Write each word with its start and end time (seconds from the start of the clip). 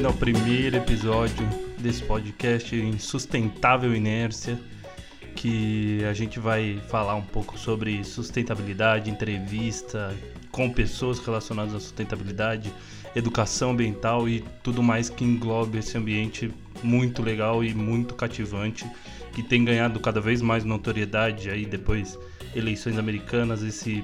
bem-vindo 0.00 0.08
ao 0.08 0.14
primeiro 0.14 0.76
episódio 0.76 1.46
desse 1.78 2.02
podcast 2.02 2.74
em 2.74 2.98
Sustentável 2.98 3.94
Inércia, 3.94 4.58
que 5.36 6.02
a 6.08 6.14
gente 6.14 6.40
vai 6.40 6.80
falar 6.88 7.16
um 7.16 7.22
pouco 7.22 7.58
sobre 7.58 8.02
sustentabilidade, 8.02 9.10
entrevista 9.10 10.14
com 10.50 10.70
pessoas 10.70 11.18
relacionadas 11.18 11.74
à 11.74 11.80
sustentabilidade, 11.80 12.72
educação 13.14 13.72
ambiental 13.72 14.26
e 14.26 14.42
tudo 14.62 14.82
mais 14.82 15.10
que 15.10 15.22
englobe 15.22 15.78
esse 15.78 15.98
ambiente 15.98 16.50
muito 16.82 17.22
legal 17.22 17.62
e 17.62 17.74
muito 17.74 18.14
cativante, 18.14 18.86
que 19.34 19.42
tem 19.42 19.62
ganhado 19.64 20.00
cada 20.00 20.20
vez 20.20 20.40
mais 20.40 20.64
notoriedade 20.64 21.50
aí 21.50 21.66
depois 21.66 22.18
eleições 22.54 22.96
americanas, 22.96 23.62
esse 23.62 24.02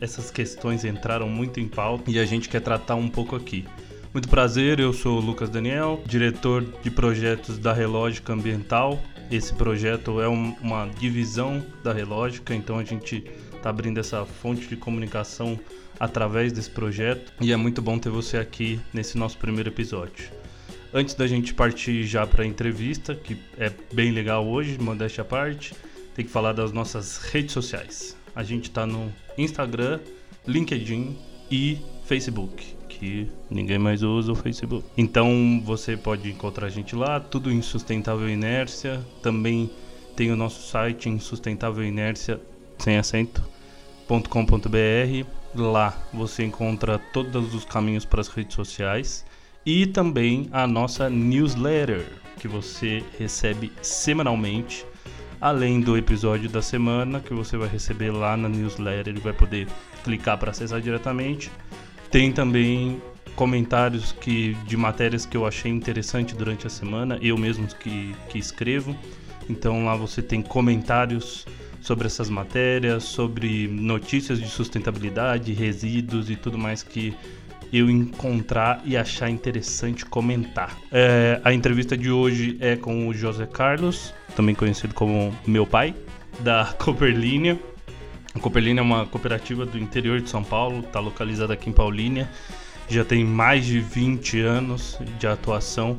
essas 0.00 0.30
questões 0.30 0.84
entraram 0.84 1.28
muito 1.28 1.58
em 1.58 1.68
pauta 1.68 2.10
e 2.10 2.18
a 2.18 2.24
gente 2.24 2.48
quer 2.48 2.60
tratar 2.60 2.96
um 2.96 3.08
pouco 3.08 3.36
aqui. 3.36 3.64
Muito 4.12 4.28
prazer, 4.28 4.78
eu 4.78 4.92
sou 4.92 5.16
o 5.16 5.20
Lucas 5.22 5.48
Daniel, 5.48 6.02
diretor 6.04 6.62
de 6.82 6.90
projetos 6.90 7.56
da 7.56 7.72
Relógica 7.72 8.34
Ambiental. 8.34 9.02
Esse 9.30 9.54
projeto 9.54 10.20
é 10.20 10.28
um, 10.28 10.54
uma 10.60 10.86
divisão 10.86 11.64
da 11.82 11.94
Relógica, 11.94 12.54
então 12.54 12.78
a 12.78 12.84
gente 12.84 13.24
está 13.56 13.70
abrindo 13.70 13.98
essa 13.98 14.26
fonte 14.26 14.66
de 14.66 14.76
comunicação 14.76 15.58
através 15.98 16.52
desse 16.52 16.68
projeto 16.68 17.32
e 17.40 17.52
é 17.52 17.56
muito 17.56 17.80
bom 17.80 17.98
ter 17.98 18.10
você 18.10 18.36
aqui 18.36 18.78
nesse 18.92 19.16
nosso 19.16 19.38
primeiro 19.38 19.70
episódio. 19.70 20.30
Antes 20.92 21.14
da 21.14 21.26
gente 21.26 21.54
partir 21.54 22.02
já 22.02 22.26
para 22.26 22.44
a 22.44 22.46
entrevista, 22.46 23.14
que 23.14 23.38
é 23.56 23.72
bem 23.94 24.12
legal 24.12 24.46
hoje, 24.46 24.78
modéstia 24.78 25.22
à 25.22 25.24
parte, 25.24 25.74
tem 26.14 26.22
que 26.22 26.30
falar 26.30 26.52
das 26.52 26.70
nossas 26.70 27.16
redes 27.16 27.52
sociais. 27.52 28.14
A 28.36 28.42
gente 28.42 28.64
está 28.64 28.84
no 28.84 29.10
Instagram, 29.38 30.00
LinkedIn 30.46 31.16
e 31.50 31.78
Facebook 32.04 32.81
que 33.02 33.28
ninguém 33.50 33.80
mais 33.80 34.04
usa 34.04 34.30
o 34.30 34.36
Facebook. 34.36 34.86
Então 34.96 35.60
você 35.64 35.96
pode 35.96 36.30
encontrar 36.30 36.68
a 36.68 36.70
gente 36.70 36.94
lá, 36.94 37.18
tudo 37.18 37.50
em 37.50 37.60
Sustentável 37.60 38.28
Inércia. 38.28 39.04
Também 39.20 39.68
tem 40.14 40.30
o 40.30 40.36
nosso 40.36 40.68
site 40.68 41.08
em 41.08 41.18
Sustentável 41.18 41.84
Inércia 41.84 42.40
sem 42.78 42.96
acento.com.br. 42.96 43.48
Lá 45.52 46.00
você 46.14 46.44
encontra 46.44 46.96
todos 46.96 47.52
os 47.52 47.64
caminhos 47.64 48.04
para 48.04 48.20
as 48.20 48.28
redes 48.28 48.54
sociais 48.54 49.24
e 49.66 49.84
também 49.84 50.48
a 50.52 50.64
nossa 50.64 51.10
newsletter 51.10 52.06
que 52.38 52.46
você 52.46 53.02
recebe 53.18 53.72
semanalmente. 53.82 54.86
Além 55.40 55.80
do 55.80 55.98
episódio 55.98 56.48
da 56.48 56.62
semana 56.62 57.18
que 57.18 57.34
você 57.34 57.56
vai 57.56 57.68
receber 57.68 58.12
lá 58.12 58.36
na 58.36 58.48
newsletter 58.48 59.16
e 59.16 59.18
vai 59.18 59.32
poder 59.32 59.66
clicar 60.04 60.38
para 60.38 60.52
acessar 60.52 60.80
diretamente. 60.80 61.50
Tem 62.12 62.30
também 62.30 63.00
comentários 63.34 64.12
que, 64.12 64.54
de 64.66 64.76
matérias 64.76 65.24
que 65.24 65.34
eu 65.34 65.46
achei 65.46 65.72
interessante 65.72 66.34
durante 66.34 66.66
a 66.66 66.70
semana, 66.70 67.18
eu 67.22 67.38
mesmo 67.38 67.66
que, 67.66 68.14
que 68.28 68.38
escrevo. 68.38 68.94
Então 69.48 69.86
lá 69.86 69.96
você 69.96 70.20
tem 70.20 70.42
comentários 70.42 71.46
sobre 71.80 72.06
essas 72.06 72.28
matérias, 72.28 73.04
sobre 73.04 73.66
notícias 73.66 74.38
de 74.38 74.46
sustentabilidade, 74.46 75.54
resíduos 75.54 76.28
e 76.28 76.36
tudo 76.36 76.58
mais 76.58 76.82
que 76.82 77.14
eu 77.72 77.88
encontrar 77.88 78.82
e 78.84 78.94
achar 78.94 79.30
interessante 79.30 80.04
comentar. 80.04 80.76
É, 80.92 81.40
a 81.42 81.54
entrevista 81.54 81.96
de 81.96 82.10
hoje 82.10 82.58
é 82.60 82.76
com 82.76 83.08
o 83.08 83.14
José 83.14 83.46
Carlos, 83.46 84.12
também 84.36 84.54
conhecido 84.54 84.92
como 84.92 85.34
meu 85.46 85.66
pai, 85.66 85.94
da 86.40 86.66
Cooperlínea. 86.78 87.58
A 88.34 88.38
Cooperlínea 88.38 88.80
é 88.80 88.82
uma 88.82 89.04
cooperativa 89.04 89.66
do 89.66 89.78
interior 89.78 90.20
de 90.20 90.30
São 90.30 90.42
Paulo, 90.42 90.80
está 90.80 90.98
localizada 91.00 91.52
aqui 91.52 91.68
em 91.68 91.72
Paulínia, 91.72 92.30
já 92.88 93.04
tem 93.04 93.24
mais 93.24 93.66
de 93.66 93.78
20 93.78 94.40
anos 94.40 94.98
de 95.18 95.26
atuação. 95.26 95.98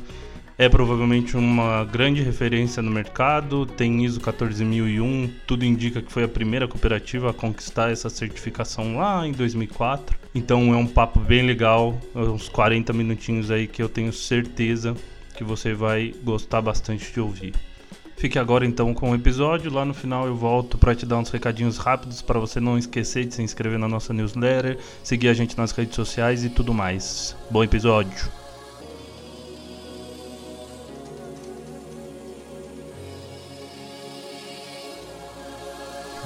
É 0.57 0.69
provavelmente 0.69 1.35
uma 1.35 1.83
grande 1.83 2.21
referência 2.21 2.81
no 2.81 2.91
mercado, 2.91 3.65
tem 3.65 4.03
ISO 4.03 4.19
14001, 4.19 5.31
tudo 5.47 5.65
indica 5.65 6.01
que 6.01 6.11
foi 6.11 6.23
a 6.23 6.27
primeira 6.27 6.67
cooperativa 6.67 7.31
a 7.31 7.33
conquistar 7.33 7.91
essa 7.91 8.09
certificação 8.09 8.97
lá 8.97 9.27
em 9.27 9.31
2004. 9.31 10.17
Então 10.33 10.73
é 10.73 10.77
um 10.77 10.87
papo 10.87 11.19
bem 11.19 11.43
legal, 11.43 11.99
uns 12.15 12.49
40 12.49 12.93
minutinhos 12.93 13.51
aí 13.51 13.67
que 13.67 13.81
eu 13.81 13.89
tenho 13.89 14.13
certeza 14.13 14.95
que 15.35 15.43
você 15.43 15.73
vai 15.73 16.13
gostar 16.23 16.61
bastante 16.61 17.11
de 17.11 17.19
ouvir. 17.19 17.53
Fique 18.15 18.39
agora 18.39 18.65
então 18.65 18.93
com 18.93 19.11
o 19.11 19.15
episódio. 19.15 19.71
Lá 19.73 19.83
no 19.83 19.93
final 19.93 20.25
eu 20.27 20.35
volto 20.35 20.77
para 20.77 20.95
te 20.95 21.05
dar 21.05 21.17
uns 21.17 21.29
recadinhos 21.29 21.77
rápidos 21.77 22.21
para 22.21 22.39
você 22.39 22.59
não 22.59 22.77
esquecer 22.77 23.25
de 23.25 23.35
se 23.35 23.41
inscrever 23.41 23.77
na 23.77 23.87
nossa 23.87 24.13
newsletter, 24.13 24.77
seguir 25.03 25.27
a 25.27 25.33
gente 25.33 25.57
nas 25.57 25.71
redes 25.71 25.95
sociais 25.95 26.43
e 26.43 26.49
tudo 26.49 26.73
mais. 26.73 27.35
Bom 27.49 27.63
episódio. 27.63 28.31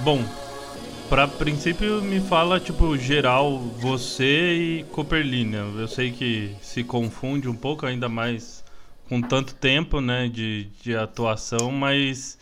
Bom, 0.03 0.23
para 1.09 1.27
princípio 1.27 2.01
me 2.01 2.19
fala 2.21 2.59
tipo 2.59 2.95
geral 2.97 3.59
você 3.79 4.53
e 4.53 4.83
Cooperlina. 4.91 5.65
Eu 5.77 5.87
sei 5.87 6.11
que 6.11 6.55
se 6.61 6.83
confunde 6.83 7.49
um 7.49 7.55
pouco 7.55 7.85
ainda 7.85 8.07
mais 8.07 8.63
com 9.07 9.21
tanto 9.21 9.55
tempo 9.55 10.01
né, 10.01 10.27
de, 10.27 10.65
de 10.81 10.95
atuação, 10.95 11.71
mas 11.71 12.37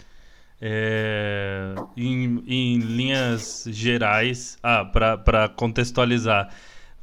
é, 0.61 1.75
em, 1.95 2.43
em, 2.47 2.79
linhas 2.79 3.65
gerais, 3.67 4.57
ah, 4.63 4.83
para 4.85 5.49
contextualizar, 5.49 6.49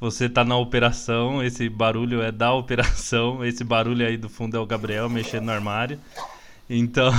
você 0.00 0.24
está 0.24 0.44
na 0.44 0.56
operação, 0.56 1.42
esse 1.44 1.68
barulho 1.68 2.22
é 2.22 2.32
da 2.32 2.52
operação, 2.52 3.44
esse 3.46 3.62
barulho 3.62 4.06
aí 4.06 4.16
do 4.16 4.28
fundo 4.28 4.56
é 4.56 4.60
o 4.60 4.66
Gabriel 4.66 5.08
mexendo 5.08 5.44
no 5.44 5.52
armário. 5.52 5.98
Então, 6.68 7.12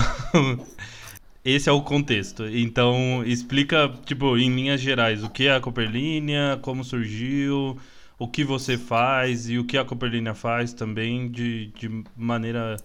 esse 1.45 1.69
é 1.69 1.71
o 1.71 1.81
contexto. 1.81 2.45
Então, 2.47 3.23
explica, 3.25 3.89
tipo, 4.05 4.37
em 4.37 4.53
linhas 4.53 4.81
gerais, 4.81 5.23
o 5.23 5.29
que 5.29 5.47
é 5.47 5.55
a 5.55 5.61
Cooperlínea, 5.61 6.59
como 6.61 6.83
surgiu, 6.83 7.77
o 8.17 8.27
que 8.27 8.43
você 8.43 8.77
faz 8.77 9.49
e 9.49 9.57
o 9.57 9.65
que 9.65 9.77
a 9.77 9.85
Cooperlina 9.85 10.33
faz 10.33 10.73
também 10.73 11.29
de, 11.29 11.67
de 11.67 12.03
maneira 12.15 12.77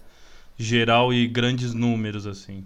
geral 0.57 1.13
e 1.13 1.27
grandes 1.27 1.73
números 1.73 2.27
assim. 2.27 2.65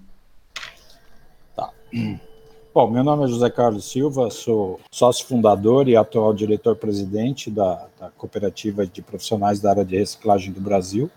Tá. 1.56 1.69
Bom, 2.74 2.90
meu 2.90 3.03
nome 3.03 3.25
é 3.25 3.28
José 3.28 3.51
Carlos 3.51 3.91
Silva, 3.91 4.31
sou 4.31 4.79
sócio 4.91 5.28
fundador 5.28 5.88
e 5.88 5.96
atual 5.96 6.34
diretor-presidente 6.34 7.51
da, 7.51 7.88
da, 8.00 8.09
cooperativa 8.09 8.84
de 8.88 9.00
profissionais 9.00 9.59
da 9.59 9.69
área 9.69 9.85
de 9.85 9.95
reciclagem 9.95 10.51
do 10.51 10.59
Brasil, 10.59 11.07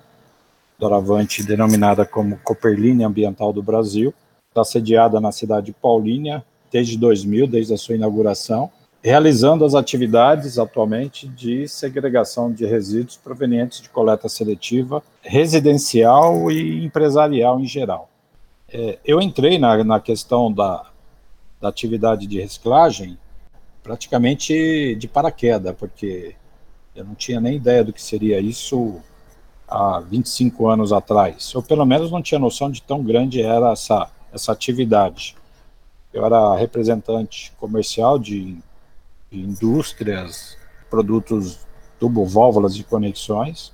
doravante 0.78 1.42
denominada 1.42 2.04
como 2.04 2.38
Cooperline 2.44 3.04
Ambiental 3.04 3.54
do 3.54 3.62
Brasil. 3.62 4.12
Está 4.50 4.64
sediada 4.64 5.18
na 5.18 5.32
cidade 5.32 5.66
de 5.66 5.72
Paulínia 5.72 6.44
desde 6.70 6.98
2000, 6.98 7.46
desde 7.46 7.72
a 7.72 7.78
sua 7.78 7.94
inauguração, 7.94 8.70
realizando 9.06 9.64
as 9.64 9.76
atividades 9.76 10.58
atualmente 10.58 11.28
de 11.28 11.68
segregação 11.68 12.50
de 12.50 12.66
resíduos 12.66 13.16
provenientes 13.16 13.80
de 13.80 13.88
coleta 13.88 14.28
seletiva 14.28 15.00
residencial 15.22 16.50
e 16.50 16.84
empresarial 16.84 17.60
em 17.60 17.66
geral. 17.66 18.10
É, 18.68 18.98
eu 19.04 19.22
entrei 19.22 19.60
na, 19.60 19.84
na 19.84 20.00
questão 20.00 20.52
da, 20.52 20.86
da 21.60 21.68
atividade 21.68 22.26
de 22.26 22.40
reciclagem 22.40 23.16
praticamente 23.80 24.96
de 24.96 25.06
paraquedas, 25.06 25.76
porque 25.76 26.34
eu 26.92 27.04
não 27.04 27.14
tinha 27.14 27.40
nem 27.40 27.54
ideia 27.54 27.84
do 27.84 27.92
que 27.92 28.02
seria 28.02 28.40
isso 28.40 28.96
há 29.68 30.00
25 30.00 30.66
anos 30.66 30.92
atrás, 30.92 31.54
ou 31.54 31.62
pelo 31.62 31.86
menos 31.86 32.10
não 32.10 32.20
tinha 32.20 32.40
noção 32.40 32.68
de 32.68 32.82
tão 32.82 33.04
grande 33.04 33.40
era 33.40 33.70
essa, 33.70 34.10
essa 34.32 34.50
atividade. 34.50 35.36
Eu 36.12 36.26
era 36.26 36.56
representante 36.56 37.52
comercial 37.56 38.18
de 38.18 38.58
indústrias, 39.30 40.56
produtos 40.88 41.66
tubo-válvulas 41.98 42.74
de 42.74 42.84
conexões. 42.84 43.72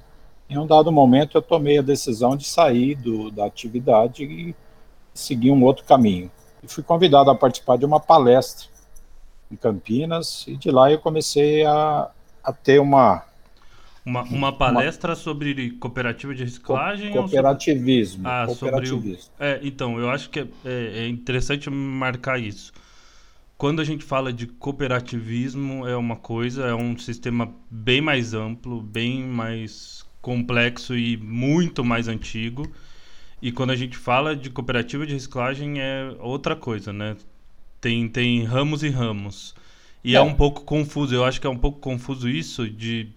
Em 0.48 0.58
um 0.58 0.66
dado 0.66 0.92
momento, 0.92 1.36
eu 1.36 1.42
tomei 1.42 1.78
a 1.78 1.82
decisão 1.82 2.36
de 2.36 2.44
sair 2.44 2.94
do, 2.94 3.30
da 3.30 3.46
atividade 3.46 4.24
e 4.24 4.54
seguir 5.14 5.50
um 5.50 5.62
outro 5.62 5.84
caminho. 5.84 6.30
E 6.62 6.68
fui 6.68 6.82
convidado 6.82 7.30
a 7.30 7.34
participar 7.34 7.76
de 7.76 7.84
uma 7.84 8.00
palestra 8.00 8.68
em 9.50 9.56
Campinas, 9.56 10.44
e 10.46 10.56
de 10.56 10.70
lá 10.70 10.90
eu 10.90 10.98
comecei 10.98 11.64
a, 11.64 12.10
a 12.42 12.52
ter 12.52 12.80
uma. 12.80 13.24
Uma, 14.04 14.22
uma 14.22 14.52
palestra 14.52 15.10
uma, 15.10 15.16
sobre 15.16 15.70
cooperativa 15.72 16.34
de 16.34 16.42
reciclagem? 16.42 17.12
Co 17.12 17.20
cooperativismo. 17.20 18.24
Sobre... 18.24 18.30
Ah, 18.30 18.46
cooperativismo. 18.46 19.22
sobre 19.36 19.46
o... 19.46 19.46
é, 19.46 19.60
então, 19.62 19.98
eu 19.98 20.10
acho 20.10 20.28
que 20.28 20.40
é, 20.40 20.46
é, 20.64 21.04
é 21.04 21.08
interessante 21.08 21.70
marcar 21.70 22.40
isso 22.40 22.72
quando 23.62 23.78
a 23.78 23.84
gente 23.84 24.04
fala 24.04 24.32
de 24.32 24.48
cooperativismo, 24.48 25.86
é 25.86 25.96
uma 25.96 26.16
coisa, 26.16 26.64
é 26.64 26.74
um 26.74 26.98
sistema 26.98 27.54
bem 27.70 28.00
mais 28.00 28.34
amplo, 28.34 28.82
bem 28.82 29.22
mais 29.22 30.04
complexo 30.20 30.98
e 30.98 31.16
muito 31.16 31.84
mais 31.84 32.08
antigo. 32.08 32.68
E 33.40 33.52
quando 33.52 33.70
a 33.70 33.76
gente 33.76 33.96
fala 33.96 34.34
de 34.34 34.50
cooperativa 34.50 35.06
de 35.06 35.12
reciclagem, 35.12 35.80
é 35.80 36.12
outra 36.18 36.56
coisa, 36.56 36.92
né? 36.92 37.16
Tem, 37.80 38.08
tem 38.08 38.42
ramos 38.42 38.82
e 38.82 38.88
ramos. 38.88 39.54
E 40.02 40.16
é. 40.16 40.18
é 40.18 40.20
um 40.20 40.34
pouco 40.34 40.62
confuso, 40.64 41.14
eu 41.14 41.24
acho 41.24 41.40
que 41.40 41.46
é 41.46 41.50
um 41.50 41.56
pouco 41.56 41.78
confuso 41.78 42.28
isso 42.28 42.68
de 42.68 43.10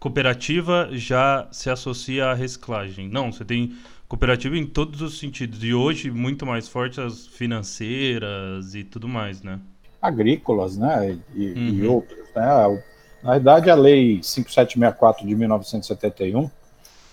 cooperativa 0.00 0.88
já 0.92 1.46
se 1.52 1.68
associa 1.68 2.28
à 2.28 2.34
reciclagem. 2.34 3.10
Não, 3.10 3.30
você 3.30 3.44
tem 3.44 3.76
cooperativa 4.08 4.56
em 4.56 4.64
todos 4.64 5.02
os 5.02 5.18
sentidos. 5.18 5.62
E 5.62 5.74
hoje, 5.74 6.10
muito 6.10 6.46
mais 6.46 6.66
forte 6.66 6.98
as 6.98 7.26
financeiras 7.26 8.74
e 8.74 8.84
tudo 8.84 9.06
mais, 9.06 9.42
né? 9.42 9.60
Agrícolas, 10.02 10.76
né? 10.76 11.16
E, 11.34 11.52
uhum. 11.52 11.68
e 11.68 11.86
outros. 11.86 12.18
Né? 12.34 12.82
Na 13.22 13.30
verdade, 13.32 13.70
a 13.70 13.74
Lei 13.76 14.20
5764 14.22 15.26
de 15.26 15.34
1971. 15.34 16.50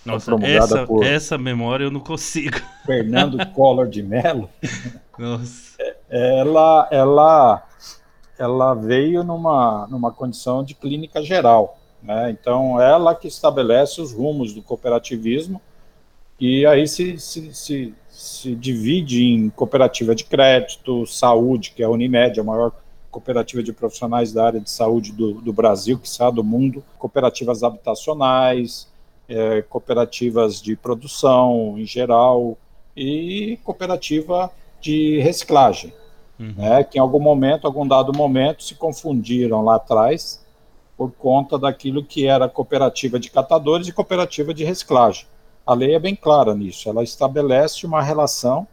Nossa, 0.04 0.32
essa, 0.42 0.86
por 0.86 1.04
essa 1.04 1.38
memória 1.38 1.84
eu 1.84 1.90
não 1.90 2.00
consigo. 2.00 2.58
Fernando 2.84 3.38
Collor 3.52 3.86
de 3.86 4.02
Mello. 4.02 4.48
Nossa. 5.18 5.76
Ela, 6.08 6.88
ela, 6.90 7.68
ela 8.38 8.74
veio 8.74 9.22
numa, 9.22 9.86
numa 9.88 10.10
condição 10.10 10.64
de 10.64 10.74
clínica 10.74 11.22
geral. 11.22 11.78
Né? 12.02 12.30
Então, 12.30 12.80
ela 12.80 13.14
que 13.14 13.28
estabelece 13.28 14.00
os 14.00 14.12
rumos 14.12 14.54
do 14.54 14.62
cooperativismo 14.62 15.60
e 16.40 16.64
aí 16.64 16.88
se, 16.88 17.18
se, 17.18 17.52
se, 17.52 17.94
se 18.08 18.54
divide 18.54 19.24
em 19.24 19.50
cooperativa 19.50 20.14
de 20.14 20.24
crédito, 20.24 21.06
saúde, 21.06 21.72
que 21.76 21.82
é 21.82 21.86
a 21.86 21.90
Unimed, 21.90 22.40
a 22.40 22.44
maior 22.44 22.72
cooperativa 23.10 23.62
de 23.62 23.72
profissionais 23.72 24.32
da 24.32 24.46
área 24.46 24.60
de 24.60 24.70
saúde 24.70 25.12
do, 25.12 25.34
do 25.34 25.52
Brasil, 25.52 25.98
que 25.98 26.06
está 26.06 26.30
do 26.30 26.42
mundo, 26.42 26.82
cooperativas 26.98 27.62
habitacionais, 27.62 28.88
é, 29.28 29.62
cooperativas 29.62 30.62
de 30.62 30.76
produção 30.76 31.74
em 31.76 31.84
geral 31.84 32.56
e 32.96 33.58
cooperativa 33.62 34.50
de 34.80 35.20
reciclagem, 35.20 35.92
uhum. 36.38 36.54
né, 36.56 36.84
que 36.84 36.98
em 36.98 37.00
algum 37.00 37.20
momento, 37.20 37.66
algum 37.66 37.86
dado 37.86 38.16
momento, 38.16 38.62
se 38.62 38.74
confundiram 38.74 39.62
lá 39.62 39.76
atrás 39.76 40.44
por 40.96 41.12
conta 41.12 41.58
daquilo 41.58 42.04
que 42.04 42.26
era 42.26 42.48
cooperativa 42.48 43.18
de 43.18 43.30
catadores 43.30 43.88
e 43.88 43.92
cooperativa 43.92 44.52
de 44.52 44.64
reciclagem. 44.64 45.26
A 45.66 45.74
lei 45.74 45.94
é 45.94 45.98
bem 45.98 46.16
clara 46.16 46.54
nisso, 46.54 46.88
ela 46.88 47.02
estabelece 47.02 47.86
uma 47.86 48.02
relação 48.02 48.66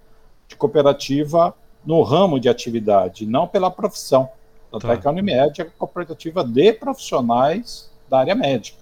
de 0.48 0.56
cooperativa 0.56 1.54
no 1.86 2.02
ramo 2.02 2.40
de 2.40 2.50
atividade, 2.50 3.26
não 3.26 3.48
pela 3.48 3.70
profissão. 3.70 4.30
Tanto 4.72 4.88
tá. 4.88 4.94
é 4.94 4.98
que 4.98 5.08
a 5.08 5.12
Unimed 5.12 5.62
é 5.62 5.66
cooperativa 5.66 6.44
de 6.44 6.74
profissionais 6.74 7.90
da 8.10 8.20
área 8.20 8.36
médica. 8.36 8.80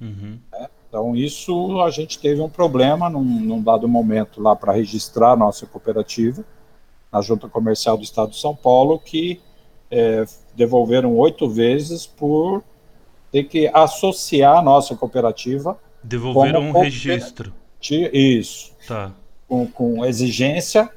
Uhum. 0.00 0.38
Né? 0.52 0.68
Então, 0.88 1.14
isso 1.14 1.80
a 1.82 1.90
gente 1.90 2.18
teve 2.18 2.40
um 2.40 2.48
problema 2.48 3.10
num, 3.10 3.22
num 3.22 3.62
dado 3.62 3.86
momento 3.86 4.40
lá 4.40 4.56
para 4.56 4.72
registrar 4.72 5.32
a 5.32 5.36
nossa 5.36 5.66
cooperativa, 5.66 6.44
na 7.12 7.20
Junta 7.20 7.48
Comercial 7.48 7.96
do 7.96 8.02
Estado 8.02 8.30
de 8.30 8.38
São 8.38 8.54
Paulo, 8.54 8.98
que 8.98 9.40
é, 9.90 10.24
devolveram 10.54 11.16
oito 11.16 11.48
vezes 11.48 12.06
por 12.06 12.62
ter 13.30 13.44
que 13.44 13.68
associar 13.68 14.58
a 14.58 14.62
nossa 14.62 14.94
cooperativa. 14.96 15.78
Devolveram 16.08 16.62
um 16.62 16.72
registro. 16.72 17.52
Isso. 17.80 18.72
Tá. 18.86 19.12
Com, 19.46 19.66
com 19.66 20.04
exigência 20.04 20.90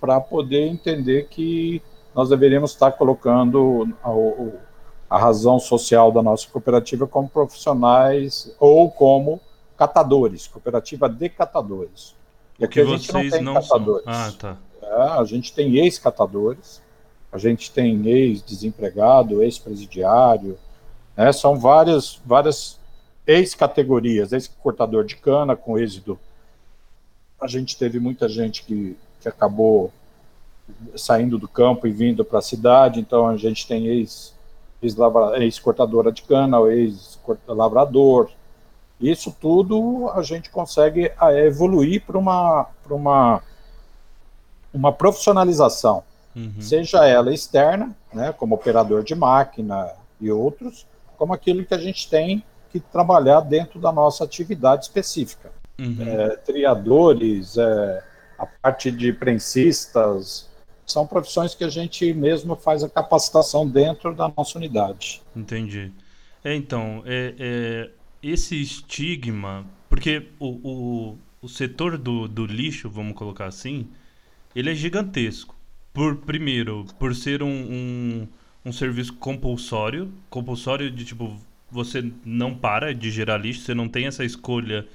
para 0.00 0.20
poder 0.20 0.66
entender 0.66 1.28
que 1.28 1.80
nós 2.14 2.28
deveríamos 2.28 2.72
estar 2.72 2.92
colocando 2.92 3.88
a, 4.02 5.14
a, 5.14 5.18
razão 5.18 5.60
social 5.60 6.10
da 6.10 6.22
nossa 6.22 6.48
cooperativa 6.48 7.06
como 7.06 7.28
profissionais 7.28 8.54
ou 8.58 8.90
como 8.90 9.40
catadores, 9.76 10.48
cooperativa 10.48 11.08
de 11.08 11.28
catadores. 11.28 12.14
E 12.58 12.64
aqui 12.64 12.80
a 12.80 12.84
gente 12.84 13.12
não 13.12 13.30
tem 13.30 13.42
não 13.42 13.54
catadores. 13.54 14.04
São. 14.04 14.12
Ah, 14.14 14.32
tá. 14.36 14.56
É, 14.82 15.20
a 15.20 15.24
gente 15.24 15.52
tem 15.52 15.76
ex-catadores, 15.76 16.82
a 17.30 17.38
gente 17.38 17.70
tem 17.70 18.04
ex-desempregado, 18.06 19.42
ex-presidiário, 19.42 20.58
né, 21.16 21.32
são 21.32 21.56
várias, 21.56 22.20
várias 22.24 22.75
ex-categorias, 23.26 24.32
ex-cortador 24.32 25.04
de 25.04 25.16
cana 25.16 25.56
com 25.56 25.78
êxito. 25.78 26.18
A 27.40 27.46
gente 27.46 27.76
teve 27.76 27.98
muita 27.98 28.28
gente 28.28 28.62
que, 28.62 28.96
que 29.20 29.28
acabou 29.28 29.90
saindo 30.96 31.38
do 31.38 31.48
campo 31.48 31.86
e 31.86 31.92
vindo 31.92 32.24
para 32.24 32.38
a 32.38 32.42
cidade, 32.42 33.00
então 33.00 33.26
a 33.26 33.36
gente 33.36 33.66
tem 33.66 33.86
ex-cortadora 33.86 36.08
ex 36.08 36.14
de 36.14 36.22
cana, 36.22 36.58
ex-lavrador. 36.68 38.30
Isso 39.00 39.34
tudo 39.40 40.10
a 40.14 40.22
gente 40.22 40.50
consegue 40.50 41.10
é, 41.20 41.46
evoluir 41.46 42.04
para 42.04 42.18
uma, 42.18 42.66
uma, 42.88 43.42
uma 44.72 44.92
profissionalização, 44.92 46.02
uhum. 46.34 46.54
seja 46.60 47.06
ela 47.06 47.32
externa, 47.32 47.94
né, 48.12 48.32
como 48.32 48.54
operador 48.54 49.04
de 49.04 49.14
máquina 49.14 49.90
e 50.20 50.30
outros, 50.30 50.86
como 51.18 51.34
aquilo 51.34 51.64
que 51.64 51.74
a 51.74 51.78
gente 51.78 52.08
tem 52.08 52.42
que 52.80 52.90
trabalhar 52.90 53.40
dentro 53.40 53.80
da 53.80 53.92
nossa 53.92 54.24
atividade 54.24 54.84
específica. 54.84 55.52
Uhum. 55.78 55.96
É, 56.00 56.36
triadores, 56.36 57.56
é, 57.56 58.04
a 58.38 58.46
parte 58.46 58.90
de 58.90 59.12
prensistas, 59.12 60.48
são 60.86 61.06
profissões 61.06 61.54
que 61.54 61.64
a 61.64 61.68
gente 61.68 62.12
mesmo 62.14 62.56
faz 62.56 62.82
a 62.82 62.88
capacitação 62.88 63.68
dentro 63.68 64.14
da 64.14 64.32
nossa 64.36 64.58
unidade. 64.58 65.22
Entendi. 65.34 65.92
É, 66.44 66.54
então, 66.54 67.02
é, 67.04 67.34
é 67.38 67.90
esse 68.22 68.60
estigma, 68.60 69.66
porque 69.88 70.28
o, 70.38 70.46
o, 70.46 71.18
o 71.42 71.48
setor 71.48 71.98
do, 71.98 72.28
do 72.28 72.46
lixo, 72.46 72.88
vamos 72.88 73.16
colocar 73.16 73.46
assim, 73.46 73.88
ele 74.54 74.70
é 74.70 74.74
gigantesco. 74.74 75.54
Por, 75.92 76.16
primeiro, 76.16 76.86
por 76.98 77.14
ser 77.14 77.42
um, 77.42 77.48
um 77.48 78.28
um 78.66 78.72
serviço 78.72 79.14
compulsório, 79.14 80.12
compulsório 80.28 80.90
de 80.90 81.04
tipo, 81.04 81.36
você 81.70 82.10
não 82.24 82.54
para 82.54 82.94
de 82.94 83.10
gerar 83.10 83.38
lixo, 83.38 83.60
você 83.60 83.74
não 83.74 83.88
tem 83.88 84.06
essa 84.06 84.24
escolha 84.24 84.86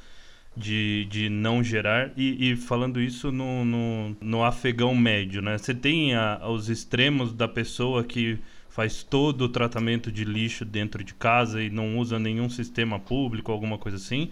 de, 0.56 1.06
de 1.10 1.30
não 1.30 1.64
gerar. 1.64 2.12
E, 2.18 2.52
e 2.52 2.56
falando 2.56 3.02
isso 3.02 3.32
no, 3.32 3.66
no, 3.66 4.16
no, 4.22 4.44
afegão 4.44 4.96
médio, 4.96 5.42
né? 5.42 5.58
Você 5.58 5.74
tem 5.74 6.16
a, 6.16 6.42
os 6.48 6.70
extremos 6.70 7.34
da 7.34 7.48
pessoa 7.48 8.04
que 8.04 8.40
faz 8.70 9.04
todo 9.04 9.44
o 9.44 9.50
tratamento 9.50 10.12
de 10.12 10.24
lixo 10.24 10.64
dentro 10.64 11.04
de 11.04 11.14
casa 11.14 11.62
e 11.62 11.70
não 11.70 11.98
usa 11.98 12.18
nenhum 12.18 12.50
sistema 12.50 13.00
público, 13.00 13.52
alguma 13.52 13.78
coisa 13.78 13.98
assim. 13.98 14.30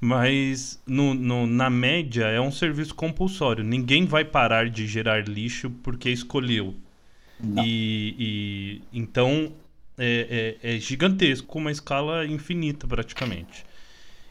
Mas 0.00 0.82
no, 0.86 1.14
no, 1.14 1.46
na 1.46 1.70
média 1.70 2.24
é 2.24 2.40
um 2.40 2.50
serviço 2.50 2.94
compulsório. 2.94 3.62
Ninguém 3.62 4.04
vai 4.04 4.24
parar 4.24 4.68
de 4.68 4.86
gerar 4.86 5.28
lixo 5.28 5.70
porque 5.82 6.10
escolheu. 6.10 6.74
E, 7.64 8.14
e, 8.18 8.82
então 8.92 9.52
é, 10.04 10.56
é, 10.62 10.74
é 10.74 10.78
gigantesco, 10.80 11.46
com 11.46 11.60
uma 11.60 11.70
escala 11.70 12.26
infinita 12.26 12.88
praticamente. 12.88 13.64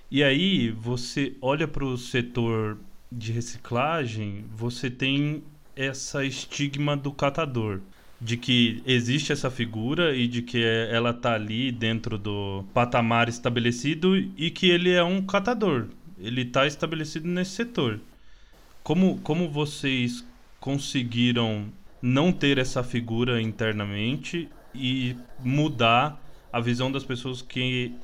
E 0.09 0.21
aí 0.21 0.69
você 0.69 1.33
olha 1.41 1.65
para 1.65 1.85
o 1.85 1.97
setor 1.97 2.77
de 3.09 3.31
reciclagem, 3.31 4.43
você 4.53 4.89
tem 4.89 5.41
essa 5.73 6.25
estigma 6.25 6.97
do 6.97 7.13
catador, 7.13 7.79
de 8.19 8.35
que 8.35 8.83
existe 8.85 9.31
essa 9.31 9.49
figura 9.49 10.13
e 10.13 10.27
de 10.27 10.41
que 10.41 10.61
ela 10.61 11.13
tá 11.13 11.33
ali 11.33 11.71
dentro 11.71 12.17
do 12.17 12.65
patamar 12.73 13.29
estabelecido 13.29 14.17
e 14.17 14.51
que 14.51 14.69
ele 14.69 14.91
é 14.91 15.03
um 15.03 15.21
catador. 15.21 15.87
Ele 16.19 16.41
está 16.41 16.67
estabelecido 16.67 17.27
nesse 17.27 17.51
setor. 17.51 17.99
Como, 18.83 19.19
como 19.19 19.49
vocês 19.49 20.25
conseguiram 20.59 21.65
não 22.01 22.31
ter 22.31 22.57
essa 22.57 22.83
figura 22.83 23.41
internamente 23.41 24.49
e 24.73 25.15
mudar 25.39 26.19
a 26.51 26.59
visão 26.59 26.91
das 26.91 27.03
pessoas 27.03 27.41
que 27.41 27.95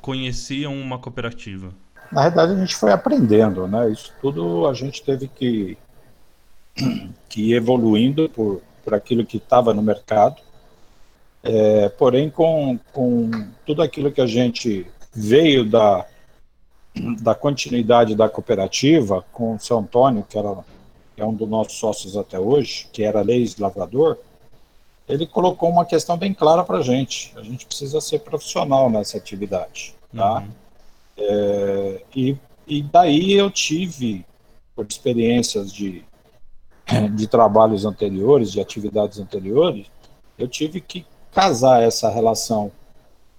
conheciam 0.00 0.74
uma 0.74 0.98
cooperativa? 0.98 1.72
Na 2.10 2.22
verdade, 2.22 2.52
a 2.52 2.56
gente 2.56 2.74
foi 2.74 2.92
aprendendo, 2.92 3.66
né? 3.66 3.90
Isso 3.90 4.12
tudo 4.20 4.66
a 4.66 4.72
gente 4.72 5.02
teve 5.02 5.28
que, 5.28 5.76
que 7.28 7.50
ir 7.50 7.54
evoluindo 7.54 8.28
por, 8.28 8.62
por 8.84 8.94
aquilo 8.94 9.26
que 9.26 9.36
estava 9.36 9.74
no 9.74 9.82
mercado. 9.82 10.36
É, 11.42 11.88
porém, 11.90 12.30
com, 12.30 12.78
com 12.92 13.30
tudo 13.64 13.82
aquilo 13.82 14.10
que 14.10 14.20
a 14.20 14.26
gente 14.26 14.86
veio 15.12 15.64
da, 15.64 16.06
da 17.20 17.34
continuidade 17.34 18.14
da 18.14 18.28
cooperativa, 18.28 19.24
com 19.32 19.54
o 19.54 19.60
seu 19.60 19.78
Antônio, 19.78 20.26
que 20.28 20.38
era 20.38 20.56
é 21.16 21.24
um 21.24 21.34
dos 21.34 21.48
nossos 21.48 21.74
sócios 21.74 22.16
até 22.16 22.38
hoje, 22.38 22.88
que 22.92 23.02
era 23.02 23.22
Leis 23.22 23.58
Lavrador, 23.58 24.18
ele 25.08 25.26
colocou 25.26 25.70
uma 25.70 25.84
questão 25.84 26.16
bem 26.16 26.34
clara 26.34 26.62
para 26.62 26.78
a 26.78 26.82
gente. 26.82 27.32
A 27.36 27.42
gente 27.42 27.64
precisa 27.64 28.00
ser 28.00 28.20
profissional 28.20 28.90
nessa 28.90 29.16
atividade. 29.16 29.94
Tá? 30.14 30.40
Uhum. 30.40 30.48
É, 31.16 32.02
e, 32.14 32.36
e 32.66 32.82
daí 32.82 33.32
eu 33.32 33.50
tive, 33.50 34.24
por 34.76 34.86
experiências 34.88 35.72
de, 35.72 36.04
de 37.14 37.26
trabalhos 37.26 37.84
anteriores, 37.84 38.52
de 38.52 38.60
atividades 38.60 39.18
anteriores, 39.18 39.86
eu 40.38 40.46
tive 40.46 40.80
que 40.80 41.06
casar 41.32 41.82
essa 41.82 42.10
relação 42.10 42.70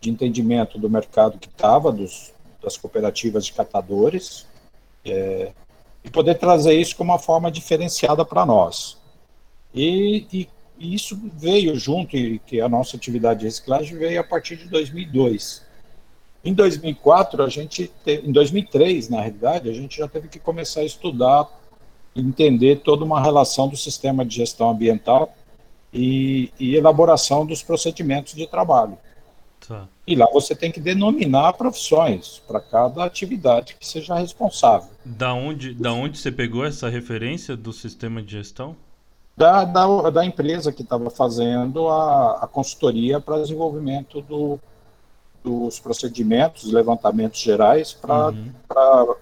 de 0.01 0.09
entendimento 0.09 0.77
do 0.77 0.89
mercado 0.89 1.37
que 1.37 1.47
estava, 1.47 1.91
das 1.91 2.77
cooperativas 2.77 3.45
de 3.45 3.53
catadores, 3.53 4.45
é, 5.05 5.51
e 6.03 6.09
poder 6.09 6.35
trazer 6.35 6.73
isso 6.73 6.95
como 6.95 7.11
uma 7.11 7.19
forma 7.19 7.51
diferenciada 7.51 8.23
para 8.25 8.45
nós. 8.45 8.97
E, 9.73 10.25
e, 10.31 10.49
e, 10.79 10.93
isso 10.93 11.19
veio 11.35 11.75
junto, 11.75 12.15
e 12.15 12.39
que 12.39 12.61
a 12.61 12.69
nossa 12.69 12.97
atividade 12.97 13.41
de 13.41 13.45
reciclagem 13.45 13.97
veio 13.97 14.19
a 14.19 14.23
partir 14.23 14.55
de 14.55 14.67
2002. 14.67 15.67
Em 16.43 16.53
2004, 16.53 17.43
a 17.43 17.49
gente, 17.49 17.91
em 18.07 18.31
2003, 18.31 19.09
na 19.09 19.21
realidade, 19.21 19.69
a 19.69 19.73
gente 19.73 19.97
já 19.97 20.07
teve 20.07 20.29
que 20.29 20.39
começar 20.39 20.81
a 20.81 20.85
estudar, 20.85 21.47
entender 22.15 22.77
toda 22.77 23.03
uma 23.03 23.21
relação 23.21 23.67
do 23.67 23.75
sistema 23.75 24.25
de 24.25 24.35
gestão 24.35 24.69
ambiental 24.69 25.35
e, 25.93 26.51
e 26.59 26.75
elaboração 26.75 27.45
dos 27.45 27.61
procedimentos 27.61 28.33
de 28.33 28.47
trabalho. 28.47 28.97
Tá. 29.67 29.87
E 30.07 30.15
lá 30.15 30.27
você 30.31 30.55
tem 30.55 30.71
que 30.71 30.79
denominar 30.79 31.53
profissões 31.53 32.41
para 32.47 32.61
cada 32.61 33.03
atividade 33.03 33.75
que 33.77 33.85
seja 33.85 34.15
responsável. 34.15 34.89
Da 35.03 35.33
onde, 35.33 35.73
da 35.73 35.91
onde 35.91 36.17
você 36.17 36.31
pegou 36.31 36.65
essa 36.65 36.89
referência 36.89 37.55
do 37.55 37.73
sistema 37.73 38.21
de 38.21 38.31
gestão? 38.31 38.75
Da, 39.39 39.63
da, 39.63 40.09
da 40.09 40.25
empresa 40.25 40.71
que 40.71 40.81
estava 40.81 41.09
fazendo 41.09 41.87
a, 41.87 42.43
a 42.43 42.47
consultoria 42.47 43.21
para 43.21 43.39
desenvolvimento 43.39 44.21
do, 44.21 44.59
dos 45.41 45.79
procedimentos, 45.79 46.71
levantamentos 46.71 47.39
gerais 47.39 47.93
para 47.93 48.31
uhum. 48.31 49.15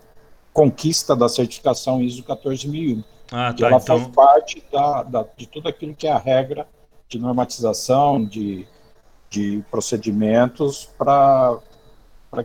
conquista 0.52 1.16
da 1.16 1.30
certificação 1.30 2.02
ISO 2.02 2.24
14001. 2.24 3.04
Ah, 3.32 3.54
tá, 3.54 3.68
ela 3.68 3.78
então... 3.78 4.00
faz 4.00 4.08
parte 4.08 4.64
da, 4.72 5.04
da, 5.04 5.26
de 5.38 5.46
tudo 5.46 5.70
aquilo 5.70 5.94
que 5.94 6.08
é 6.08 6.12
a 6.12 6.18
regra 6.18 6.68
de 7.08 7.20
normatização, 7.20 8.26
de 8.26 8.68
de 9.30 9.64
procedimentos 9.70 10.90
para 10.98 11.60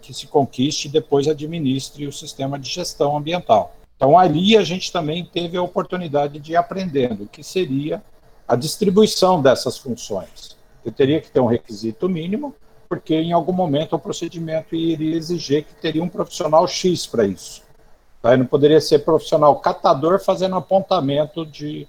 que 0.00 0.12
se 0.12 0.26
conquiste 0.26 0.88
e 0.88 0.90
depois 0.90 1.28
administre 1.28 2.06
o 2.06 2.12
sistema 2.12 2.58
de 2.58 2.68
gestão 2.68 3.16
ambiental. 3.16 3.74
Então, 4.02 4.18
ali 4.18 4.56
a 4.56 4.64
gente 4.64 4.90
também 4.90 5.24
teve 5.24 5.56
a 5.56 5.62
oportunidade 5.62 6.40
de 6.40 6.54
ir 6.54 6.56
aprendendo 6.56 7.22
o 7.22 7.28
que 7.28 7.40
seria 7.40 8.02
a 8.48 8.56
distribuição 8.56 9.40
dessas 9.40 9.78
funções. 9.78 10.56
Eu 10.84 10.90
teria 10.90 11.20
que 11.20 11.30
ter 11.30 11.38
um 11.38 11.46
requisito 11.46 12.08
mínimo, 12.08 12.52
porque 12.88 13.14
em 13.14 13.32
algum 13.32 13.52
momento 13.52 13.94
o 13.94 14.00
procedimento 14.00 14.74
iria 14.74 15.14
exigir 15.14 15.62
que 15.62 15.74
teria 15.74 16.02
um 16.02 16.08
profissional 16.08 16.66
X 16.66 17.06
para 17.06 17.24
isso. 17.24 17.62
Tá? 18.20 18.36
não 18.36 18.44
poderia 18.44 18.80
ser 18.80 19.04
profissional 19.04 19.54
catador 19.60 20.18
fazendo 20.18 20.56
apontamento 20.56 21.46
de, 21.46 21.86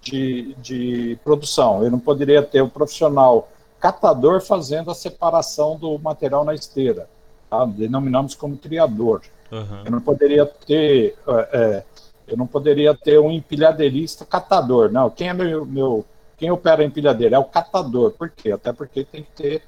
de, 0.00 0.54
de 0.54 1.16
produção. 1.22 1.84
Eu 1.84 1.92
não 1.92 2.00
poderia 2.00 2.42
ter 2.42 2.60
o 2.60 2.64
um 2.64 2.70
profissional 2.70 3.48
catador 3.78 4.40
fazendo 4.40 4.90
a 4.90 4.96
separação 4.96 5.76
do 5.76 5.96
material 5.96 6.44
na 6.44 6.54
esteira. 6.54 7.08
Tá? 7.48 7.64
Denominamos 7.66 8.34
como 8.34 8.56
triador. 8.56 9.22
Uhum. 9.52 9.84
Eu 9.84 9.90
não 9.90 10.00
poderia 10.00 10.46
ter, 10.46 11.14
é, 11.28 11.48
é, 11.52 11.84
eu 12.26 12.36
não 12.36 12.46
poderia 12.46 12.94
ter 12.94 13.18
um 13.20 13.30
empilhadeirista 13.30 14.24
catador. 14.24 14.90
Não, 14.90 15.10
quem 15.10 15.28
é 15.28 15.34
meu, 15.34 15.66
meu 15.66 16.04
quem 16.38 16.50
opera 16.50 16.82
empilhadeira 16.82 17.36
é 17.36 17.38
o 17.38 17.44
catador. 17.44 18.12
Por 18.12 18.30
quê? 18.30 18.50
Até 18.50 18.72
porque 18.72 19.04
tem 19.04 19.22
que 19.22 19.30
ter 19.30 19.62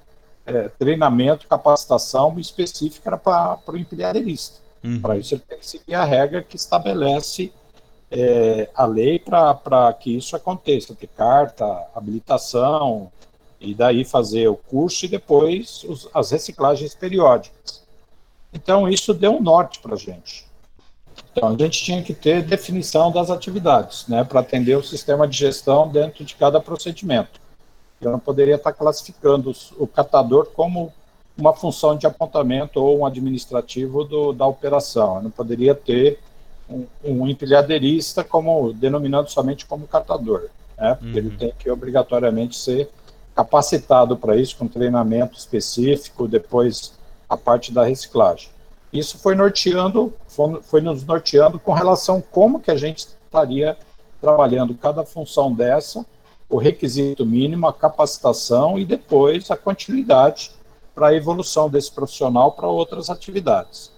é, 0.47 0.69
treinamento, 0.79 1.47
capacitação 1.47 2.37
específica 2.39 3.17
para 3.17 3.59
o 3.69 3.77
empilhadeirista. 3.77 4.59
Uhum. 4.83 5.01
Para 5.01 5.19
isso 5.19 5.35
ele 5.35 5.43
tem 5.47 5.59
que 5.59 5.67
seguir 5.67 5.95
a 5.95 6.05
regra 6.05 6.43
que 6.43 6.57
estabelece 6.57 7.53
é, 8.11 8.71
a 8.75 8.87
lei 8.87 9.19
para 9.19 9.93
que 10.01 10.17
isso 10.17 10.35
aconteça, 10.35 10.95
ter 10.95 11.09
carta, 11.09 11.65
habilitação, 11.95 13.11
e 13.61 13.75
daí 13.75 14.05
fazer 14.05 14.49
o 14.49 14.57
curso 14.57 15.05
e 15.05 15.09
depois 15.09 15.85
os, 15.85 16.09
as 16.13 16.31
reciclagens 16.31 16.95
periódicas. 16.95 17.84
Então, 18.55 18.89
isso 18.89 19.13
deu 19.13 19.33
um 19.33 19.43
norte 19.43 19.81
para 19.81 19.95
a 19.95 19.99
gente. 19.99 20.47
Então, 21.33 21.49
a 21.49 21.57
gente 21.57 21.83
tinha 21.83 22.03
que 22.03 22.15
ter 22.15 22.43
definição 22.43 23.11
das 23.11 23.29
atividades, 23.29 24.07
né, 24.07 24.23
para 24.23 24.41
atender 24.41 24.77
o 24.77 24.83
sistema 24.83 25.27
de 25.27 25.37
gestão 25.37 25.89
dentro 25.89 26.25
de 26.25 26.35
cada 26.37 26.61
procedimento. 26.61 27.41
Eu 28.01 28.13
não 28.13 28.19
poderia 28.19 28.55
estar 28.55 28.73
classificando 28.73 29.53
o 29.77 29.87
catador 29.87 30.47
como 30.55 30.93
uma 31.37 31.53
função 31.53 31.97
de 31.97 32.07
apontamento 32.07 32.81
ou 32.81 33.01
um 33.01 33.07
administrativo 33.07 34.05
do, 34.05 34.33
da 34.33 34.47
operação. 34.47 35.17
Eu 35.17 35.23
não 35.23 35.31
poderia 35.31 35.75
ter 35.75 36.21
um, 36.71 36.87
um 37.03 37.27
empilhadeirista 37.27 38.23
como 38.23 38.73
denominando 38.73 39.29
somente 39.31 39.67
como 39.67 39.89
catador, 39.89 40.49
né, 40.79 40.95
porque 40.95 41.19
uhum. 41.19 41.27
ele 41.27 41.37
tem 41.37 41.53
que 41.59 41.69
obrigatoriamente 41.69 42.57
ser 42.57 42.89
capacitado 43.35 44.17
para 44.17 44.37
isso, 44.37 44.57
com 44.57 44.69
treinamento 44.69 45.37
específico, 45.37 46.29
depois 46.29 46.93
a 47.29 47.37
parte 47.37 47.73
da 47.73 47.85
reciclagem. 47.85 48.49
Isso 48.93 49.19
foi 49.19 49.35
norteando, 49.35 50.15
foi, 50.63 50.81
nos 50.81 51.05
norteando 51.05 51.59
com 51.59 51.73
relação 51.73 52.21
como 52.21 52.61
que 52.61 52.71
a 52.71 52.77
gente 52.77 53.09
estaria 53.25 53.77
trabalhando 54.21 54.75
cada 54.75 55.05
função 55.05 55.53
dessa, 55.53 56.07
o 56.49 56.57
requisito 56.57 57.27
mínimo, 57.27 57.67
a 57.67 57.73
capacitação 57.73 58.79
e 58.79 58.85
depois 58.85 59.51
a 59.51 59.57
continuidade 59.57 60.53
para 60.95 61.09
a 61.09 61.15
evolução 61.15 61.69
desse 61.69 61.91
profissional 61.91 62.53
para 62.53 62.69
outras 62.69 63.11
atividades. 63.11 63.91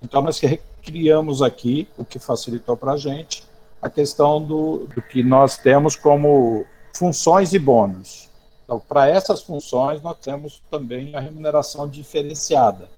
Então, 0.00 0.22
nós 0.22 0.40
criamos 0.82 1.42
aqui, 1.42 1.88
o 1.98 2.04
que 2.04 2.18
facilitou 2.18 2.76
para 2.76 2.92
a 2.92 2.96
gente, 2.96 3.44
a 3.82 3.90
questão 3.90 4.40
do, 4.40 4.86
do 4.94 5.02
que 5.02 5.22
nós 5.22 5.56
temos 5.58 5.96
como 5.96 6.64
funções 6.94 7.52
e 7.52 7.58
bônus. 7.58 8.23
Então, 8.64 8.80
para 8.80 9.06
essas 9.08 9.42
funções, 9.42 10.00
nós 10.02 10.16
temos 10.18 10.62
também 10.70 11.14
a 11.14 11.20
remuneração 11.20 11.86
diferenciada. 11.86 12.88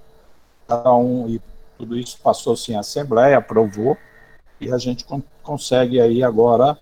E 1.28 1.40
tudo 1.76 1.99
isso 1.99 2.18
passou-se 2.23 2.73
em 2.73 2.76
assembleia, 2.76 3.38
aprovou, 3.38 3.96
e 4.61 4.73
a 4.73 4.78
gente 4.78 5.04
consegue 5.42 6.00
aí 6.00 6.23
agora 6.23 6.78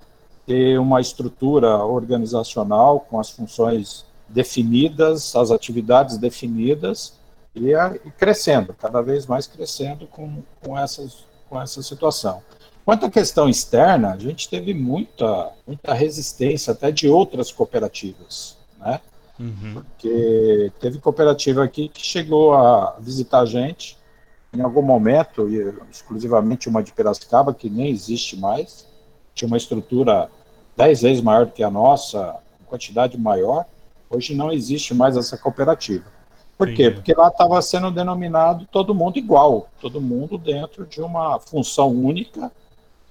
ter 0.46 0.78
uma 0.78 1.00
estrutura 1.00 1.78
organizacional 1.78 3.00
com 3.00 3.18
as 3.18 3.30
funções 3.30 4.04
definidas, 4.28 5.34
as 5.34 5.50
atividades 5.50 6.18
definidas 6.18 7.14
e, 7.54 7.74
a, 7.74 7.96
e 8.04 8.10
crescendo, 8.10 8.74
cada 8.74 9.00
vez 9.00 9.26
mais 9.26 9.46
crescendo 9.46 10.06
com, 10.06 10.42
com, 10.62 10.78
essas, 10.78 11.24
com 11.48 11.60
essa 11.60 11.82
situação. 11.82 12.42
Quanto 12.84 13.06
à 13.06 13.10
questão 13.10 13.48
externa, 13.48 14.12
a 14.12 14.18
gente 14.18 14.48
teve 14.48 14.74
muita, 14.74 15.50
muita 15.66 15.94
resistência 15.94 16.72
até 16.72 16.90
de 16.90 17.08
outras 17.08 17.50
cooperativas 17.50 18.62
né? 18.84 19.00
Uhum. 19.38 19.74
Porque 19.74 20.72
teve 20.78 20.98
cooperativa 20.98 21.64
aqui 21.64 21.88
que 21.88 22.04
chegou 22.04 22.54
a 22.54 22.96
visitar 23.00 23.40
a 23.40 23.46
gente 23.46 23.98
em 24.54 24.60
algum 24.60 24.82
momento, 24.82 25.48
exclusivamente 25.90 26.68
uma 26.68 26.82
de 26.82 26.92
Piracicaba, 26.92 27.52
que 27.52 27.68
nem 27.68 27.90
existe 27.90 28.36
mais, 28.36 28.86
tinha 29.34 29.48
uma 29.48 29.56
estrutura 29.56 30.30
dez 30.76 31.02
vezes 31.02 31.22
maior 31.22 31.46
do 31.46 31.52
que 31.52 31.62
a 31.62 31.70
nossa, 31.70 32.36
quantidade 32.66 33.18
maior, 33.18 33.64
hoje 34.08 34.34
não 34.34 34.52
existe 34.52 34.94
mais 34.94 35.16
essa 35.16 35.36
cooperativa. 35.36 36.04
Por 36.56 36.68
Sim. 36.68 36.74
quê? 36.74 36.90
Porque 36.90 37.12
lá 37.14 37.28
estava 37.28 37.60
sendo 37.62 37.90
denominado 37.90 38.66
todo 38.70 38.94
mundo 38.94 39.18
igual, 39.18 39.68
todo 39.80 40.00
mundo 40.00 40.38
dentro 40.38 40.86
de 40.86 41.00
uma 41.00 41.40
função 41.40 41.90
única, 41.90 42.50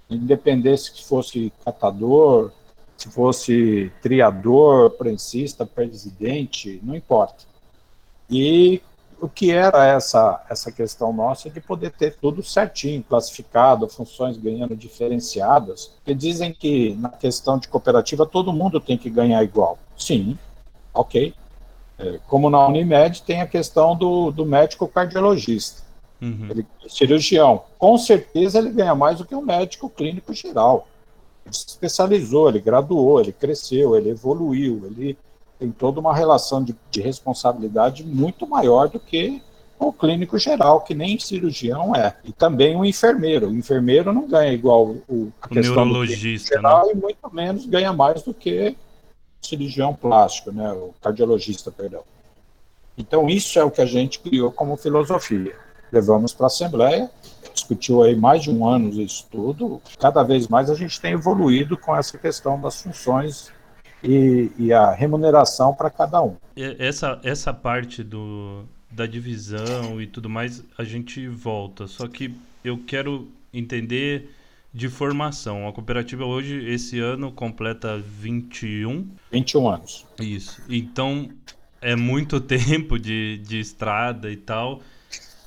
independente 0.10 0.96
se 0.96 1.03
fosse 1.03 1.51
catador, 1.65 2.51
se 3.04 3.10
fosse 3.10 3.92
triador, 4.02 4.92
prensista, 4.92 5.66
presidente, 5.66 6.80
não 6.82 6.96
importa. 6.96 7.44
E 8.30 8.82
o 9.20 9.28
que 9.28 9.52
era 9.52 9.86
essa, 9.86 10.42
essa 10.50 10.72
questão 10.72 11.12
nossa 11.12 11.50
de 11.50 11.60
poder 11.60 11.92
ter 11.92 12.16
tudo 12.16 12.42
certinho, 12.42 13.04
classificado, 13.04 13.90
funções 13.90 14.38
ganhando 14.38 14.76
diferenciadas, 14.76 15.88
porque 15.98 16.14
dizem 16.14 16.54
que 16.54 16.96
na 16.96 17.10
questão 17.10 17.58
de 17.58 17.68
cooperativa 17.68 18.26
todo 18.26 18.54
mundo 18.54 18.80
tem 18.80 18.98
que 18.98 19.10
ganhar 19.10 19.44
igual. 19.44 19.78
Sim, 19.98 20.38
ok. 20.94 21.34
É, 22.00 22.20
como 22.28 22.50
na 22.50 22.66
Unimed 22.68 23.22
tem 23.24 23.42
a 23.42 23.48
questão 23.48 23.98
do, 23.98 24.32
do 24.32 24.46
médico 24.46 24.88
cardiologista, 24.88 25.84
uhum. 26.22 26.48
ele, 26.50 26.66
cirurgião. 26.88 27.64
Com 27.78 27.98
certeza 27.98 28.60
ele 28.60 28.70
ganha 28.70 28.96
mais 28.96 29.18
do 29.18 29.26
que 29.26 29.36
um 29.36 29.42
médico 29.42 29.90
clínico 29.90 30.34
geral 30.34 30.88
se 31.52 31.68
especializou, 31.68 32.50
ele 32.50 32.60
graduou, 32.60 33.20
ele 33.20 33.32
cresceu, 33.32 33.96
ele 33.96 34.10
evoluiu, 34.10 34.86
ele 34.86 35.18
tem 35.60 35.72
toda 35.72 36.00
uma 36.00 36.16
relação 36.16 36.64
de, 36.64 36.76
de 36.90 37.02
responsabilidade 37.02 38.04
muito 38.04 38.48
maior 38.48 38.90
do 38.90 39.00
que 39.00 39.42
o 39.80 39.92
clínico 39.92 40.38
geral, 40.38 40.82
que 40.82 40.94
nem 40.94 41.20
cirurgião 41.20 41.96
é. 41.96 42.16
E 42.24 42.32
também 42.32 42.76
o 42.76 42.86
enfermeiro. 42.86 43.50
O 43.50 43.56
enfermeiro 43.56 44.14
não 44.14 44.28
ganha 44.28 44.54
igual 44.54 44.96
o, 45.08 45.32
a 45.42 45.48
o 45.50 45.54
neurologista, 45.54 46.56
geral, 46.56 46.88
né? 46.88 46.94
e 46.94 46.96
muito 46.96 47.34
menos 47.34 47.66
ganha 47.66 47.92
mais 47.92 48.22
do 48.24 48.34
que 48.34 48.76
o 49.42 49.46
cirurgião 49.46 49.94
plástico, 49.94 50.52
né? 50.52 50.72
o 50.72 50.94
cardiologista, 51.02 51.72
perdão. 51.72 52.04
Então, 52.98 53.28
isso 53.28 53.60
é 53.60 53.64
o 53.64 53.72
que 53.72 53.82
a 53.82 53.86
gente 53.86 54.20
criou 54.20 54.52
como 54.52 54.78
filosofia. 54.78 55.56
Levamos 55.94 56.34
para 56.34 56.48
a 56.48 56.48
Assembleia, 56.48 57.08
discutiu 57.54 58.02
aí 58.02 58.16
mais 58.16 58.42
de 58.42 58.50
um 58.50 58.68
ano 58.68 58.90
isso 59.00 59.28
tudo. 59.32 59.80
Cada 60.00 60.24
vez 60.24 60.48
mais 60.48 60.72
a 60.72 60.76
gente 60.76 61.00
tem 61.00 61.14
evoluído 61.14 61.78
com 61.78 61.96
essa 61.96 62.18
questão 62.18 62.60
das 62.60 62.82
funções 62.82 63.52
e, 64.04 64.52
e 64.58 64.74
a 64.74 64.92
remuneração 64.92 65.72
para 65.72 65.92
cada 65.92 66.20
um. 66.24 66.36
Essa, 66.58 67.20
essa 67.24 67.54
parte 67.54 68.04
do, 68.04 68.64
da 68.90 69.06
divisão 69.06 70.02
e 70.02 70.08
tudo 70.08 70.28
mais, 70.28 70.64
a 70.80 70.84
gente 70.84 71.28
volta. 71.28 71.86
Só 71.86 72.08
que 72.08 72.36
eu 72.66 72.80
quero 72.88 73.28
entender 73.54 74.32
de 74.74 74.90
formação. 74.90 75.68
A 75.68 75.74
cooperativa 75.74 76.26
hoje, 76.26 76.68
esse 76.68 77.00
ano, 77.00 77.32
completa 77.32 78.00
21. 78.00 79.08
21 79.32 79.70
anos. 79.70 80.08
Isso. 80.20 80.60
Então, 80.68 81.30
é 81.80 81.96
muito 81.96 82.42
tempo 82.42 82.98
de, 82.98 83.38
de 83.40 83.60
estrada 83.60 84.32
e 84.32 84.38
tal. 84.38 84.82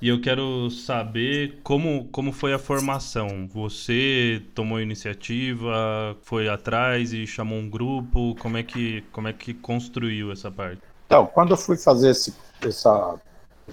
E 0.00 0.08
eu 0.08 0.20
quero 0.20 0.70
saber 0.70 1.60
como, 1.62 2.04
como 2.12 2.32
foi 2.32 2.52
a 2.52 2.58
formação. 2.58 3.48
Você 3.48 4.42
tomou 4.54 4.80
iniciativa, 4.80 6.16
foi 6.22 6.48
atrás 6.48 7.12
e 7.12 7.26
chamou 7.26 7.58
um 7.58 7.68
grupo? 7.68 8.34
Como 8.40 8.56
é 8.56 8.62
que, 8.62 9.02
como 9.12 9.28
é 9.28 9.32
que 9.32 9.54
construiu 9.54 10.30
essa 10.30 10.50
parte? 10.50 10.82
Então, 11.06 11.26
quando 11.26 11.52
eu 11.52 11.56
fui 11.56 11.76
fazer 11.76 12.10
esse, 12.10 12.34
essa. 12.60 13.16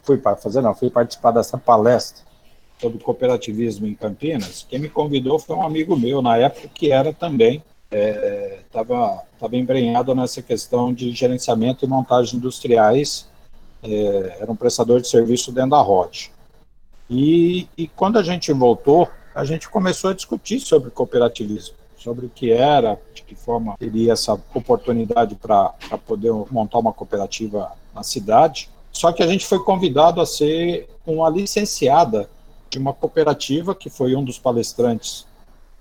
Fui 0.03 0.17
para 0.17 0.35
fazer, 0.35 0.61
não, 0.61 0.73
fui 0.73 0.89
participar 0.89 1.31
dessa 1.31 1.57
palestra 1.57 2.23
sobre 2.79 2.99
cooperativismo 2.99 3.85
em 3.85 3.93
Campinas, 3.93 4.65
quem 4.67 4.79
me 4.79 4.89
convidou 4.89 5.39
foi 5.39 5.55
um 5.55 5.61
amigo 5.61 5.95
meu 5.95 6.21
na 6.21 6.35
época 6.35 6.67
que 6.67 6.91
era 6.91 7.13
também 7.13 7.63
estava 8.65 8.95
é, 8.95 9.39
tava 9.39 9.55
embrenhado 9.55 10.13
nessa 10.15 10.41
questão 10.41 10.93
de 10.93 11.11
gerenciamento 11.11 11.85
e 11.85 11.87
montagem 11.87 12.37
industriais, 12.37 13.29
é, 13.83 14.37
era 14.39 14.51
um 14.51 14.55
prestador 14.55 15.01
de 15.01 15.07
serviço 15.07 15.51
dentro 15.51 15.71
da 15.71 15.81
ROD. 15.81 16.31
E, 17.09 17.67
e 17.77 17.87
quando 17.87 18.17
a 18.17 18.23
gente 18.23 18.51
voltou, 18.53 19.09
a 19.35 19.43
gente 19.45 19.69
começou 19.69 20.09
a 20.09 20.13
discutir 20.13 20.59
sobre 20.59 20.89
cooperativismo, 20.89 21.75
sobre 21.97 22.25
o 22.25 22.29
que 22.29 22.51
era, 22.51 22.99
de 23.13 23.23
que 23.23 23.35
forma 23.35 23.75
teria 23.77 24.13
essa 24.13 24.33
oportunidade 24.53 25.35
para 25.35 25.73
poder 26.05 26.31
montar 26.49 26.79
uma 26.79 26.93
cooperativa 26.93 27.71
na 27.93 28.03
cidade. 28.03 28.69
Só 28.91 29.11
que 29.11 29.23
a 29.23 29.27
gente 29.27 29.45
foi 29.45 29.59
convidado 29.63 30.21
a 30.21 30.25
ser 30.25 30.87
uma 31.05 31.29
licenciada 31.29 32.29
de 32.69 32.79
uma 32.79 32.93
cooperativa, 32.93 33.75
que 33.75 33.89
foi 33.89 34.15
um 34.15 34.23
dos 34.23 34.39
palestrantes 34.39 35.25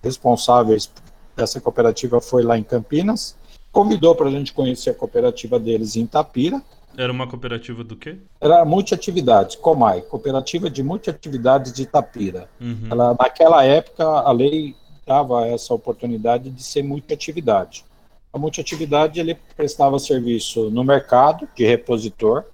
responsáveis 0.03 0.91
dessa 1.37 1.61
cooperativa 1.61 2.21
foi 2.21 2.43
lá 2.43 2.59
em 2.59 2.63
Campinas, 2.63 3.37
convidou 3.71 4.15
para 4.15 4.29
a 4.29 4.31
gente 4.31 4.53
conhecer 4.53 4.91
a 4.91 4.95
cooperativa 4.95 5.59
deles 5.59 5.97
em 5.97 6.03
Itapira. 6.03 6.63
Era 6.97 7.11
uma 7.11 7.27
cooperativa 7.27 7.83
do 7.83 7.97
quê? 7.97 8.17
Era 8.41 8.65
multiatividades, 8.65 9.57
Comai, 9.57 10.03
Cooperativa 10.03 10.69
de 10.69 10.83
Multiatividades 10.83 11.73
de 11.73 11.83
Itapira. 11.83 12.49
Uhum. 12.61 12.89
Ela, 12.91 13.17
naquela 13.19 13.65
época, 13.65 14.05
a 14.05 14.31
lei 14.31 14.77
dava 15.07 15.47
essa 15.47 15.73
oportunidade 15.73 16.51
de 16.51 16.63
ser 16.63 16.83
multiatividade. 16.83 17.85
A 18.33 18.39
multiatividade 18.39 19.21
ele 19.21 19.37
prestava 19.57 19.99
serviço 19.99 20.71
no 20.71 20.85
mercado 20.85 21.49
de 21.55 21.65
repositor, 21.65 22.45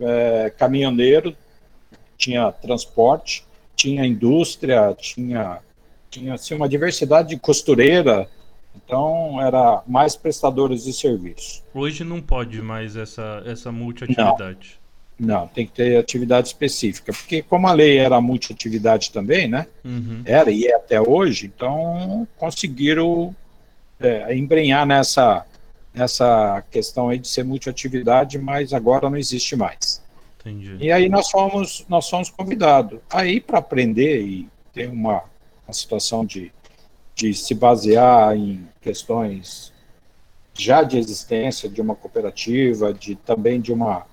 é, 0.00 0.50
caminhoneiro, 0.56 1.36
tinha 2.16 2.50
transporte, 2.52 3.46
tinha 3.76 4.04
indústria, 4.04 4.94
tinha 4.98 5.60
tinha 6.14 6.34
assim, 6.34 6.54
uma 6.54 6.68
diversidade 6.68 7.30
de 7.30 7.36
costureira, 7.36 8.28
então 8.76 9.40
era 9.40 9.82
mais 9.86 10.16
prestadores 10.16 10.84
de 10.84 10.92
serviço. 10.92 11.62
Hoje 11.72 12.04
não 12.04 12.20
pode 12.20 12.60
mais 12.60 12.96
essa, 12.96 13.42
essa 13.46 13.70
multiatividade. 13.70 14.78
Não, 15.18 15.40
não, 15.40 15.46
tem 15.46 15.66
que 15.66 15.72
ter 15.72 15.96
atividade 15.96 16.48
específica, 16.48 17.12
porque 17.12 17.42
como 17.42 17.68
a 17.68 17.72
lei 17.72 17.98
era 17.98 18.20
multiatividade 18.20 19.12
também, 19.12 19.46
né? 19.48 19.66
Uhum. 19.84 20.22
Era 20.24 20.50
e 20.50 20.66
é 20.66 20.74
até 20.74 21.00
hoje, 21.00 21.50
então 21.54 22.26
conseguiram 22.36 23.34
é, 24.00 24.36
embrenhar 24.36 24.84
nessa, 24.84 25.46
nessa 25.94 26.62
questão 26.70 27.08
aí 27.08 27.18
de 27.18 27.28
ser 27.28 27.44
multiatividade, 27.44 28.38
mas 28.38 28.72
agora 28.72 29.08
não 29.08 29.16
existe 29.16 29.54
mais. 29.54 30.02
Entendi. 30.40 30.76
E 30.78 30.92
aí 30.92 31.08
nós 31.08 31.30
fomos, 31.30 31.86
nós 31.88 32.08
fomos 32.10 32.28
convidados. 32.28 32.98
Aí 33.08 33.40
para 33.40 33.58
aprender 33.58 34.20
e 34.20 34.48
ter 34.72 34.90
uma 34.90 35.22
a 35.66 35.72
situação 35.72 36.24
de, 36.24 36.52
de 37.14 37.32
se 37.34 37.54
basear 37.54 38.36
em 38.36 38.66
questões 38.80 39.72
já 40.52 40.82
de 40.82 40.98
existência 40.98 41.68
de 41.68 41.80
uma 41.80 41.94
cooperativa, 41.94 42.92
de 42.94 43.14
também 43.16 43.60
de 43.60 43.72
uma 43.72 44.06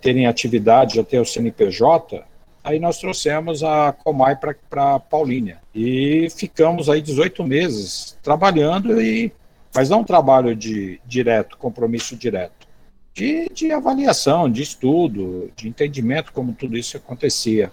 terem 0.00 0.26
atividade, 0.26 1.02
ter 1.04 1.20
o 1.20 1.24
CNPJ, 1.24 2.24
aí 2.62 2.78
nós 2.78 2.98
trouxemos 2.98 3.62
a 3.62 3.92
Comai 3.92 4.36
para 4.36 5.00
Paulínia 5.00 5.58
e 5.74 6.28
ficamos 6.30 6.88
aí 6.88 7.00
18 7.00 7.44
meses 7.44 8.16
trabalhando 8.22 9.00
e 9.00 9.32
mas 9.74 9.88
não 9.88 10.00
um 10.00 10.04
trabalho 10.04 10.54
de 10.54 11.00
direto, 11.06 11.56
compromisso 11.56 12.14
direto, 12.14 12.68
de, 13.14 13.48
de 13.48 13.72
avaliação, 13.72 14.50
de 14.50 14.62
estudo, 14.62 15.50
de 15.56 15.66
entendimento 15.66 16.30
como 16.30 16.52
tudo 16.52 16.76
isso 16.76 16.96
acontecia 16.96 17.72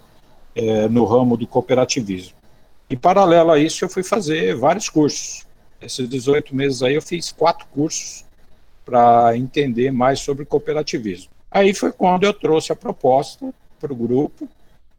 é, 0.54 0.88
no 0.88 1.04
ramo 1.04 1.36
do 1.36 1.46
cooperativismo. 1.46 2.39
E 2.90 2.96
paralelo 2.96 3.52
a 3.52 3.58
isso, 3.58 3.84
eu 3.84 3.88
fui 3.88 4.02
fazer 4.02 4.56
vários 4.56 4.88
cursos. 4.88 5.46
Esses 5.80 6.08
18 6.08 6.54
meses 6.54 6.82
aí, 6.82 6.96
eu 6.96 7.02
fiz 7.02 7.30
quatro 7.30 7.64
cursos 7.68 8.24
para 8.84 9.36
entender 9.36 9.92
mais 9.92 10.18
sobre 10.18 10.44
cooperativismo. 10.44 11.30
Aí 11.48 11.72
foi 11.72 11.92
quando 11.92 12.24
eu 12.24 12.34
trouxe 12.34 12.72
a 12.72 12.76
proposta 12.76 13.54
para 13.78 13.92
o 13.92 13.96
grupo. 13.96 14.48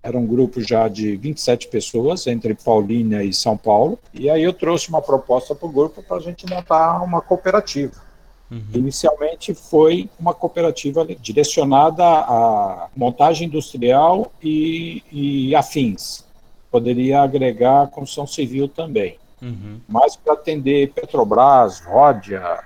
Era 0.02 0.18
um 0.18 0.26
grupo 0.26 0.62
já 0.62 0.88
de 0.88 1.18
27 1.18 1.68
pessoas, 1.68 2.26
entre 2.28 2.56
Paulínia 2.56 3.24
e 3.24 3.34
São 3.34 3.58
Paulo. 3.58 4.00
E 4.14 4.30
aí 4.30 4.42
eu 4.42 4.54
trouxe 4.54 4.88
uma 4.88 5.02
proposta 5.02 5.54
para 5.54 5.68
o 5.68 5.72
grupo 5.72 6.02
para 6.02 6.16
a 6.16 6.22
gente 6.22 6.50
montar 6.50 7.04
uma 7.04 7.22
cooperativa. 7.22 8.02
Uhum. 8.50 8.64
Inicialmente 8.74 9.54
foi 9.54 10.10
uma 10.18 10.34
cooperativa 10.34 11.06
direcionada 11.06 12.04
à 12.04 12.88
montagem 12.96 13.48
industrial 13.48 14.32
e, 14.42 15.04
e 15.12 15.56
afins 15.56 16.24
poderia 16.72 17.22
agregar 17.22 17.84
a 17.84 17.88
construção 17.88 18.26
civil 18.26 18.68
também. 18.68 19.20
Uhum. 19.42 19.82
Mas 19.88 20.16
para 20.16 20.34
atender 20.34 20.94
Petrobras, 20.94 21.82
Ródia, 21.82 22.64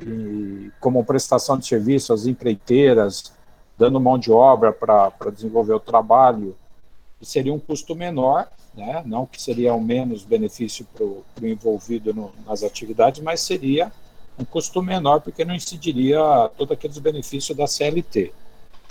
e 0.00 0.70
como 0.80 1.04
prestação 1.04 1.56
de 1.56 1.66
serviço 1.66 2.12
às 2.12 2.26
empreiteiras, 2.26 3.32
dando 3.78 4.00
mão 4.00 4.18
de 4.18 4.32
obra 4.32 4.72
para 4.72 5.30
desenvolver 5.32 5.74
o 5.74 5.80
trabalho, 5.80 6.56
seria 7.22 7.52
um 7.52 7.58
custo 7.58 7.94
menor, 7.94 8.48
né? 8.74 9.02
não 9.06 9.26
que 9.26 9.40
seria 9.40 9.74
um 9.74 9.80
menos 9.80 10.24
benefício 10.24 10.86
para 10.92 11.04
o 11.04 11.24
envolvido 11.42 12.12
no, 12.12 12.32
nas 12.46 12.62
atividades, 12.62 13.22
mas 13.22 13.40
seria 13.40 13.90
um 14.38 14.44
custo 14.44 14.82
menor 14.82 15.20
porque 15.20 15.44
não 15.44 15.54
incidiria 15.54 16.50
todos 16.56 16.72
aqueles 16.72 16.98
benefícios 16.98 17.56
da 17.56 17.66
CLT. 17.66 18.32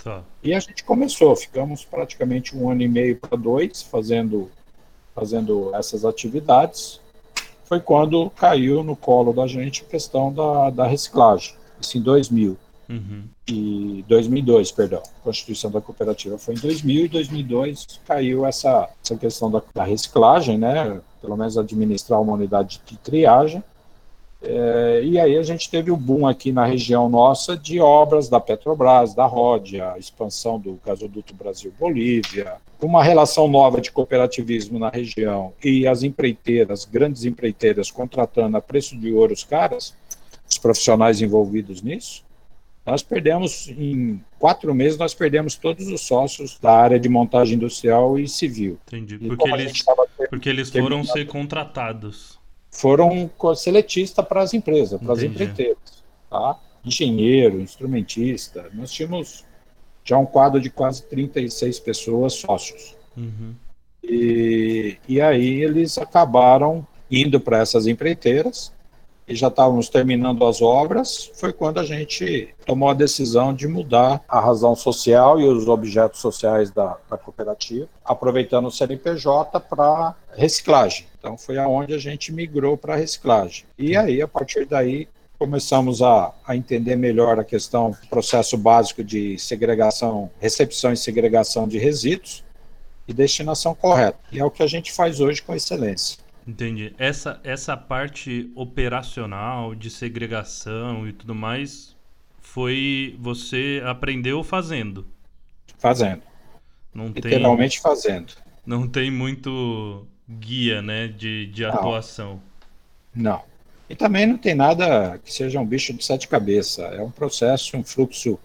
Tá. 0.06 0.22
E 0.40 0.54
a 0.54 0.60
gente 0.60 0.84
começou, 0.84 1.34
ficamos 1.34 1.84
praticamente 1.84 2.56
um 2.56 2.70
ano 2.70 2.80
e 2.80 2.86
meio 2.86 3.16
para 3.16 3.36
dois 3.36 3.82
fazendo, 3.82 4.48
fazendo 5.12 5.74
essas 5.74 6.04
atividades. 6.04 7.00
Foi 7.64 7.80
quando 7.80 8.30
caiu 8.30 8.84
no 8.84 8.94
colo 8.94 9.32
da 9.32 9.48
gente 9.48 9.82
a 9.82 9.90
questão 9.90 10.32
da, 10.32 10.70
da 10.70 10.86
reciclagem, 10.86 11.56
isso 11.80 11.98
em 11.98 12.00
2000. 12.00 12.56
Uhum. 12.88 13.24
E 13.48 14.04
2002, 14.06 14.70
perdão. 14.70 15.02
A 15.02 15.24
Constituição 15.24 15.72
da 15.72 15.80
Cooperativa 15.80 16.38
foi 16.38 16.54
em 16.54 16.58
2000 16.58 17.06
e 17.06 17.08
2002 17.08 18.00
caiu 18.06 18.46
essa, 18.46 18.88
essa 19.04 19.16
questão 19.16 19.50
da, 19.50 19.60
da 19.74 19.82
reciclagem, 19.82 20.56
né? 20.56 21.00
Pelo 21.20 21.36
menos 21.36 21.58
administrar 21.58 22.22
uma 22.22 22.34
unidade 22.34 22.80
de 22.86 22.96
triagem. 22.98 23.60
É, 24.48 25.00
e 25.02 25.18
aí 25.18 25.36
a 25.36 25.42
gente 25.42 25.68
teve 25.68 25.90
o 25.90 25.96
boom 25.96 26.26
aqui 26.26 26.52
na 26.52 26.64
região 26.64 27.08
nossa 27.08 27.56
de 27.56 27.80
obras 27.80 28.28
da 28.28 28.38
Petrobras, 28.38 29.12
da 29.12 29.26
ROD, 29.26 29.80
a 29.80 29.98
expansão 29.98 30.58
do 30.58 30.78
gasoduto 30.86 31.34
Brasil-Bolívia, 31.34 32.54
uma 32.80 33.02
relação 33.02 33.48
nova 33.48 33.80
de 33.80 33.90
cooperativismo 33.90 34.78
na 34.78 34.88
região 34.88 35.52
e 35.62 35.86
as 35.86 36.04
empreiteiras, 36.04 36.84
grandes 36.84 37.24
empreiteiras, 37.24 37.90
contratando 37.90 38.56
a 38.56 38.62
preço 38.62 38.96
de 38.96 39.12
ouro 39.12 39.32
os 39.32 39.42
caras, 39.42 39.94
os 40.48 40.58
profissionais 40.58 41.20
envolvidos 41.20 41.82
nisso. 41.82 42.24
Nós 42.84 43.02
perdemos, 43.02 43.68
em 43.76 44.22
quatro 44.38 44.72
meses, 44.72 44.96
nós 44.96 45.12
perdemos 45.12 45.56
todos 45.56 45.88
os 45.88 46.02
sócios 46.02 46.56
da 46.56 46.70
área 46.70 47.00
de 47.00 47.08
montagem 47.08 47.56
industrial 47.56 48.16
e 48.16 48.28
civil. 48.28 48.78
Entendi. 48.86 49.18
Porque 49.18 49.50
eles, 49.50 49.84
porque 50.30 50.48
eles 50.48 50.70
foram 50.70 51.02
ser 51.02 51.26
contratados 51.26 52.38
foram 52.76 53.30
seletistas 53.54 54.24
para 54.26 54.42
as 54.42 54.52
empresas, 54.52 55.00
para 55.00 55.12
as 55.14 55.22
empreiteiras. 55.22 56.04
Tá? 56.28 56.58
Engenheiro, 56.84 57.60
instrumentista. 57.60 58.68
Nós 58.74 58.92
tínhamos 58.92 59.44
já 60.04 60.18
um 60.18 60.26
quadro 60.26 60.60
de 60.60 60.70
quase 60.70 61.02
36 61.04 61.80
pessoas 61.80 62.34
sócios. 62.34 62.94
Uhum. 63.16 63.54
E, 64.02 64.98
e 65.08 65.20
aí 65.20 65.62
eles 65.62 65.98
acabaram 65.98 66.86
indo 67.10 67.40
para 67.40 67.58
essas 67.58 67.86
empreiteiras 67.86 68.72
e 69.28 69.34
já 69.34 69.48
estávamos 69.48 69.88
terminando 69.88 70.44
as 70.46 70.62
obras, 70.62 71.30
foi 71.34 71.52
quando 71.52 71.78
a 71.78 71.84
gente 71.84 72.54
tomou 72.64 72.88
a 72.88 72.94
decisão 72.94 73.52
de 73.52 73.66
mudar 73.66 74.22
a 74.28 74.40
razão 74.40 74.76
social 74.76 75.40
e 75.40 75.44
os 75.44 75.66
objetos 75.68 76.20
sociais 76.20 76.70
da, 76.70 76.96
da 77.10 77.18
cooperativa, 77.18 77.88
aproveitando 78.04 78.66
o 78.66 78.70
CNPJ 78.70 79.58
para 79.60 80.14
reciclagem. 80.32 81.06
Então 81.18 81.36
foi 81.36 81.58
aonde 81.58 81.92
a 81.94 81.98
gente 81.98 82.32
migrou 82.32 82.76
para 82.76 82.94
reciclagem. 82.94 83.64
E 83.76 83.96
aí, 83.96 84.22
a 84.22 84.28
partir 84.28 84.64
daí, 84.66 85.08
começamos 85.38 86.02
a, 86.02 86.32
a, 86.46 86.56
entender 86.56 86.96
melhor 86.96 87.38
a 87.38 87.44
questão 87.44 87.90
do 87.90 88.08
processo 88.08 88.56
básico 88.56 89.04
de 89.04 89.38
segregação, 89.38 90.30
recepção 90.40 90.92
e 90.92 90.96
segregação 90.96 91.68
de 91.68 91.78
resíduos 91.78 92.44
e 93.06 93.12
destinação 93.12 93.74
correta. 93.74 94.18
E 94.32 94.38
é 94.38 94.44
o 94.44 94.50
que 94.50 94.62
a 94.62 94.66
gente 94.66 94.92
faz 94.92 95.20
hoje 95.20 95.42
com 95.42 95.54
excelência. 95.54 96.18
Entendi. 96.46 96.94
Essa, 96.96 97.40
essa 97.42 97.76
parte 97.76 98.50
operacional 98.54 99.74
de 99.74 99.90
segregação 99.90 101.08
e 101.08 101.12
tudo 101.12 101.34
mais 101.34 101.96
foi 102.40 103.16
você 103.18 103.82
aprendeu 103.84 104.44
fazendo. 104.44 105.06
Fazendo. 105.78 106.22
Não 106.94 107.08
literalmente 107.08 107.82
tem, 107.82 107.82
fazendo. 107.82 108.32
Não 108.64 108.88
tem 108.88 109.10
muito 109.10 110.06
guia, 110.28 110.80
né, 110.80 111.08
de, 111.08 111.46
de 111.48 111.64
atuação. 111.64 112.40
Não. 113.14 113.42
E 113.88 113.94
também 113.94 114.26
não 114.26 114.38
tem 114.38 114.54
nada 114.54 115.18
que 115.18 115.32
seja 115.32 115.60
um 115.60 115.66
bicho 115.66 115.92
de 115.92 116.04
sete 116.04 116.26
cabeças. 116.26 116.92
É 116.92 117.02
um 117.02 117.10
processo, 117.10 117.76
um 117.76 117.84
fluxo, 117.84 118.38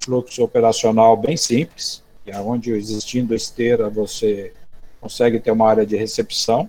fluxo 0.00 0.42
operacional 0.42 1.16
bem 1.16 1.36
simples, 1.36 2.02
que 2.24 2.30
é 2.30 2.38
onde 2.40 2.70
existindo 2.72 3.34
esteira 3.34 3.88
você 3.88 4.52
consegue 5.00 5.38
ter 5.40 5.50
uma 5.50 5.68
área 5.68 5.86
de 5.86 5.96
recepção, 5.96 6.68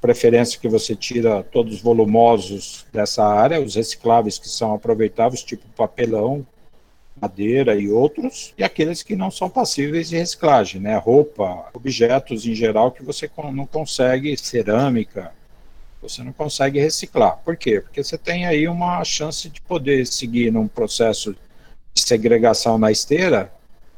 preferência 0.00 0.58
que 0.58 0.68
você 0.68 0.96
tira 0.96 1.42
todos 1.42 1.74
os 1.74 1.82
volumosos 1.82 2.86
dessa 2.92 3.24
área, 3.24 3.60
os 3.60 3.74
recicláveis 3.74 4.38
que 4.38 4.48
são 4.48 4.74
aproveitáveis, 4.74 5.42
tipo 5.42 5.66
papelão, 5.76 6.46
madeira 7.20 7.74
e 7.76 7.90
outros, 7.90 8.54
e 8.56 8.64
aqueles 8.64 9.02
que 9.02 9.14
não 9.14 9.30
são 9.30 9.50
passíveis 9.50 10.08
de 10.08 10.16
reciclagem, 10.16 10.80
né? 10.80 10.96
Roupa, 10.96 11.68
objetos 11.74 12.46
em 12.46 12.54
geral 12.54 12.90
que 12.90 13.02
você 13.02 13.30
não 13.52 13.66
consegue, 13.66 14.34
cerâmica, 14.38 15.32
você 16.00 16.22
não 16.22 16.32
consegue 16.32 16.80
reciclar. 16.80 17.38
Por 17.44 17.56
quê? 17.56 17.80
Porque 17.80 18.02
você 18.02 18.16
tem 18.16 18.46
aí 18.46 18.66
uma 18.66 19.04
chance 19.04 19.50
de 19.50 19.60
poder 19.60 20.06
seguir 20.06 20.50
num 20.50 20.66
processo 20.66 21.36
de 21.92 22.00
segregação 22.00 22.78
na 22.78 22.90
esteira 22.90 23.52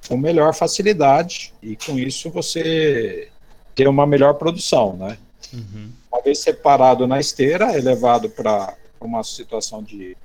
com 0.09 0.17
melhor 0.17 0.53
facilidade 0.53 1.55
e 1.63 1.77
com 1.77 1.97
isso 1.97 2.29
você 2.29 3.29
ter 3.73 3.87
uma 3.87 4.05
melhor 4.05 4.35
produção, 4.35 4.97
né? 4.97 5.17
Uhum. 5.53 5.91
Uma 6.11 6.23
vez 6.23 6.39
separado 6.39 7.07
na 7.07 7.21
esteira, 7.21 7.77
é 7.77 7.81
levado 7.81 8.29
para 8.29 8.75
uma 9.01 9.23
situação 9.23 9.83
de, 9.83 10.17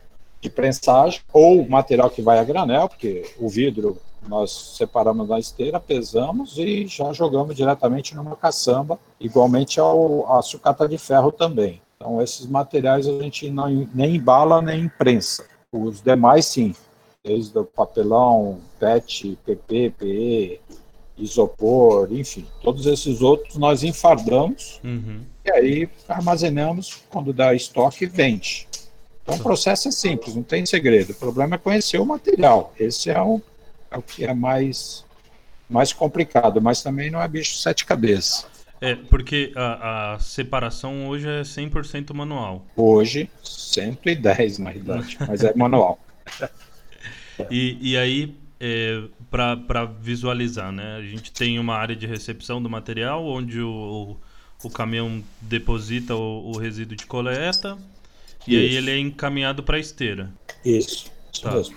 de 0.42 0.50
prensagem 0.50 1.22
ou 1.34 1.68
material 1.68 2.10
que 2.10 2.22
vai 2.22 2.40
a 2.40 2.44
granel, 2.44 2.88
porque 2.88 3.24
o 3.40 3.50
vidro 3.50 3.98
nós 4.28 4.76
separamos 4.78 5.30
na 5.30 5.40
esteira, 5.40 5.80
pesamos 5.80 6.58
e 6.58 6.86
já 6.88 7.12
jogamos 7.14 7.56
diretamente 7.56 8.16
numa 8.16 8.36
caçamba, 8.36 9.00
igualmente 9.20 9.80
ao, 9.80 10.32
à 10.34 10.42
sucata 10.42 10.88
de 10.88 10.98
ferro 10.98 11.32
também. 11.32 11.82
Então, 11.96 12.22
esses 12.22 12.46
materiais 12.46 13.08
a 13.08 13.12
gente 13.22 13.50
não, 13.50 13.88
nem 13.94 14.16
embala 14.16 14.62
nem 14.62 14.88
prensa. 14.88 15.46
Os 15.72 16.02
demais, 16.02 16.46
sim, 16.46 16.76
desde 17.24 17.58
o 17.58 17.66
papelão, 17.66 18.60
PET, 18.80 19.38
PP, 19.46 19.94
PE, 19.98 20.62
isopor, 21.18 22.08
enfim, 22.12 22.46
todos 22.62 22.86
esses 22.86 23.22
outros 23.22 23.58
nós 23.58 23.84
enfardamos 23.84 24.80
uhum. 24.84 25.22
e 25.46 25.52
aí 25.52 25.90
armazenamos, 26.08 27.02
quando 27.10 27.34
dá 27.34 27.54
estoque, 27.54 28.06
vende. 28.06 28.68
Então 29.24 29.36
o 29.36 29.40
processo 29.40 29.90
é 29.90 29.92
simples, 29.92 30.36
não 30.36 30.44
tem 30.44 30.66
segredo. 30.66 31.12
O 31.12 31.16
problema 31.16 31.56
é 31.56 31.58
conhecer 31.58 32.00
o 32.00 32.06
material. 32.06 32.74
Esse 32.80 33.10
é 33.10 33.22
o, 33.22 33.42
é 33.92 33.98
o 33.98 34.02
que 34.02 34.24
é 34.24 34.34
mais, 34.34 35.04
mais 35.70 35.92
complicado, 35.92 36.62
mas 36.62 36.82
também 36.82 37.12
não 37.12 37.22
é 37.22 37.28
bicho 37.28 37.58
sete 37.58 37.86
cabeças. 37.86 38.48
É, 38.80 38.96
porque 38.96 39.52
a, 39.56 40.14
a 40.14 40.20
separação 40.20 41.08
hoje 41.08 41.28
é 41.28 41.42
100% 41.42 42.14
manual. 42.14 42.66
Hoje, 42.76 43.30
110 43.44 44.60
na 44.60 44.70
realidade, 44.70 45.18
mas 45.28 45.44
é 45.44 45.54
manual. 45.56 46.00
e, 47.50 47.78
e 47.82 47.98
aí, 47.98 48.36
é, 48.60 49.04
para 49.30 49.86
visualizar, 49.86 50.72
né? 50.72 50.98
A 50.98 51.02
gente 51.02 51.32
tem 51.32 51.60
uma 51.60 51.76
área 51.76 51.96
de 51.96 52.08
recepção 52.08 52.62
do 52.62 52.70
material 52.70 53.26
onde 53.26 53.62
o, 53.62 54.18
o 54.64 54.70
caminhão 54.70 55.24
deposita 55.42 56.16
o, 56.16 56.52
o 56.52 56.58
resíduo 56.58 56.96
de 56.96 57.06
coleta 57.06 57.78
e 58.48 58.56
aí 58.56 58.76
ele 58.76 58.92
é 58.92 58.98
encaminhado 58.98 59.62
para 59.62 59.76
a 59.76 59.80
esteira. 59.80 60.32
Isso, 60.64 61.12
isso 61.32 61.42
tá. 61.42 61.52
mesmo. 61.52 61.76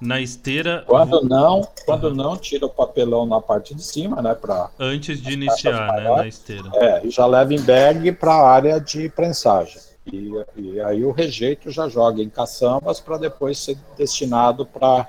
Na 0.00 0.20
esteira. 0.20 0.82
Quando 0.86 1.22
não, 1.22 1.68
quando 1.84 2.14
não, 2.14 2.36
tira 2.36 2.64
o 2.64 2.70
papelão 2.70 3.26
na 3.26 3.40
parte 3.40 3.74
de 3.74 3.82
cima, 3.82 4.22
né? 4.22 4.34
Pra, 4.34 4.70
Antes 4.78 5.20
de 5.20 5.32
iniciar, 5.32 5.92
né? 5.92 6.16
Na 6.16 6.26
esteira. 6.26 6.70
É, 6.74 7.06
e 7.06 7.10
já 7.10 7.26
leva 7.26 7.52
em 7.52 7.60
bag 7.60 8.12
para 8.12 8.32
a 8.32 8.50
área 8.50 8.80
de 8.80 9.10
prensagem. 9.10 9.78
E, 10.10 10.32
e, 10.56 10.80
aí 10.80 11.04
o 11.04 11.10
rejeito 11.10 11.70
já 11.70 11.88
joga 11.88 12.22
em 12.22 12.30
caçambas 12.30 12.98
para 12.98 13.18
depois 13.18 13.58
ser 13.58 13.76
destinado 13.96 14.64
para 14.64 15.06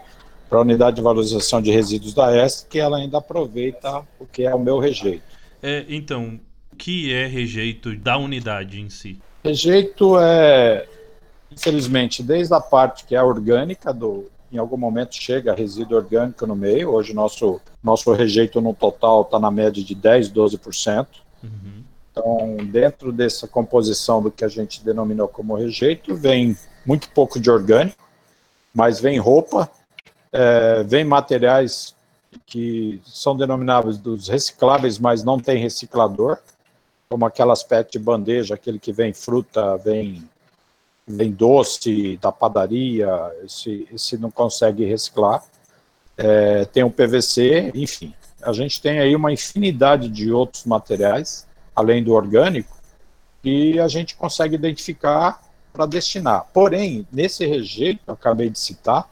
para 0.52 0.60
a 0.60 0.64
unidade 0.64 0.98
de 0.98 1.02
valorização 1.02 1.62
de 1.62 1.72
resíduos 1.72 2.14
da 2.14 2.46
ESC, 2.46 2.68
que 2.68 2.78
ela 2.78 2.98
ainda 2.98 3.20
aproveita 3.20 4.06
o 4.20 4.26
que 4.26 4.44
é 4.44 4.54
o 4.54 4.60
meu 4.60 4.80
rejeito. 4.80 5.24
É, 5.64 5.86
então, 5.88 6.38
o 6.74 6.76
que 6.76 7.14
é 7.14 7.26
rejeito 7.26 7.96
da 7.96 8.18
unidade 8.18 8.82
em 8.82 8.90
si? 8.90 9.18
Rejeito 9.42 10.20
é, 10.20 10.86
infelizmente, 11.50 12.22
desde 12.22 12.54
a 12.54 12.60
parte 12.60 13.06
que 13.06 13.16
é 13.16 13.24
orgânica, 13.24 13.94
do, 13.94 14.30
em 14.52 14.58
algum 14.58 14.76
momento 14.76 15.16
chega 15.16 15.56
resíduo 15.56 15.96
orgânico 15.96 16.46
no 16.46 16.54
meio, 16.54 16.90
hoje 16.90 17.14
nosso, 17.14 17.62
nosso 17.82 18.12
rejeito 18.12 18.60
no 18.60 18.74
total 18.74 19.22
está 19.22 19.40
na 19.40 19.50
média 19.50 19.82
de 19.82 19.96
10, 19.96 20.34
12%. 20.34 21.08
Uhum. 21.42 21.84
Então, 22.12 22.58
dentro 22.66 23.14
dessa 23.14 23.48
composição 23.48 24.22
do 24.22 24.30
que 24.30 24.44
a 24.44 24.50
gente 24.50 24.84
denominou 24.84 25.30
como 25.30 25.56
rejeito, 25.56 26.14
vem 26.14 26.58
muito 26.86 27.10
pouco 27.12 27.40
de 27.40 27.50
orgânico, 27.50 28.04
mas 28.74 29.00
vem 29.00 29.18
roupa, 29.18 29.72
é, 30.32 30.84
vem 30.84 31.04
materiais 31.04 31.96
que 32.46 33.02
são 33.06 33.36
denominados 33.36 33.98
dos 33.98 34.28
recicláveis, 34.28 34.98
mas 34.98 35.24
não 35.24 35.40
tem 35.40 35.62
reciclador, 35.62 36.38
como 37.10 37.26
aquelas 37.26 37.62
PET 37.62 37.92
de 37.92 38.00
bandeja, 38.00 38.56
aquele 38.56 38.80
que 38.80 38.94
vem 38.94 39.14
fruta, 39.14 39.76
vem, 39.78 40.24
vem 41.06 41.32
doce 41.32 42.18
da 42.22 42.32
padaria, 42.32 43.10
esse, 43.44 43.88
esse 43.94 44.18
não 44.18 44.32
consegue 44.32 44.86
reciclar. 44.86 45.44
É, 46.18 46.66
tem 46.66 46.84
o 46.84 46.92
PVC, 46.92 47.72
enfim. 47.76 48.14
A 48.42 48.54
gente 48.54 48.82
tem 48.82 49.00
aí 49.00 49.16
uma 49.16 49.32
infinidade 49.32 50.08
de 50.08 50.32
outros 50.32 50.66
materiais, 50.66 51.46
além 51.76 52.04
do 52.04 52.14
orgânico, 52.14 52.78
que 53.44 53.80
a 53.80 53.88
gente 53.88 54.16
consegue 54.16 54.56
identificar 54.56 55.42
para 55.74 55.86
destinar. 55.86 56.48
Porém, 56.54 57.08
nesse 57.12 57.46
rejeito, 57.46 58.12
acabei 58.12 58.50
de 58.50 58.60
citar, 58.60 59.10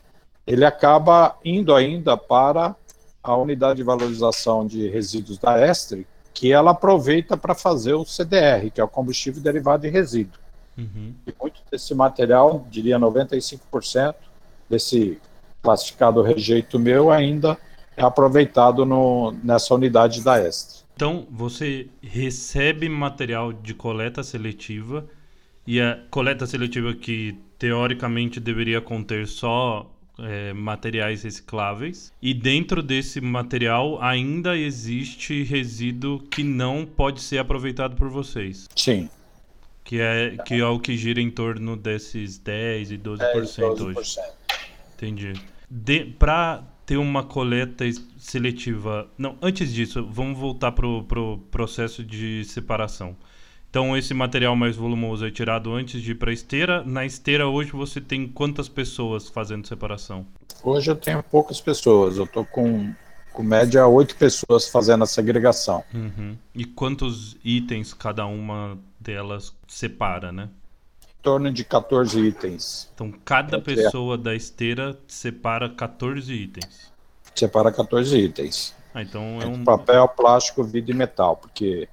ele 0.50 0.66
acaba 0.66 1.38
indo 1.46 1.76
ainda 1.76 2.18
para 2.18 2.76
a 3.22 3.38
unidade 3.38 3.78
de 3.78 3.84
valorização 3.84 4.66
de 4.66 4.90
resíduos 4.90 5.38
da 5.38 5.64
Estre, 5.64 6.08
que 6.34 6.52
ela 6.52 6.72
aproveita 6.72 7.38
para 7.38 7.54
fazer 7.54 7.94
o 7.94 8.04
CDR, 8.04 8.72
que 8.74 8.82
é 8.82 8.84
o 8.84 8.88
combustível 8.88 9.44
derivado 9.44 9.84
de 9.84 9.90
resíduo. 9.90 10.40
Uhum. 10.76 11.14
E 11.28 11.34
muito 11.40 11.62
desse 11.72 11.94
material, 11.94 12.66
diria 12.68 12.98
95% 12.98 14.16
desse 14.68 15.20
classificado 15.62 16.24
rejeito 16.24 16.80
meu, 16.80 17.12
ainda 17.12 17.56
é 17.96 18.02
aproveitado 18.02 18.86
no, 18.86 19.32
nessa 19.44 19.76
unidade 19.76 20.24
da 20.24 20.42
Estre. 20.42 20.84
Então, 20.96 21.28
você 21.30 21.88
recebe 22.02 22.90
material 22.90 23.54
de 23.54 23.76
coleta 23.76 24.24
seletiva 24.24 25.06
e 25.68 25.80
a 25.80 26.00
coleta 26.10 26.48
seletiva 26.48 26.96
que 26.96 27.38
teoricamente 27.60 28.40
deveria 28.40 28.82
conter 28.82 29.28
só 29.28 29.86
é, 30.24 30.54
materiais 30.54 31.24
recicláveis 31.24 32.12
e 32.22 32.34
dentro 32.34 32.82
desse 32.82 33.22
material 33.22 34.02
ainda 34.02 34.58
existe 34.58 35.44
resíduo 35.44 36.20
que 36.20 36.44
não 36.44 36.86
pode 36.86 37.22
ser 37.22 37.38
aproveitado 37.38 37.96
por 37.96 38.10
vocês. 38.10 38.68
Sim. 38.76 39.10
Que 39.84 40.00
é, 40.00 40.38
que 40.46 40.56
é 40.56 40.66
o 40.66 40.80
que 40.80 40.96
gira 40.96 41.20
em 41.20 41.32
torno 41.32 41.76
desses 41.76 42.38
10 42.38 42.92
e 42.92 42.98
12%, 42.98 43.18
10, 43.18 43.58
12%. 43.58 43.98
hoje. 43.98 44.16
Entendi. 44.96 45.34
Para 46.18 46.64
ter 46.86 46.98
uma 46.98 47.24
coleta 47.24 47.86
seletiva. 48.18 49.08
Não, 49.16 49.38
antes 49.42 49.72
disso, 49.72 50.08
vamos 50.10 50.38
voltar 50.38 50.72
para 50.72 50.88
o 50.88 51.04
pro 51.04 51.38
processo 51.52 52.04
de 52.04 52.44
separação. 52.46 53.16
Então 53.70 53.96
esse 53.96 54.14
material 54.16 54.56
mais 54.56 54.76
volumoso 54.76 55.26
é 55.26 55.32
tirado 55.32 55.72
antes 55.74 56.02
de 56.02 56.12
ir 56.12 56.16
para 56.16 56.32
a 56.32 56.34
esteira. 56.34 56.84
Na 56.84 57.06
esteira 57.06 57.48
hoje 57.48 57.72
você 57.72 58.02
tem 58.02 58.28
quantas 58.28 58.68
pessoas 58.68 59.30
fazendo 59.30 59.68
separação? 59.68 60.26
Hoje 60.64 60.90
eu 60.90 60.96
tenho 60.96 61.22
poucas 61.22 61.62
pessoas. 61.62 62.18
Eu 62.18 62.24
estou 62.24 62.44
com, 62.44 62.92
com 63.32 63.44
média 63.44 63.86
oito 63.88 64.16
pessoas 64.16 64.68
fazendo 64.68 65.04
a 65.04 65.08
segregação. 65.08 65.84
Uhum. 65.94 66.36
E 66.56 66.66
quantos 66.66 67.38
itens 67.44 67.94
cada 67.94 68.26
uma 68.26 68.78
delas 69.00 69.54
separa, 69.68 70.32
né? 70.32 70.50
Em 71.04 71.22
torno 71.22 71.52
de 71.52 71.64
14 71.64 72.20
itens. 72.20 72.90
Então 72.96 73.14
cada 73.24 73.62
pessoa 73.62 74.18
da 74.18 74.34
esteira 74.36 74.98
separa 75.08 75.70
14 75.70 76.34
itens. 76.34 76.92
Separa 77.36 77.72
14 77.72 78.18
itens. 78.18 78.76
Ah, 78.96 79.04
então 79.04 79.40
é 79.40 79.46
um... 79.46 79.64
Papel, 79.64 80.08
plástico, 80.08 80.64
vidro 80.64 80.92
e 80.92 80.96
metal, 80.96 81.38
porque 81.38 81.88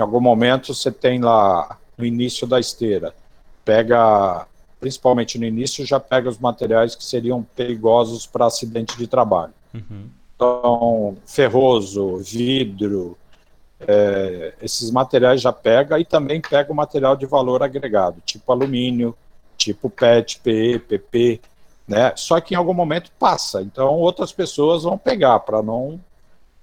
em 0.00 0.02
algum 0.02 0.20
momento 0.20 0.74
você 0.74 0.90
tem 0.90 1.20
lá 1.20 1.78
no 1.96 2.06
início 2.06 2.46
da 2.46 2.58
esteira, 2.58 3.14
pega, 3.62 4.46
principalmente 4.80 5.38
no 5.38 5.44
início, 5.44 5.84
já 5.84 6.00
pega 6.00 6.30
os 6.30 6.38
materiais 6.38 6.94
que 6.94 7.04
seriam 7.04 7.42
perigosos 7.54 8.26
para 8.26 8.46
acidente 8.46 8.96
de 8.96 9.06
trabalho. 9.06 9.52
Uhum. 9.74 10.08
Então, 10.34 11.18
ferroso, 11.26 12.16
vidro, 12.16 13.16
é, 13.78 14.54
esses 14.62 14.90
materiais 14.90 15.42
já 15.42 15.52
pega 15.52 15.98
e 15.98 16.04
também 16.04 16.40
pega 16.40 16.72
o 16.72 16.74
material 16.74 17.14
de 17.14 17.26
valor 17.26 17.62
agregado, 17.62 18.22
tipo 18.24 18.50
alumínio, 18.50 19.14
tipo 19.58 19.90
PET, 19.90 20.40
PE, 20.42 20.78
PP, 20.78 21.42
né? 21.86 22.14
Só 22.16 22.40
que 22.40 22.54
em 22.54 22.56
algum 22.56 22.72
momento 22.72 23.12
passa, 23.18 23.60
então 23.60 23.96
outras 23.96 24.32
pessoas 24.32 24.84
vão 24.84 24.96
pegar 24.96 25.40
para 25.40 25.62
não 25.62 26.00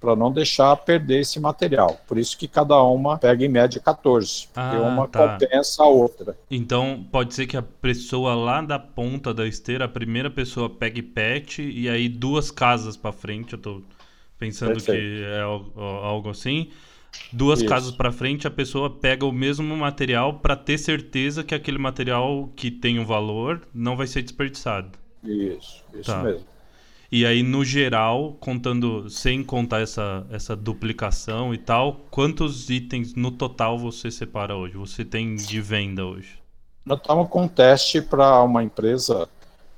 para 0.00 0.14
não 0.14 0.30
deixar 0.32 0.76
perder 0.76 1.20
esse 1.20 1.40
material. 1.40 2.00
Por 2.06 2.18
isso 2.18 2.38
que 2.38 2.46
cada 2.46 2.80
uma 2.82 3.18
pega 3.18 3.44
em 3.44 3.48
média 3.48 3.80
14, 3.80 4.48
Ah, 4.54 4.70
porque 4.70 4.82
uma 4.86 5.08
tá. 5.08 5.32
compensa 5.38 5.82
a 5.82 5.86
outra. 5.86 6.36
Então, 6.50 7.04
pode 7.10 7.34
ser 7.34 7.46
que 7.46 7.56
a 7.56 7.62
pessoa 7.62 8.34
lá 8.34 8.60
da 8.62 8.78
ponta 8.78 9.34
da 9.34 9.46
esteira, 9.46 9.86
a 9.86 9.88
primeira 9.88 10.30
pessoa 10.30 10.70
pegue 10.70 11.02
PET 11.02 11.62
e 11.62 11.88
aí 11.88 12.08
duas 12.08 12.50
casas 12.50 12.96
pra 12.96 13.10
frente, 13.12 13.54
eu 13.54 13.58
tô 13.58 13.82
pensando 14.38 14.72
Perfeito. 14.74 15.00
que 15.00 15.24
é 15.24 15.40
al- 15.40 15.72
algo 15.76 16.30
assim. 16.30 16.68
Duas 17.32 17.58
Isso. 17.60 17.68
casas 17.68 17.90
pra 17.90 18.12
frente, 18.12 18.46
a 18.46 18.50
pessoa 18.50 18.88
pega 18.90 19.24
o 19.26 19.32
mesmo 19.32 19.76
material 19.76 20.34
pra 20.34 20.54
ter 20.54 20.78
certeza 20.78 21.42
que 21.42 21.54
aquele 21.54 21.78
material 21.78 22.48
que 22.54 22.70
tem 22.70 22.98
um 23.00 23.04
valor 23.04 23.62
não 23.74 23.96
vai 23.96 24.06
ser 24.06 24.22
desperdiçado. 24.22 24.90
Isso, 25.24 25.82
isso 25.94 26.04
Tá. 26.10 26.22
mesmo. 26.22 26.46
E 27.10 27.24
aí, 27.24 27.42
no 27.42 27.64
geral, 27.64 28.36
contando, 28.38 29.08
sem 29.08 29.42
contar 29.42 29.80
essa, 29.80 30.26
essa 30.30 30.54
duplicação 30.54 31.54
e 31.54 31.58
tal, 31.58 32.00
quantos 32.10 32.68
itens 32.68 33.14
no 33.14 33.30
total 33.30 33.78
você 33.78 34.10
separa 34.10 34.54
hoje? 34.54 34.76
Você 34.76 35.04
tem 35.06 35.34
de 35.34 35.60
venda 35.60 36.04
hoje? 36.04 36.38
Nós 36.84 36.98
estamos 36.98 37.28
com 37.28 37.44
um 37.44 37.48
teste 37.48 38.02
para 38.02 38.42
uma 38.42 38.62
empresa 38.62 39.26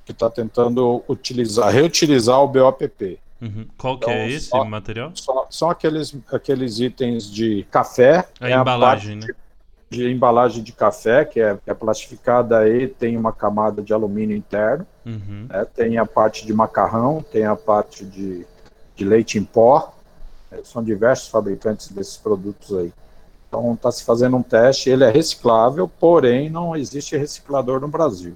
que 0.05 0.11
está 0.11 0.29
tentando 0.29 1.03
utilizar, 1.07 1.71
reutilizar 1.71 2.39
o 2.41 2.47
BOPP. 2.49 3.17
Uhum. 3.41 3.65
Qual 3.77 3.97
que 3.97 4.05
Então, 4.05 4.13
é 4.13 4.29
esse 4.29 4.47
só- 4.49 4.65
material? 4.65 5.11
Só- 5.15 5.47
são 5.49 5.69
aqueles, 5.69 6.13
aqueles 6.31 6.79
itens 6.79 7.31
de 7.31 7.65
café. 7.71 8.27
A 8.41 8.49
é 8.49 8.53
embalagem, 8.53 9.15
né? 9.15 9.21
parte 9.27 9.35
De 9.91 10.09
embalagem 10.09 10.63
de 10.63 10.71
café, 10.71 11.25
que 11.25 11.39
é, 11.41 11.57
é 11.67 11.73
plastificada 11.73 12.67
e 12.67 12.87
tem 12.87 13.17
uma 13.17 13.33
camada 13.33 13.81
de 13.81 13.93
alumínio 13.93 14.35
interno. 14.37 14.87
Uhum. 15.05 15.47
né? 15.49 15.65
Tem 15.75 15.97
a 15.97 16.05
parte 16.05 16.45
de 16.45 16.53
macarrão, 16.53 17.21
tem 17.29 17.45
a 17.45 17.55
parte 17.57 18.05
de, 18.05 18.45
de 18.95 19.03
leite 19.05 19.37
em 19.37 19.43
pó. 19.43 19.93
É, 20.49 20.61
São 20.63 20.81
diversos 20.81 21.27
fabricantes 21.27 21.89
desses 21.89 22.15
produtos 22.15 22.73
aí. 22.77 22.93
Então 23.49 23.73
está 23.73 23.91
se 23.91 24.05
fazendo 24.05 24.37
um 24.37 24.41
teste, 24.41 24.89
ele 24.89 25.03
é 25.03 25.09
reciclável, 25.11 25.89
porém 25.99 26.49
não 26.49 26.73
existe 26.73 27.17
reciclador 27.17 27.81
no 27.81 27.87
Brasil. 27.89 28.33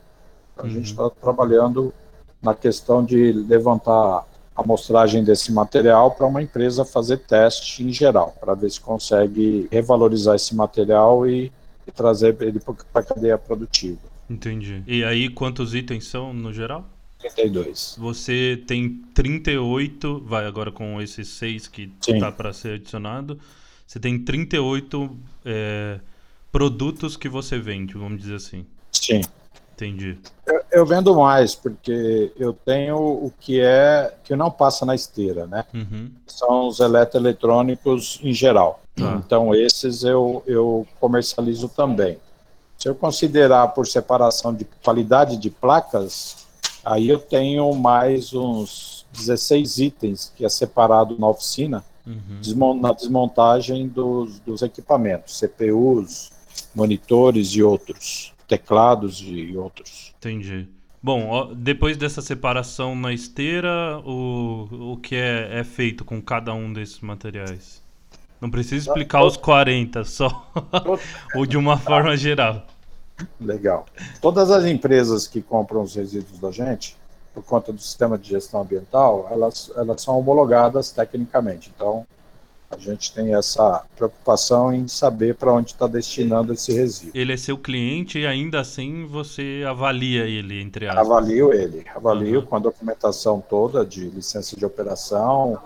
A 0.57 0.63
Uhum. 0.63 0.69
gente 0.69 0.91
está 0.91 1.09
trabalhando 1.09 1.93
na 2.41 2.53
questão 2.53 3.03
de 3.03 3.31
levantar 3.31 4.25
amostragem 4.55 5.23
desse 5.23 5.51
material 5.51 6.11
para 6.11 6.25
uma 6.25 6.41
empresa 6.41 6.85
fazer 6.85 7.17
teste 7.17 7.83
em 7.83 7.91
geral, 7.91 8.35
para 8.39 8.53
ver 8.53 8.69
se 8.71 8.79
consegue 8.79 9.67
revalorizar 9.71 10.35
esse 10.35 10.55
material 10.55 11.27
e, 11.27 11.51
e 11.85 11.91
trazer 11.91 12.35
ele 12.41 12.59
para 12.59 12.73
a 12.93 13.03
cadeia 13.03 13.37
produtiva. 13.37 13.99
Entendi. 14.29 14.81
E 14.87 15.03
aí, 15.03 15.29
quantos 15.29 15.75
itens 15.75 16.07
são 16.07 16.33
no 16.33 16.53
geral? 16.53 16.85
32. 17.19 17.95
Você 17.97 18.61
tem 18.67 19.01
38, 19.13 20.23
vai 20.25 20.45
agora 20.45 20.71
com 20.71 21.01
esses 21.01 21.27
seis 21.27 21.67
que 21.67 21.91
Sim. 22.01 22.19
tá 22.19 22.31
para 22.31 22.53
ser 22.53 22.75
adicionado. 22.75 23.39
Você 23.85 23.99
tem 23.99 24.17
38 24.17 25.17
é, 25.43 25.99
produtos 26.51 27.17
que 27.17 27.29
você 27.29 27.59
vende, 27.59 27.93
vamos 27.93 28.21
dizer 28.21 28.35
assim. 28.35 28.65
Sim. 28.91 29.21
Entendi. 29.75 30.17
Eu, 30.47 30.61
eu 30.71 30.85
vendo 30.85 31.13
mais, 31.15 31.53
porque 31.53 32.31
eu 32.37 32.53
tenho 32.53 32.97
o 32.97 33.31
que 33.39 33.59
é 33.59 34.13
que 34.23 34.35
não 34.35 34.49
passa 34.49 34.85
na 34.85 34.95
esteira, 34.95 35.45
né? 35.45 35.65
Uhum. 35.73 36.09
São 36.25 36.67
os 36.67 36.79
eletroeletrônicos 36.79 38.19
em 38.23 38.33
geral. 38.33 38.81
Tá. 38.95 39.21
Então, 39.23 39.53
esses 39.53 40.03
eu, 40.03 40.41
eu 40.47 40.87
comercializo 40.99 41.67
também. 41.67 42.17
Se 42.77 42.87
eu 42.87 42.95
considerar 42.95 43.69
por 43.69 43.85
separação 43.85 44.53
de 44.53 44.65
qualidade 44.83 45.35
de 45.37 45.49
placas, 45.49 46.47
aí 46.83 47.09
eu 47.09 47.19
tenho 47.19 47.73
mais 47.75 48.33
uns 48.33 49.05
16 49.13 49.77
itens 49.79 50.31
que 50.35 50.45
é 50.45 50.49
separado 50.49 51.17
na 51.19 51.27
oficina, 51.27 51.83
Uhum. 52.05 52.79
na 52.79 52.93
desmontagem 52.93 53.87
dos, 53.87 54.39
dos 54.41 54.61
equipamentos, 54.61 55.39
CPUs, 55.39 56.31
monitores 56.75 57.47
e 57.49 57.63
outros, 57.63 58.31
teclados 58.47 59.21
e 59.21 59.55
outros. 59.57 60.13
Entendi. 60.17 60.67
Bom, 61.01 61.29
ó, 61.29 61.53
depois 61.53 61.97
dessa 61.97 62.21
separação 62.21 62.95
na 62.95 63.13
esteira, 63.13 63.99
o, 64.03 64.93
o 64.93 64.97
que 64.97 65.15
é, 65.15 65.59
é 65.59 65.63
feito 65.63 66.03
com 66.03 66.21
cada 66.21 66.53
um 66.53 66.73
desses 66.73 66.99
materiais? 66.99 67.83
Não 68.41 68.49
precisa 68.49 68.89
explicar 68.89 69.23
os 69.23 69.37
40, 69.37 70.03
só 70.03 70.51
ou 71.35 71.45
de 71.45 71.57
uma 71.57 71.77
forma 71.77 72.17
geral. 72.17 72.65
Legal. 73.39 73.85
Todas 74.21 74.51
as 74.51 74.65
empresas 74.65 75.27
que 75.27 75.41
compram 75.41 75.83
os 75.83 75.95
resíduos 75.95 76.39
da 76.39 76.51
gente, 76.51 76.97
por 77.33 77.43
conta 77.43 77.71
do 77.71 77.79
sistema 77.79 78.17
de 78.17 78.29
gestão 78.29 78.61
ambiental, 78.61 79.27
elas, 79.31 79.71
elas 79.75 80.01
são 80.01 80.17
homologadas 80.17 80.91
tecnicamente. 80.91 81.71
Então, 81.75 82.05
a 82.75 82.79
gente 82.79 83.13
tem 83.13 83.33
essa 83.35 83.83
preocupação 83.95 84.73
em 84.73 84.87
saber 84.87 85.35
para 85.35 85.51
onde 85.53 85.71
está 85.71 85.87
destinando 85.87 86.53
esse 86.53 86.73
resíduo. 86.73 87.11
Ele 87.15 87.33
é 87.33 87.37
seu 87.37 87.57
cliente 87.57 88.19
e 88.19 88.27
ainda 88.27 88.59
assim 88.59 89.05
você 89.05 89.63
avalia 89.67 90.25
ele, 90.25 90.61
entre 90.61 90.87
aspas. 90.87 91.05
Avalio 91.05 91.53
ele, 91.53 91.85
avalio 91.95 92.39
Uhum. 92.41 92.45
com 92.45 92.55
a 92.55 92.59
documentação 92.59 93.43
toda 93.49 93.85
de 93.85 94.05
licença 94.09 94.55
de 94.55 94.65
operação, 94.65 95.57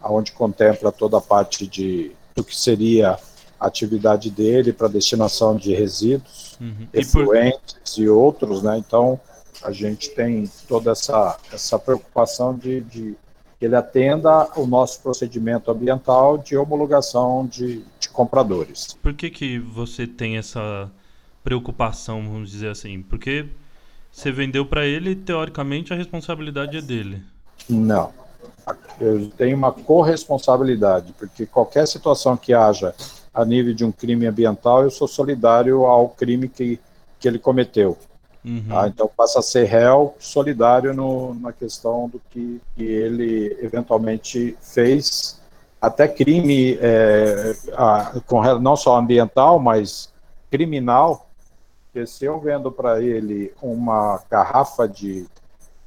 aonde 0.00 0.32
contempla 0.32 0.90
toda 0.90 1.18
a 1.18 1.20
parte 1.20 1.66
de 1.66 2.12
do 2.34 2.42
que 2.42 2.56
seria 2.56 3.16
a 3.60 3.66
atividade 3.66 4.28
dele 4.30 4.72
para 4.72 4.88
destinação 4.88 5.54
de 5.56 5.72
resíduos, 5.74 6.56
Uhum. 6.60 6.82
E 6.82 6.86
por, 6.86 6.98
efluentes 7.00 7.96
e 7.98 8.08
outros, 8.08 8.62
né? 8.62 8.78
Então 8.78 9.20
a 9.62 9.70
gente 9.72 10.10
tem 10.10 10.50
toda 10.68 10.90
essa, 10.92 11.36
essa 11.52 11.78
preocupação 11.78 12.54
de, 12.56 12.80
de 12.82 13.16
ele 13.64 13.76
atenda 13.76 14.48
o 14.56 14.66
nosso 14.66 15.00
procedimento 15.00 15.70
ambiental 15.70 16.38
de 16.38 16.56
homologação 16.56 17.46
de, 17.46 17.82
de 17.98 18.08
compradores. 18.08 18.96
por 19.02 19.14
que, 19.14 19.30
que 19.30 19.58
você 19.58 20.06
tem 20.06 20.36
essa 20.36 20.90
preocupação, 21.42 22.22
vamos 22.22 22.50
dizer 22.50 22.68
assim? 22.68 23.02
Porque 23.02 23.46
você 24.10 24.30
vendeu 24.30 24.64
para 24.64 24.86
ele, 24.86 25.14
teoricamente 25.14 25.92
a 25.92 25.96
responsabilidade 25.96 26.76
é 26.76 26.80
dele. 26.80 27.22
Não. 27.68 28.12
Eu 29.00 29.28
tenho 29.30 29.56
uma 29.56 29.72
corresponsabilidade, 29.72 31.12
porque 31.18 31.44
qualquer 31.44 31.86
situação 31.86 32.36
que 32.36 32.54
haja 32.54 32.94
a 33.32 33.44
nível 33.44 33.74
de 33.74 33.84
um 33.84 33.90
crime 33.90 34.26
ambiental, 34.26 34.82
eu 34.82 34.90
sou 34.90 35.08
solidário 35.08 35.84
ao 35.84 36.08
crime 36.08 36.48
que, 36.48 36.78
que 37.18 37.26
ele 37.26 37.38
cometeu. 37.38 37.98
Uhum. 38.44 38.64
tá? 38.68 38.88
Então 38.88 39.10
passa 39.16 39.38
a 39.38 39.42
ser 39.42 39.64
réu 39.64 40.14
solidário 40.18 40.92
no, 40.92 41.34
na 41.34 41.52
questão 41.52 42.08
do 42.08 42.20
que, 42.30 42.60
que 42.76 42.82
ele 42.84 43.56
eventualmente 43.62 44.56
fez, 44.60 45.40
até 45.80 46.06
crime 46.08 46.78
é, 46.80 47.54
a- 47.74 48.20
com, 48.26 48.42
não 48.58 48.76
só 48.76 48.96
ambiental, 48.98 49.58
mas 49.58 50.12
criminal. 50.50 51.26
Porque 51.92 52.06
se 52.06 52.24
eu 52.24 52.40
vendo 52.40 52.72
para 52.72 53.00
ele 53.02 53.52
uma 53.62 54.20
garrafa 54.30 54.88
de, 54.88 55.26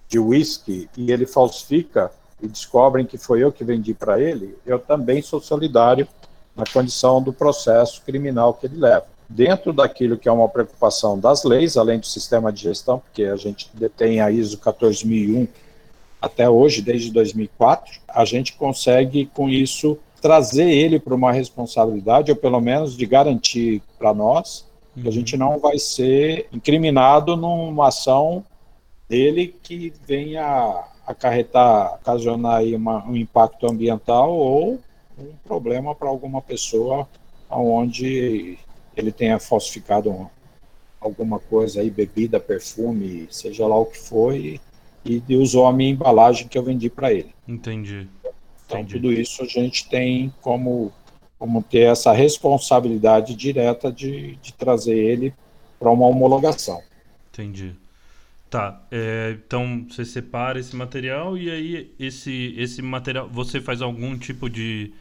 de 0.08 0.20
whisky 0.20 0.89
e 0.98 1.12
ele 1.12 1.26
falsifica 1.26 2.12
e 2.41 2.48
descobrem 2.48 3.06
que 3.06 3.17
foi 3.17 3.43
eu 3.43 3.52
que 3.52 3.63
vendi 3.63 3.93
para 3.93 4.20
ele, 4.20 4.58
eu 4.65 4.80
também 4.80 5.22
sou 5.22 5.41
solidário 5.41 6.08
na 6.56 6.63
condição 6.72 7.22
do 7.22 7.34
processo 7.34 8.02
criminal 8.04 8.54
que 8.54 8.67
ele 8.67 8.78
leva. 8.78 9.06
Dentro 9.30 9.74
daquilo 9.74 10.18
que 10.18 10.30
é 10.30 10.32
uma 10.32 10.48
preocupação 10.48 11.20
das 11.20 11.44
leis, 11.44 11.76
além 11.76 12.00
do 12.00 12.06
sistema 12.06 12.52
de 12.52 12.62
gestão, 12.62 13.00
porque 13.00 13.24
a 13.24 13.36
gente 13.36 13.70
detém 13.74 14.22
a 14.22 14.32
ISO 14.32 14.58
14001 14.58 15.48
até 16.22 16.50
hoje, 16.50 16.82
desde 16.82 17.12
2004, 17.12 18.00
a 18.08 18.26
gente 18.26 18.54
consegue 18.54 19.26
com 19.34 19.50
isso 19.50 19.98
trazer 20.22 20.70
ele 20.70 21.00
para 21.00 21.13
uma 21.13 21.32
responsabilidade, 21.32 22.32
ou 22.32 22.38
pelo 22.38 22.60
menos 22.60 22.96
de 22.96 23.06
garantir 23.06 23.82
para 24.00 24.13
nós 24.13 24.66
que 25.02 25.08
a 25.08 25.12
gente 25.12 25.38
não 25.38 25.60
vai 25.60 25.78
ser 25.78 26.48
incriminado 26.52 27.38
numa 27.38 27.90
ação 27.90 28.44
dele 29.08 29.56
que 29.62 29.94
venha 30.08 30.84
acarretar, 31.06 31.96
ocasionar 31.96 32.58
aí 32.58 32.76
uma, 32.76 33.06
um 33.06 33.16
impacto 33.16 33.68
ambiental 33.68 34.34
ou 34.34 34.80
um 35.18 35.34
problema 35.48 35.94
para 35.94 36.10
alguma 36.10 36.42
pessoa 36.42 37.08
onde 37.50 38.58
ele 39.00 39.12
tenha 39.12 39.40
falsificado 39.40 40.10
um- 40.12 40.28
alguma 41.00 41.40
coisa 41.40 41.82
aí, 41.82 41.90
bebida, 41.90 42.40
perfume, 42.40 43.28
seja 43.30 43.68
lá 43.68 43.78
o 43.78 43.86
que 43.86 44.00
for, 44.00 44.36
e, 44.36 44.60
e 45.06 45.36
usou 45.36 45.68
a 45.68 45.74
minha 45.74 45.92
embalagem 45.92 46.48
que 46.48 46.58
eu 46.58 46.64
vendi 46.64 46.90
para 46.90 47.14
ele. 47.14 47.34
Entendi. 47.48 48.08
Então, 48.66 48.80
Entendi. 48.82 48.96
tudo 48.96 49.12
isso 49.14 49.44
a 49.44 49.46
gente 49.46 49.88
tem 49.88 50.34
como, 50.42 50.92
como 51.40 51.64
ter 51.64 51.90
essa 51.92 52.12
responsabilidade 52.12 53.36
direta 53.36 53.92
de, 53.92 54.36
de 54.38 54.54
trazer 54.54 54.98
ele 54.98 55.34
para 55.80 55.92
uma 55.92 56.08
homologação. 56.08 56.82
Entendi. 57.32 57.74
Tá, 58.50 58.82
é, 58.90 59.38
então 59.46 59.86
você 59.90 60.06
separa 60.06 60.58
esse 60.58 60.76
material 60.76 61.38
e 61.38 61.50
aí 61.50 61.92
esse, 62.00 62.56
esse 62.58 62.82
material, 62.82 63.28
você 63.30 63.60
faz 63.60 63.82
algum 63.82 64.18
tipo 64.18 64.50
de 64.50 64.94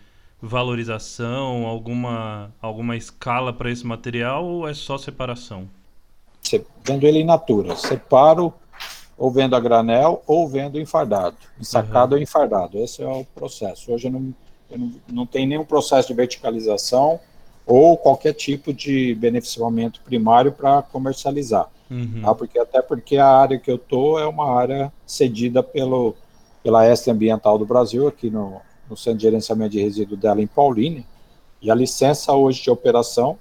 valorização, 0.46 1.66
alguma, 1.66 2.52
alguma 2.60 2.96
escala 2.96 3.52
para 3.52 3.70
esse 3.70 3.86
material 3.86 4.44
ou 4.44 4.68
é 4.68 4.72
só 4.72 4.96
separação? 4.96 5.68
Vendo 6.84 7.04
ele 7.04 7.20
in 7.20 7.24
natura, 7.24 7.74
separo 7.74 8.54
ou 9.18 9.30
vendo 9.30 9.56
a 9.56 9.60
granel 9.60 10.22
ou 10.26 10.46
vendo 10.46 10.80
enfardado, 10.80 11.36
ensacado 11.60 12.14
ou 12.14 12.20
enfardado. 12.20 12.78
Esse 12.78 13.02
é 13.02 13.06
o 13.06 13.24
processo. 13.24 13.92
Hoje 13.92 14.06
eu 14.08 14.12
não, 14.12 14.34
não, 14.70 14.92
não 15.08 15.26
tem 15.26 15.46
nenhum 15.46 15.64
processo 15.64 16.08
de 16.08 16.14
verticalização 16.14 17.18
ou 17.66 17.96
qualquer 17.96 18.32
tipo 18.32 18.72
de 18.72 19.14
beneficiamento 19.16 20.00
primário 20.02 20.52
para 20.52 20.82
comercializar. 20.82 21.68
Uhum. 21.90 22.22
Tá? 22.22 22.34
Porque, 22.34 22.58
até 22.58 22.80
porque 22.80 23.16
a 23.16 23.28
área 23.28 23.58
que 23.58 23.70
eu 23.70 23.76
estou 23.76 24.18
é 24.18 24.26
uma 24.26 24.56
área 24.56 24.92
cedida 25.04 25.62
pelo, 25.62 26.14
pela 26.62 26.86
Este 26.88 27.10
Ambiental 27.10 27.58
do 27.58 27.66
Brasil, 27.66 28.06
aqui 28.06 28.30
no, 28.30 28.60
no 28.88 28.96
Centro 28.96 29.18
de 29.18 29.24
Gerenciamento 29.24 29.72
de 29.72 29.80
Resíduos 29.80 30.18
dela 30.18 30.40
em 30.40 30.46
Paulínia, 30.46 31.04
e 31.60 31.70
a 31.70 31.74
licença 31.74 32.32
hoje 32.32 32.62
de 32.62 32.70
operação, 32.70 33.38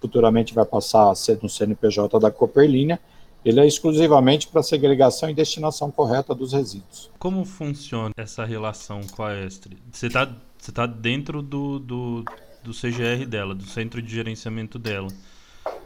futuramente 0.00 0.54
vai 0.54 0.64
passar 0.64 1.10
a 1.10 1.14
ser 1.14 1.38
no 1.42 1.48
CNPJ 1.48 2.18
da 2.18 2.30
Cooperlínea, 2.30 3.00
ele 3.44 3.60
é 3.60 3.66
exclusivamente 3.66 4.48
para 4.48 4.62
segregação 4.62 5.30
e 5.30 5.34
destinação 5.34 5.90
correta 5.90 6.34
dos 6.34 6.52
resíduos. 6.52 7.10
Como 7.18 7.44
funciona 7.44 8.12
essa 8.16 8.44
relação 8.44 9.00
com 9.14 9.22
a 9.22 9.34
Estre? 9.34 9.76
Você 9.92 10.08
está 10.08 10.28
você 10.58 10.72
tá 10.72 10.86
dentro 10.86 11.40
do, 11.40 11.78
do, 11.78 12.24
do 12.62 12.72
CGR 12.72 13.24
dela, 13.26 13.54
do 13.54 13.64
Centro 13.64 14.02
de 14.02 14.12
Gerenciamento 14.12 14.78
dela. 14.78 15.08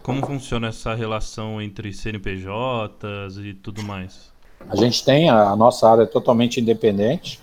Como 0.03 0.25
funciona 0.27 0.69
essa 0.69 0.95
relação 0.95 1.61
entre 1.61 1.93
CNPJs 1.93 3.37
e 3.45 3.55
tudo 3.55 3.83
mais? 3.83 4.33
A 4.69 4.77
gente 4.77 5.05
tem, 5.05 5.29
a 5.29 5.55
nossa 5.55 5.89
área 5.89 6.03
é 6.03 6.07
totalmente 6.07 6.61
independente, 6.61 7.41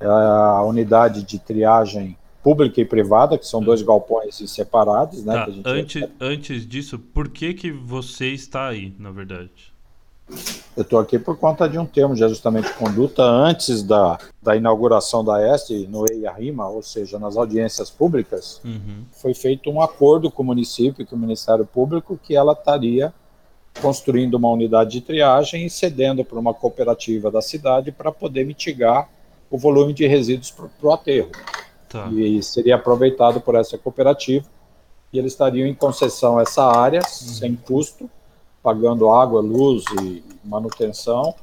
a 0.00 0.64
unidade 0.64 1.22
de 1.22 1.38
triagem 1.38 2.16
pública 2.42 2.80
e 2.80 2.84
privada, 2.84 3.36
que 3.36 3.46
são 3.46 3.60
dois 3.60 3.82
galpões 3.82 4.36
separados, 4.50 5.24
né? 5.24 5.34
Tá, 5.34 5.52
antes, 5.64 6.08
antes 6.18 6.66
disso, 6.66 6.98
por 6.98 7.28
que 7.28 7.52
que 7.52 7.70
você 7.70 8.28
está 8.28 8.68
aí, 8.68 8.94
na 8.98 9.10
verdade? 9.10 9.70
Eu 10.76 10.82
estou 10.82 10.98
aqui 10.98 11.18
por 11.18 11.36
conta 11.36 11.68
de 11.68 11.78
um 11.78 11.84
termo 11.84 12.14
de 12.14 12.22
ajustamento 12.24 12.68
de 12.68 12.74
conduta 12.74 13.22
antes 13.22 13.82
da, 13.82 14.18
da 14.40 14.56
inauguração 14.56 15.24
da 15.24 15.54
EST 15.54 15.88
no 15.88 16.06
EIA-RIMA, 16.10 16.68
ou 16.68 16.82
seja, 16.82 17.18
nas 17.18 17.36
audiências 17.36 17.90
públicas, 17.90 18.60
uhum. 18.64 19.04
foi 19.12 19.34
feito 19.34 19.68
um 19.68 19.82
acordo 19.82 20.30
com 20.30 20.42
o 20.42 20.46
município, 20.46 21.04
com 21.04 21.16
o 21.16 21.18
Ministério 21.18 21.66
Público, 21.66 22.18
que 22.22 22.36
ela 22.36 22.52
estaria 22.52 23.12
construindo 23.82 24.34
uma 24.34 24.50
unidade 24.50 24.92
de 24.92 25.00
triagem 25.00 25.66
e 25.66 25.70
cedendo 25.70 26.24
para 26.24 26.38
uma 26.38 26.54
cooperativa 26.54 27.30
da 27.30 27.42
cidade 27.42 27.92
para 27.92 28.12
poder 28.12 28.46
mitigar 28.46 29.08
o 29.50 29.58
volume 29.58 29.92
de 29.92 30.06
resíduos 30.06 30.50
para 30.50 30.68
o 30.80 30.92
aterro. 30.92 31.30
Tá. 31.88 32.08
E 32.12 32.42
seria 32.42 32.76
aproveitado 32.76 33.40
por 33.40 33.54
essa 33.56 33.76
cooperativa 33.76 34.46
e 35.12 35.18
eles 35.18 35.32
estariam 35.32 35.66
em 35.66 35.74
concessão 35.74 36.40
essa 36.40 36.64
área, 36.64 37.00
uhum. 37.00 37.04
sem 37.08 37.56
custo, 37.56 38.08
pagando 38.62 39.10
água, 39.10 39.40
luz 39.40 39.84
e 40.02 40.22
manutenção, 40.44 41.34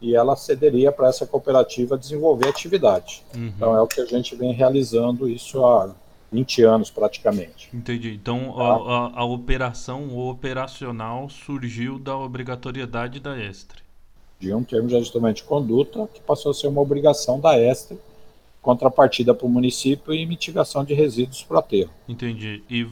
e 0.00 0.14
ela 0.14 0.36
cederia 0.36 0.92
para 0.92 1.08
essa 1.08 1.26
cooperativa 1.26 1.98
desenvolver 1.98 2.48
atividade. 2.48 3.24
Uhum. 3.34 3.52
Então 3.56 3.76
é 3.76 3.82
o 3.82 3.86
que 3.86 4.00
a 4.00 4.04
gente 4.04 4.36
vem 4.36 4.52
realizando 4.52 5.28
isso 5.28 5.64
há 5.64 5.90
20 6.30 6.62
anos 6.62 6.90
praticamente. 6.90 7.68
Entendi. 7.74 8.14
Então 8.14 8.52
tá? 8.52 8.62
a, 8.62 8.74
a, 8.74 9.20
a, 9.20 9.24
operação, 9.24 10.08
o 10.08 10.30
operacional 10.30 11.28
surgiu 11.28 11.98
da 11.98 12.16
obrigatoriedade 12.16 13.18
da 13.18 13.36
Estre. 13.36 13.87
De 14.38 14.54
um 14.54 14.62
termo 14.62 14.88
de 14.88 14.96
ajustamento 14.96 15.36
de 15.36 15.44
conduta 15.44 16.08
que 16.12 16.20
passou 16.20 16.50
a 16.52 16.54
ser 16.54 16.68
uma 16.68 16.80
obrigação 16.80 17.40
da 17.40 17.58
Estre, 17.58 17.98
contrapartida 18.62 19.34
para 19.34 19.46
o 19.46 19.50
município 19.50 20.12
e 20.12 20.24
mitigação 20.26 20.84
de 20.84 20.94
resíduos 20.94 21.42
para 21.42 21.58
aterro. 21.58 21.90
Entendi. 22.08 22.62
E 22.68 22.86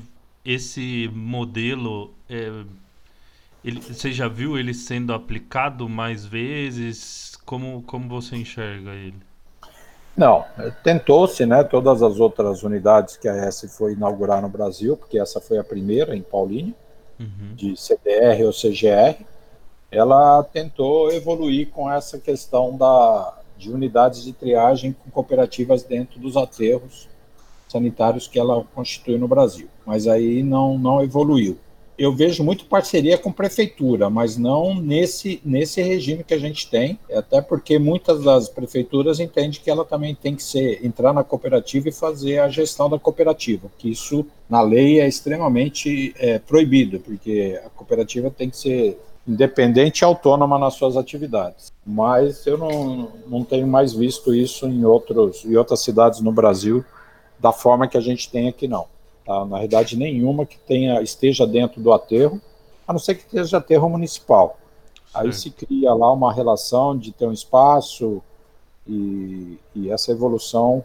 esse 0.44 1.11
modelo 1.12 2.11
é 2.28 2.64
ele, 3.66 3.80
você 3.80 4.12
já 4.12 4.28
viu 4.28 4.56
ele 4.56 4.72
sendo 4.72 5.12
aplicado 5.12 5.88
mais 5.88 6.24
vezes? 6.24 7.37
Como, 7.44 7.82
como 7.82 8.09
você 8.09 8.37
enxerga 8.37 8.92
ele? 8.92 9.16
Não, 10.16 10.44
tentou-se, 10.85 11.44
né? 11.44 11.64
Todas 11.64 12.00
as 12.00 12.20
outras 12.20 12.62
unidades 12.62 13.16
que 13.16 13.28
a 13.28 13.35
S 13.35 13.68
foi 13.68 13.94
inaugurar 13.94 14.40
no 14.40 14.48
Brasil, 14.48 14.96
porque 14.96 15.18
essa 15.18 15.40
foi 15.40 15.59
a 15.59 15.64
primeira 15.64 16.16
em 16.16 16.22
Paulínia, 16.22 16.74
uhum. 17.18 17.54
de 17.56 17.76
CDR 17.76 18.44
ou 18.44 18.52
CGR, 18.52 19.26
ela 19.96 20.42
tentou 20.42 21.11
evoluir 21.11 21.70
com 21.70 21.90
essa 21.90 22.18
questão 22.18 22.76
da, 22.76 23.38
de 23.56 23.70
unidades 23.72 24.22
de 24.22 24.32
triagem 24.32 24.92
com 24.92 25.11
cooperativas 25.11 25.82
dentro 25.82 26.20
dos 26.20 26.37
aterros 26.37 27.09
sanitários 27.66 28.28
que 28.28 28.38
ela 28.38 28.62
constitui 28.74 29.18
no 29.18 29.26
Brasil, 29.26 29.68
mas 29.85 30.06
aí 30.06 30.42
não, 30.42 30.78
não 30.78 31.02
evoluiu. 31.02 31.59
Eu 31.98 32.14
vejo 32.14 32.44
muito 32.44 32.66
parceria 32.66 33.16
com 33.16 33.32
prefeitura, 33.32 34.11
mas 34.11 34.37
não 34.37 34.74
nesse, 34.74 35.40
nesse 35.42 35.80
regime 35.80 36.22
que 36.22 36.35
a 36.35 36.38
gente 36.38 36.68
tem, 36.68 36.98
até 37.11 37.40
porque 37.40 37.78
muitas 37.78 38.22
das 38.22 38.50
prefeituras 38.50 39.18
entendem 39.18 39.59
que 39.59 39.70
ela 39.70 39.82
também 39.82 40.14
tem 40.14 40.37
que 40.37 40.42
ser 40.42 40.85
entrar 40.85 41.14
na 41.14 41.24
cooperativa 41.24 41.88
e 41.88 41.92
fazer 41.92 42.38
a 42.38 42.50
gestão 42.50 42.90
da 42.90 42.98
cooperativa, 42.98 43.70
que 43.78 43.90
isso 43.90 44.26
na 44.48 44.61
lei 44.61 45.00
é 45.00 45.09
extremamente 45.09 46.14
é, 46.18 46.38
proibido, 46.38 47.00
porque 47.00 47.59
a 47.64 47.70
cooperativa 47.70 48.30
tem 48.30 48.50
que 48.50 48.59
ser 48.59 48.98
independente 49.26 50.00
e 50.00 50.04
autônoma 50.04 50.58
nas 50.58 50.74
suas 50.74 50.96
atividades. 50.96 51.72
Mas 51.84 52.46
eu 52.46 52.56
não, 52.56 53.10
não 53.26 53.44
tenho 53.44 53.66
mais 53.66 53.92
visto 53.92 54.34
isso 54.34 54.66
em, 54.66 54.84
outros, 54.84 55.44
em 55.44 55.56
outras 55.56 55.80
cidades 55.80 56.20
no 56.20 56.30
Brasil 56.30 56.84
da 57.38 57.52
forma 57.52 57.88
que 57.88 57.96
a 57.96 58.00
gente 58.00 58.30
tem 58.30 58.48
aqui, 58.48 58.68
não. 58.68 58.86
Tá? 59.24 59.44
Na 59.44 59.56
realidade, 59.56 59.96
nenhuma 59.96 60.46
que 60.46 60.58
tenha 60.58 61.02
esteja 61.02 61.46
dentro 61.46 61.80
do 61.80 61.92
aterro, 61.92 62.40
a 62.86 62.92
não 62.92 63.00
ser 63.00 63.16
que 63.16 63.24
esteja 63.24 63.58
aterro 63.58 63.88
municipal. 63.88 64.58
Aí 65.12 65.32
se 65.32 65.50
cria 65.50 65.92
lá 65.94 66.12
uma 66.12 66.32
relação 66.32 66.96
de 66.96 67.10
ter 67.10 67.26
um 67.26 67.32
espaço 67.32 68.22
e, 68.86 69.58
e 69.74 69.90
essa 69.90 70.12
evolução 70.12 70.84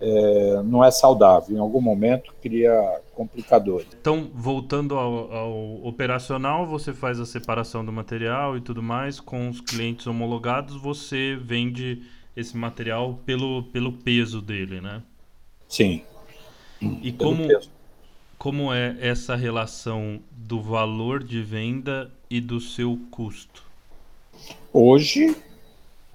é, 0.00 0.62
não 0.62 0.84
é 0.84 0.90
saudável. 0.90 1.56
Em 1.56 1.60
algum 1.60 1.80
momento 1.80 2.34
cria 2.42 3.00
complicadores. 3.14 3.88
Então, 4.00 4.30
voltando 4.34 4.96
ao, 4.96 5.32
ao, 5.32 5.86
operacional, 5.86 6.66
você 6.66 6.92
faz 6.92 7.18
a 7.18 7.26
separação 7.26 7.84
do 7.84 7.92
material 7.92 8.56
e 8.56 8.60
tudo 8.60 8.82
mais. 8.82 9.20
Com 9.20 9.48
os 9.48 9.60
clientes 9.60 10.06
homologados, 10.06 10.76
você 10.76 11.36
vende 11.40 12.02
esse 12.36 12.56
material 12.56 13.18
pelo, 13.24 13.62
pelo 13.64 13.92
peso 13.92 14.42
dele, 14.42 14.80
né? 14.80 15.02
Sim. 15.68 16.02
E 16.80 17.10
como, 17.10 17.48
peso 17.48 17.70
como 18.38 18.72
é 18.72 18.96
essa 19.00 19.34
relação 19.34 20.20
do 20.30 20.60
valor 20.60 21.24
de 21.24 21.42
venda 21.42 22.10
e 22.30 22.40
do 22.40 22.60
seu 22.60 22.98
custo? 23.10 23.64
Hoje 24.72 25.34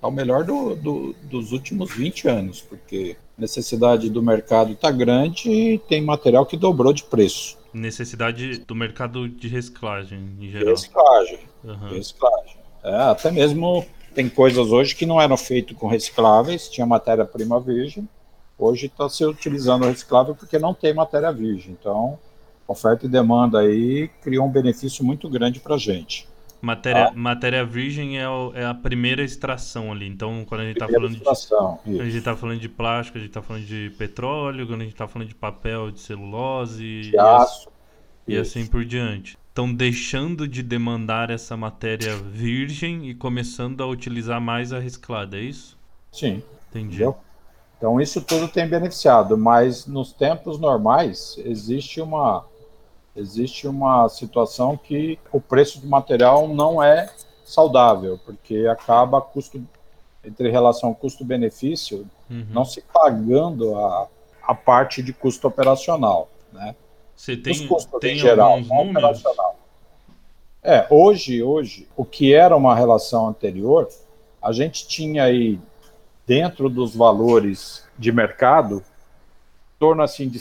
é 0.01 0.07
o 0.07 0.11
melhor 0.11 0.43
do, 0.43 0.75
do, 0.75 1.15
dos 1.23 1.51
últimos 1.51 1.93
20 1.93 2.27
anos, 2.27 2.61
porque 2.61 3.15
a 3.37 3.41
necessidade 3.41 4.09
do 4.09 4.21
mercado 4.21 4.73
está 4.73 4.89
grande 4.89 5.49
e 5.49 5.77
tem 5.77 6.01
material 6.01 6.45
que 6.45 6.57
dobrou 6.57 6.93
de 6.93 7.03
preço. 7.03 7.57
Necessidade 7.73 8.59
do 8.59 8.75
mercado 8.75 9.29
de 9.29 9.47
reciclagem, 9.47 10.35
em 10.39 10.49
geral. 10.49 10.69
Reciclagem. 10.69 11.39
Uhum. 11.63 11.89
Reciclagem. 11.89 12.57
É, 12.83 12.95
até 12.95 13.31
mesmo 13.31 13.85
tem 14.13 14.27
coisas 14.27 14.71
hoje 14.71 14.95
que 14.95 15.05
não 15.05 15.21
eram 15.21 15.37
feitas 15.37 15.77
com 15.77 15.87
recicláveis, 15.87 16.67
tinha 16.67 16.85
matéria-prima 16.85 17.59
virgem, 17.59 18.07
Hoje 18.61 18.85
está 18.85 19.09
se 19.09 19.25
utilizando 19.25 19.87
reciclável 19.87 20.35
porque 20.35 20.59
não 20.59 20.71
tem 20.71 20.93
matéria 20.93 21.33
virgem. 21.33 21.71
Então, 21.71 22.19
oferta 22.67 23.07
e 23.07 23.09
demanda 23.09 23.57
aí 23.57 24.07
criou 24.21 24.45
um 24.45 24.51
benefício 24.51 25.03
muito 25.03 25.27
grande 25.27 25.59
para 25.59 25.73
a 25.73 25.79
gente. 25.79 26.27
Matéria, 26.61 27.11
matéria 27.15 27.65
virgem 27.65 28.19
é, 28.19 28.29
o, 28.29 28.51
é, 28.53 28.65
a 28.65 28.73
primeira 28.73 29.23
extração 29.23 29.91
ali. 29.91 30.07
Então, 30.07 30.45
quando 30.47 30.61
a 30.61 30.65
gente 30.65 30.75
está 30.75 30.87
falando 30.87 31.15
extração, 31.15 31.79
de. 31.83 31.93
Isso. 31.93 32.01
A 32.01 32.05
gente 32.05 32.17
está 32.17 32.35
falando 32.35 32.59
de 32.59 32.69
plástico, 32.69 33.17
a 33.17 33.21
gente 33.21 33.29
está 33.29 33.41
falando 33.41 33.65
de 33.65 33.91
petróleo, 33.97 34.67
quando 34.67 34.81
a 34.81 34.83
gente 34.83 34.93
está 34.93 35.07
falando 35.07 35.27
de 35.27 35.35
papel, 35.35 35.89
de 35.89 35.99
celulose 35.99 37.01
de 37.01 37.15
e, 37.15 37.19
aço, 37.19 37.69
e 38.27 38.37
assim 38.37 38.65
por 38.67 38.85
diante. 38.85 39.37
Estão 39.49 39.73
deixando 39.73 40.47
de 40.47 40.61
demandar 40.61 41.29
essa 41.29 41.57
matéria 41.57 42.15
virgem 42.15 43.09
e 43.09 43.15
começando 43.15 43.81
a 43.81 43.87
utilizar 43.87 44.39
mais 44.39 44.71
a 44.71 44.79
reciclada, 44.79 45.37
é 45.37 45.41
isso? 45.41 45.77
Sim. 46.11 46.43
Entendi. 46.69 46.95
Entendeu? 46.95 47.17
Então, 47.77 47.99
isso 47.99 48.21
tudo 48.21 48.47
tem 48.47 48.67
beneficiado, 48.67 49.35
mas 49.35 49.87
nos 49.87 50.13
tempos 50.13 50.59
normais 50.59 51.35
existe 51.43 51.99
uma, 51.99 52.45
existe 53.15 53.67
uma 53.67 54.07
situação 54.09 54.77
que 54.77 55.19
o 55.31 55.39
preço 55.41 55.79
do 55.79 55.87
material 55.87 56.47
não 56.47 56.81
é 56.81 57.09
saudável, 57.43 58.19
porque 58.25 58.67
acaba 58.67 59.21
custo 59.21 59.61
entre 60.23 60.49
relação 60.51 60.93
custo-benefício 60.93 62.07
uhum. 62.29 62.45
não 62.51 62.63
se 62.63 62.81
pagando 62.81 63.75
a, 63.75 64.07
a 64.43 64.53
parte 64.53 65.01
de 65.01 65.11
custo 65.11 65.47
operacional, 65.47 66.29
né? 66.53 66.75
Você 67.15 67.37
tem, 67.37 67.53
Os 67.53 67.61
custos 67.65 67.99
tem 67.99 68.15
em 68.15 68.19
geral, 68.19 68.59
operacional. 68.59 69.55
É, 70.63 70.87
hoje, 70.89 71.41
hoje, 71.43 71.87
o 71.95 72.05
que 72.05 72.33
era 72.33 72.55
uma 72.55 72.75
relação 72.75 73.27
anterior, 73.27 73.87
a 74.41 74.51
gente 74.51 74.87
tinha 74.87 75.25
aí 75.25 75.59
dentro 76.25 76.69
dos 76.69 76.95
valores 76.95 77.83
de 77.97 78.11
mercado, 78.11 78.77
em 78.77 79.79
torno 79.79 80.01
assim 80.01 80.29
de 80.29 80.39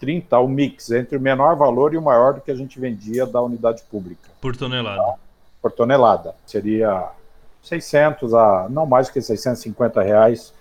630 0.00 0.38
o 0.38 0.48
mix 0.48 0.90
entre 0.90 1.16
o 1.16 1.20
menor 1.20 1.56
valor 1.56 1.94
e 1.94 1.96
o 1.96 2.02
maior 2.02 2.34
do 2.34 2.40
que 2.40 2.50
a 2.50 2.54
gente 2.54 2.78
vendia 2.78 3.26
da 3.26 3.40
unidade 3.40 3.82
pública. 3.84 4.30
Por 4.40 4.56
tonelada. 4.56 5.14
Por 5.60 5.72
tonelada. 5.72 6.34
Seria 6.46 7.10
600 7.62 8.34
a 8.34 8.66
não 8.68 8.86
mais 8.86 9.08
que 9.08 9.20
650 9.20 10.02
reais 10.02 10.52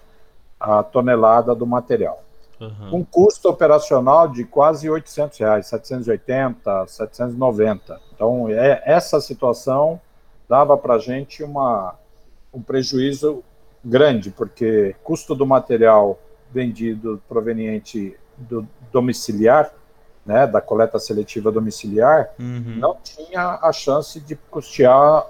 a 0.60 0.82
tonelada 0.82 1.54
do 1.54 1.66
material. 1.66 2.24
Uhum. 2.60 3.00
Um 3.00 3.04
custo 3.04 3.50
operacional 3.50 4.28
de 4.30 4.46
quase 4.46 4.90
800 4.90 5.38
reais, 5.40 5.68
780, 5.68 6.88
790. 6.88 8.00
Então, 8.16 8.48
é, 8.50 8.82
essa 8.86 9.20
situação 9.20 10.00
dava 10.48 10.78
para 10.78 10.96
a 10.96 11.00
gente 11.00 11.44
uma, 11.44 11.96
um 12.54 12.62
prejuízo 12.62 13.44
grande, 13.84 14.32
porque 14.32 14.96
custo 15.04 15.36
do 15.36 15.46
material 15.46 16.18
vendido 16.52 17.22
proveniente 17.28 18.16
do 18.38 18.68
domiciliar, 18.92 19.72
né, 20.26 20.48
da 20.48 20.62
coleta 20.62 21.00
seletiva 21.00 21.52
domiciliar, 21.52 22.30
uhum. 22.40 22.76
não 22.78 22.98
tinha 23.04 23.60
a 23.62 23.72
chance 23.72 24.20
de 24.20 24.36
custear 24.36 25.26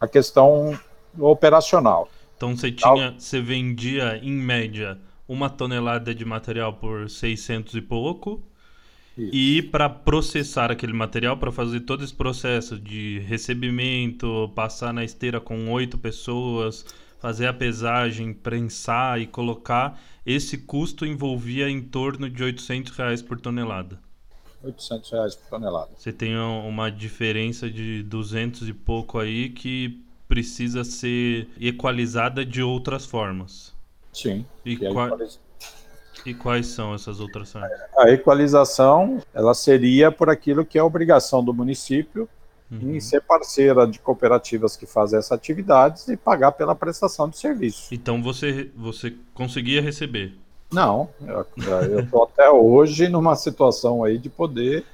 a 0.00 0.06
questão 0.06 0.78
operacional. 1.18 2.08
Então 2.36 2.56
você 2.56 2.70
tinha, 2.70 3.14
você 3.18 3.40
vendia 3.40 4.18
em 4.22 4.32
média 4.32 4.98
uma 5.26 5.50
tonelada 5.50 6.14
de 6.14 6.24
material 6.24 6.74
por 6.74 7.10
600 7.10 7.74
e 7.74 7.82
pouco. 7.82 8.42
Isso. 9.16 9.34
E 9.34 9.62
para 9.62 9.88
processar 9.88 10.70
aquele 10.70 10.92
material, 10.92 11.36
para 11.36 11.50
fazer 11.50 11.80
todo 11.80 12.04
esse 12.04 12.14
processo 12.14 12.78
de 12.78 13.18
recebimento, 13.26 14.50
passar 14.54 14.92
na 14.92 15.02
esteira 15.02 15.40
com 15.40 15.68
oito 15.72 15.98
pessoas, 15.98 16.86
fazer 17.18 17.46
a 17.46 17.52
pesagem, 17.52 18.32
prensar 18.32 19.20
e 19.20 19.26
colocar, 19.26 20.00
esse 20.24 20.58
custo 20.58 21.04
envolvia 21.04 21.68
em 21.68 21.82
torno 21.82 22.28
de 22.30 22.42
800 22.42 22.92
reais 22.96 23.22
por 23.22 23.40
tonelada. 23.40 23.98
800 24.62 25.10
reais 25.10 25.34
por 25.34 25.48
tonelada. 25.48 25.90
Você 25.96 26.12
tem 26.12 26.36
uma 26.36 26.90
diferença 26.90 27.70
de 27.70 28.02
200 28.02 28.68
e 28.68 28.72
pouco 28.72 29.18
aí 29.18 29.50
que 29.50 30.02
precisa 30.28 30.84
ser 30.84 31.48
equalizada 31.60 32.44
de 32.44 32.62
outras 32.62 33.06
formas. 33.06 33.74
Sim. 34.12 34.44
E, 34.64 34.72
e, 34.72 34.92
qua... 34.92 35.16
e 36.26 36.34
quais 36.34 36.66
são 36.66 36.94
essas 36.94 37.20
outras 37.20 37.52
formas? 37.52 37.70
A 37.96 38.10
equalização, 38.10 39.22
ela 39.32 39.54
seria 39.54 40.10
por 40.10 40.28
aquilo 40.28 40.64
que 40.64 40.78
é 40.78 40.82
obrigação 40.82 41.42
do 41.42 41.54
município 41.54 42.28
uhum. 42.70 42.96
em 42.96 43.00
ser 43.00 43.22
parceira 43.22 43.86
de 43.86 43.98
cooperativas 43.98 44.76
que 44.76 44.86
fazem 44.86 45.18
essas 45.18 45.32
atividades 45.32 46.08
e 46.08 46.16
pagar 46.16 46.52
pela 46.52 46.74
prestação 46.74 47.28
de 47.28 47.38
serviço. 47.38 47.92
Então 47.92 48.22
você, 48.22 48.70
você 48.76 49.14
conseguia 49.34 49.80
receber? 49.80 50.34
Não, 50.70 51.08
eu 51.26 52.00
estou 52.00 52.24
até 52.24 52.50
hoje 52.50 53.08
numa 53.08 53.34
situação 53.34 54.04
aí 54.04 54.18
de 54.18 54.28
poder 54.28 54.84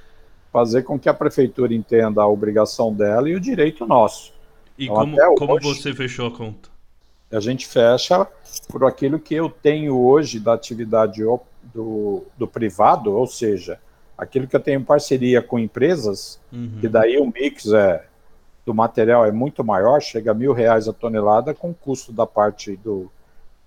fazer 0.51 0.83
com 0.83 0.97
que 0.97 1.09
a 1.09 1.13
prefeitura 1.13 1.73
entenda 1.73 2.21
a 2.21 2.27
obrigação 2.27 2.93
dela 2.93 3.29
e 3.29 3.35
o 3.35 3.39
direito 3.41 3.85
nosso. 3.85 4.33
E 4.77 4.85
então, 4.85 4.95
como, 4.95 5.35
como 5.35 5.53
hoje, 5.55 5.81
você 5.81 5.93
fechou 5.93 6.27
a 6.27 6.31
conta? 6.31 6.69
A 7.29 7.41
gente 7.41 7.67
fecha 7.67 8.25
por 8.69 8.85
aquilo 8.85 9.19
que 9.19 9.35
eu 9.35 9.49
tenho 9.49 9.99
hoje 9.99 10.39
da 10.39 10.53
atividade 10.53 11.21
do, 11.73 12.23
do 12.37 12.47
privado, 12.47 13.11
ou 13.13 13.27
seja, 13.27 13.77
aquilo 14.17 14.47
que 14.47 14.55
eu 14.55 14.59
tenho 14.59 14.79
em 14.79 14.83
parceria 14.83 15.41
com 15.41 15.59
empresas, 15.59 16.39
uhum. 16.51 16.77
que 16.79 16.87
daí 16.87 17.17
o 17.17 17.25
mix 17.25 17.71
é, 17.71 18.05
do 18.65 18.73
material 18.73 19.25
é 19.25 19.31
muito 19.31 19.63
maior, 19.63 20.01
chega 20.01 20.31
a 20.31 20.33
mil 20.33 20.53
reais 20.53 20.87
a 20.87 20.93
tonelada, 20.93 21.53
com 21.53 21.69
o 21.69 21.73
custo 21.73 22.11
da 22.11 22.25
parte 22.25 22.75
do, 22.77 23.11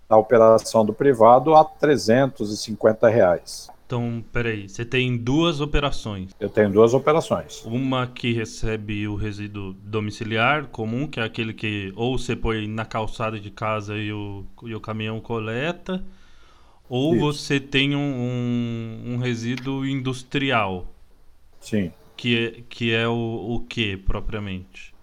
da 0.09 0.17
operação 0.17 0.85
do 0.85 0.93
privado 0.93 1.55
a 1.55 1.65
350 1.65 3.09
reais. 3.09 3.71
Então, 3.89 4.23
peraí, 4.31 4.69
você 4.69 4.85
tem 4.85 5.17
duas 5.17 5.63
operações. 5.63 6.31
Eu 6.39 6.51
tenho 6.51 6.71
duas 6.71 6.93
operações. 6.93 7.65
Uma 7.65 8.07
que 8.07 8.35
recebe 8.35 9.09
o 9.09 9.15
resíduo 9.15 9.73
domiciliar 9.83 10.67
comum, 10.67 11.07
que 11.07 11.19
é 11.19 11.23
aquele 11.23 11.55
que 11.55 11.91
ou 11.97 12.19
você 12.19 12.37
põe 12.37 12.69
na 12.69 12.85
calçada 12.85 13.41
de 13.41 13.51
casa 13.51 13.97
e 13.97 14.13
o, 14.13 14.45
e 14.65 14.75
o 14.75 14.81
caminhão 14.81 15.19
coleta, 15.21 16.05
ou 16.87 17.15
Isso. 17.15 17.25
você 17.25 17.59
tem 17.59 17.97
um, 17.97 17.99
um, 17.99 18.78
um, 19.19 19.23
resíduo 19.23 19.87
industrial. 19.87 20.87
Sim. 21.61 21.93
Que 22.17 22.47
é, 22.47 22.63
que 22.69 22.95
é 22.95 23.07
o, 23.07 23.57
o 23.57 23.61
que, 23.61 23.97
propriamente? 23.97 24.95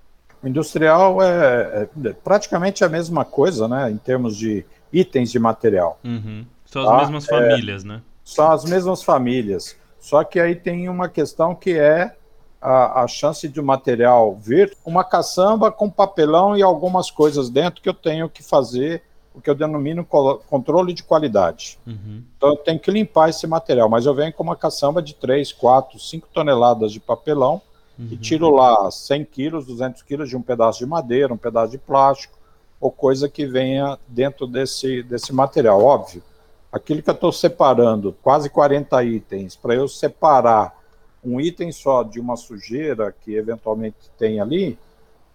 O 0.43 0.47
industrial 0.47 1.21
é, 1.21 1.87
é, 2.03 2.13
praticamente 2.13 2.83
a 2.83 2.89
mesma 2.89 3.23
coisa, 3.23 3.67
né? 3.67 3.89
Em 3.89 3.97
termos 3.97 4.35
de 4.35 4.65
itens 4.91 5.31
de 5.31 5.39
material. 5.39 5.99
Uhum. 6.03 6.45
São 6.65 6.83
as 6.83 6.89
tá? 6.89 6.97
mesmas 6.97 7.25
famílias, 7.25 7.83
é, 7.83 7.87
né? 7.87 8.01
São 8.23 8.51
as 8.51 8.65
mesmas 8.65 9.03
famílias. 9.03 9.77
Só 9.99 10.23
que 10.23 10.39
aí 10.39 10.55
tem 10.55 10.89
uma 10.89 11.09
questão 11.09 11.55
que 11.55 11.71
é 11.71 12.15
a, 12.61 13.03
a 13.03 13.07
chance 13.07 13.47
de 13.47 13.59
o 13.59 13.63
material 13.63 14.35
vir 14.35 14.75
uma 14.85 15.03
caçamba 15.03 15.71
com 15.71 15.89
papelão 15.89 16.57
e 16.57 16.63
algumas 16.63 17.11
coisas 17.11 17.49
dentro 17.49 17.81
que 17.81 17.89
eu 17.89 17.93
tenho 17.93 18.29
que 18.29 18.43
fazer 18.43 19.03
o 19.35 19.41
que 19.41 19.49
eu 19.49 19.55
denomino 19.55 20.05
controle 20.05 20.93
de 20.93 21.03
qualidade. 21.03 21.77
Uhum. 21.85 22.23
Então 22.37 22.49
eu 22.49 22.57
tenho 22.57 22.79
que 22.79 22.89
limpar 22.89 23.29
esse 23.29 23.45
material, 23.45 23.89
mas 23.89 24.05
eu 24.05 24.13
venho 24.13 24.31
com 24.31 24.43
uma 24.43 24.55
caçamba 24.55 25.01
de 25.01 25.13
3, 25.13 25.51
4, 25.51 25.99
5 25.99 26.27
toneladas 26.33 26.91
de 26.91 26.99
papelão 26.99 27.61
uhum. 27.99 28.07
e 28.11 28.17
tiro 28.17 28.49
lá 28.49 28.89
100 28.89 29.25
quilos, 29.25 29.65
200 29.65 30.01
quilos 30.03 30.29
de 30.29 30.37
um 30.37 30.41
pedaço 30.41 30.79
de 30.79 30.85
madeira, 30.85 31.33
um 31.33 31.37
pedaço 31.37 31.71
de 31.71 31.77
plástico, 31.77 32.37
ou 32.79 32.91
coisa 32.91 33.27
que 33.27 33.45
venha 33.45 33.99
dentro 34.07 34.47
desse, 34.47 35.03
desse 35.03 35.33
material. 35.33 35.83
Óbvio, 35.83 36.23
aquilo 36.71 37.01
que 37.01 37.09
eu 37.09 37.13
estou 37.13 37.31
separando, 37.31 38.15
quase 38.21 38.49
40 38.49 39.03
itens, 39.03 39.55
para 39.55 39.75
eu 39.75 39.87
separar 39.87 40.75
um 41.23 41.41
item 41.41 41.71
só 41.71 42.03
de 42.03 42.19
uma 42.19 42.37
sujeira 42.37 43.13
que 43.21 43.33
eventualmente 43.33 43.97
tem 44.17 44.39
ali, 44.39 44.77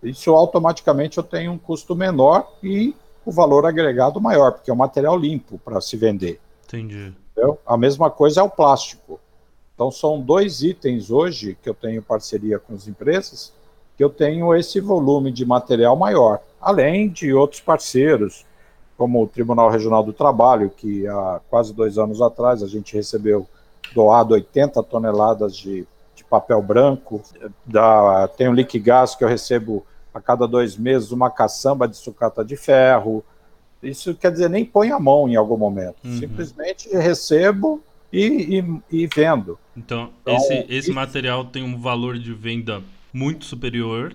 isso 0.02 0.30
automaticamente 0.34 1.18
eu 1.18 1.24
tenho 1.24 1.52
um 1.52 1.58
custo 1.58 1.94
menor 1.94 2.50
e 2.62 2.94
o 3.24 3.30
valor 3.32 3.66
agregado 3.66 4.20
maior, 4.20 4.52
porque 4.52 4.70
é 4.70 4.74
um 4.74 4.76
material 4.76 5.16
limpo 5.18 5.58
para 5.58 5.80
se 5.80 5.96
vender. 5.96 6.40
Entendi. 6.66 7.12
Entendeu? 7.32 7.58
A 7.66 7.76
mesma 7.76 8.10
coisa 8.10 8.40
é 8.40 8.42
o 8.42 8.50
plástico. 8.50 9.20
Então 9.74 9.90
são 9.90 10.20
dois 10.20 10.62
itens 10.62 11.10
hoje 11.10 11.56
que 11.62 11.68
eu 11.68 11.74
tenho 11.74 12.02
parceria 12.02 12.58
com 12.58 12.74
as 12.74 12.86
empresas, 12.86 13.52
que 13.96 14.04
eu 14.04 14.10
tenho 14.10 14.54
esse 14.54 14.80
volume 14.80 15.30
de 15.30 15.44
material 15.44 15.96
maior 15.96 16.40
além 16.60 17.08
de 17.08 17.32
outros 17.32 17.60
parceiros, 17.60 18.44
como 18.96 19.22
o 19.22 19.26
Tribunal 19.26 19.70
Regional 19.70 20.02
do 20.02 20.12
Trabalho, 20.12 20.68
que 20.68 21.08
há 21.08 21.40
quase 21.48 21.72
dois 21.72 21.96
anos 21.96 22.20
atrás 22.20 22.62
a 22.62 22.66
gente 22.66 22.94
recebeu 22.94 23.46
doado 23.94 24.34
80 24.34 24.82
toneladas 24.82 25.56
de, 25.56 25.86
de 26.14 26.22
papel 26.24 26.60
branco, 26.60 27.22
da, 27.64 28.28
tem 28.28 28.48
o 28.48 28.52
Liquigás 28.52 29.14
que 29.14 29.24
eu 29.24 29.28
recebo 29.28 29.86
a 30.12 30.20
cada 30.20 30.46
dois 30.46 30.76
meses 30.76 31.12
uma 31.12 31.30
caçamba 31.30 31.86
de 31.86 31.96
sucata 31.96 32.44
de 32.44 32.56
ferro. 32.56 33.24
Isso 33.82 34.14
quer 34.14 34.32
dizer, 34.32 34.50
nem 34.50 34.64
põe 34.64 34.90
a 34.90 34.98
mão 34.98 35.28
em 35.28 35.36
algum 35.36 35.56
momento. 35.56 35.96
Uhum. 36.04 36.18
Simplesmente 36.18 36.88
recebo 36.90 37.82
e, 38.12 38.58
e, 38.58 39.02
e 39.02 39.06
vendo. 39.06 39.58
Então, 39.76 40.10
então 40.20 40.36
esse, 40.36 40.66
esse 40.68 40.92
material 40.92 41.44
tem 41.44 41.62
um 41.62 41.80
valor 41.80 42.18
de 42.18 42.34
venda 42.34 42.82
muito 43.12 43.44
superior 43.44 44.14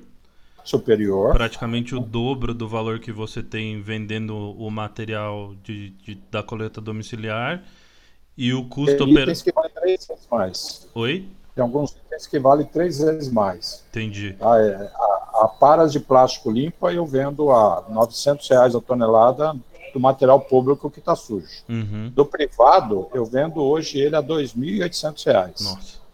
superior. 0.66 1.32
Praticamente 1.32 1.96
o 1.96 2.00
dobro 2.00 2.54
do 2.54 2.68
valor 2.68 3.00
que 3.00 3.12
você 3.12 3.44
tem 3.44 3.82
vendendo 3.82 4.36
o 4.36 4.70
material 4.72 5.54
de, 5.64 5.92
de 5.92 6.16
da 6.30 6.42
coleta 6.42 6.82
domiciliar. 6.82 7.64
E 8.38 8.52
o 8.52 8.68
custo 8.68 9.06
Tem 9.06 9.14
itens 9.14 9.42
que 9.42 9.54
três 9.74 10.08
vezes 10.08 10.28
mais. 10.30 10.90
Oi? 10.94 11.26
Tem 11.56 11.64
alguns 11.64 11.92
itens 11.92 12.28
que 12.28 12.38
vale 12.38 12.66
três 12.66 13.00
vezes 13.00 13.32
mais. 13.32 13.84
Entendi. 13.90 14.36
A, 14.42 14.60
é, 14.60 14.92
a, 14.94 15.44
a 15.44 15.48
paras 15.48 15.92
de 15.92 16.00
plástico 16.00 16.52
limpa 16.52 16.94
eu 16.94 17.06
vendo 17.06 17.50
a 17.50 17.86
900 17.90 18.48
reais 18.50 18.76
a 18.76 18.82
tonelada 18.82 19.56
do 19.94 20.00
material 20.00 20.42
público 20.42 20.92
que 20.92 21.00
está 21.00 21.16
sujo. 21.16 21.48
Uhum. 21.70 22.12
Do 22.14 22.26
privado, 22.26 23.08
eu 23.14 23.26
vendo 23.26 23.64
hoje 23.64 23.98
ele 24.00 24.16
a 24.16 24.22
2.800 24.22 25.26
reais. 25.26 25.62
Nossa 25.62 26.06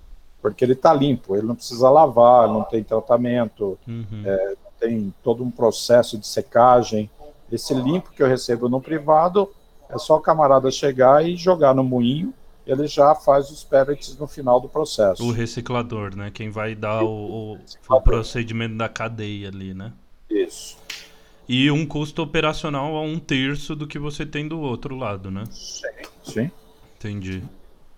porque 0.41 0.65
ele 0.65 0.73
está 0.73 0.93
limpo, 0.93 1.35
ele 1.35 1.45
não 1.45 1.55
precisa 1.55 1.89
lavar, 1.89 2.47
não 2.47 2.63
tem 2.63 2.83
tratamento, 2.83 3.77
uhum. 3.87 4.23
é, 4.25 4.55
tem 4.79 5.13
todo 5.23 5.43
um 5.43 5.51
processo 5.51 6.17
de 6.17 6.25
secagem. 6.25 7.09
Esse 7.51 7.73
limpo 7.73 8.11
que 8.11 8.23
eu 8.23 8.27
recebo 8.27 8.67
no 8.67 8.81
privado 8.81 9.49
é 9.89 9.97
só 9.97 10.15
o 10.15 10.21
camarada 10.21 10.71
chegar 10.71 11.23
e 11.23 11.35
jogar 11.35 11.75
no 11.75 11.83
moinho, 11.83 12.33
ele 12.72 12.88
já 12.88 13.13
faz 13.15 13.49
os 13.49 13.63
pellets 13.63 14.17
no 14.17 14.28
final 14.28 14.59
do 14.59 14.69
processo. 14.69 15.24
O 15.24 15.32
reciclador, 15.32 16.15
né? 16.15 16.32
Quem 16.32 16.49
vai 16.49 16.76
dar 16.76 17.03
o, 17.03 17.53
o, 17.53 17.57
o 17.89 18.01
procedimento 18.01 18.76
da 18.76 18.88
cadeia 18.88 19.49
ali, 19.49 19.74
né? 19.74 19.91
Isso. 20.30 20.78
E 21.47 21.69
um 21.69 21.86
custo 21.86 22.22
operacional 22.22 22.95
a 22.95 23.01
um 23.01 23.19
terço 23.19 23.76
do 23.76 23.88
que 23.88 23.99
você 23.99 24.26
tem 24.26 24.47
do 24.47 24.59
outro 24.59 24.95
lado, 24.95 25.30
né? 25.30 25.43
Sim, 25.51 25.88
sim. 26.24 26.51
Entendi 26.97 27.43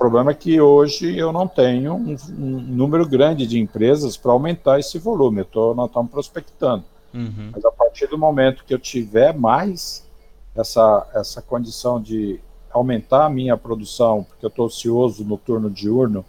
problema 0.04 0.32
é 0.32 0.34
que 0.34 0.60
hoje 0.60 1.18
eu 1.18 1.32
não 1.32 1.48
tenho 1.48 1.94
um, 1.94 2.18
um 2.38 2.60
número 2.60 3.08
grande 3.08 3.48
de 3.48 3.58
empresas 3.58 4.18
para 4.18 4.34
aumentar 4.34 4.78
esse 4.78 5.00
volume. 5.00 5.40
Eu 5.40 5.46
tô, 5.46 5.74
nós 5.74 5.88
estamos 5.88 6.12
prospectando. 6.12 6.84
Uhum. 7.14 7.52
Mas 7.54 7.64
a 7.64 7.72
partir 7.72 8.08
do 8.08 8.18
momento 8.18 8.66
que 8.66 8.74
eu 8.74 8.80
tiver 8.80 9.34
mais 9.34 10.06
essa, 10.54 11.08
essa 11.16 11.42
condição 11.42 12.02
de 12.02 12.38
aumentar 12.74 13.26
a 13.26 13.30
minha 13.30 13.56
produção, 13.56 14.24
porque 14.24 14.46
eu 14.46 14.50
estou 14.50 14.66
ocioso 14.66 15.24
no 15.24 15.38
turno 15.38 15.70
diurno, 15.70 16.26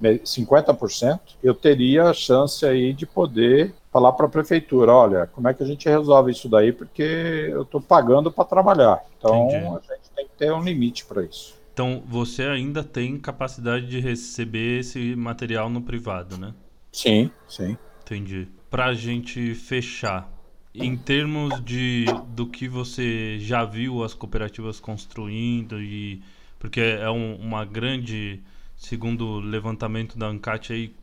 50%, 0.00 1.20
eu 1.42 1.54
teria 1.54 2.04
a 2.04 2.12
chance 2.12 2.64
aí 2.66 2.92
de 2.92 3.06
poder 3.06 3.74
falar 3.90 4.12
para 4.12 4.26
a 4.26 4.28
prefeitura, 4.28 4.92
olha, 4.92 5.26
como 5.28 5.48
é 5.48 5.54
que 5.54 5.62
a 5.62 5.66
gente 5.66 5.88
resolve 5.88 6.32
isso 6.32 6.48
daí, 6.50 6.70
porque 6.70 7.48
eu 7.50 7.62
estou 7.62 7.80
pagando 7.80 8.30
para 8.30 8.44
trabalhar. 8.44 9.02
Então 9.18 9.46
Entendi. 9.46 9.66
a 9.66 9.94
gente 9.94 10.10
tem 10.14 10.26
que 10.26 10.32
ter 10.36 10.52
um 10.52 10.62
limite 10.62 11.06
para 11.06 11.22
isso. 11.24 11.56
Então, 11.72 12.02
você 12.06 12.42
ainda 12.44 12.82
tem 12.82 13.18
capacidade 13.18 13.86
de 13.86 14.00
receber 14.00 14.80
esse 14.80 15.14
material 15.14 15.68
no 15.68 15.82
privado, 15.82 16.38
né? 16.38 16.54
Sim, 16.90 17.30
sim. 17.46 17.76
Entendi. 18.02 18.48
Para 18.70 18.86
a 18.86 18.94
gente 18.94 19.54
fechar, 19.54 20.26
em 20.76 20.96
termos 20.96 21.64
de 21.64 22.04
do 22.28 22.46
que 22.46 22.68
você 22.68 23.38
já 23.38 23.64
viu 23.64 24.04
as 24.04 24.14
cooperativas 24.14 24.78
construindo 24.78 25.80
e 25.80 26.22
porque 26.58 26.80
é 26.80 27.10
um, 27.10 27.36
uma 27.36 27.64
grande 27.64 28.40
segundo 28.76 29.26
o 29.26 29.40
levantamento 29.40 30.18
da 30.18 30.26
ANCAT 30.26 30.72
aí 30.72 30.94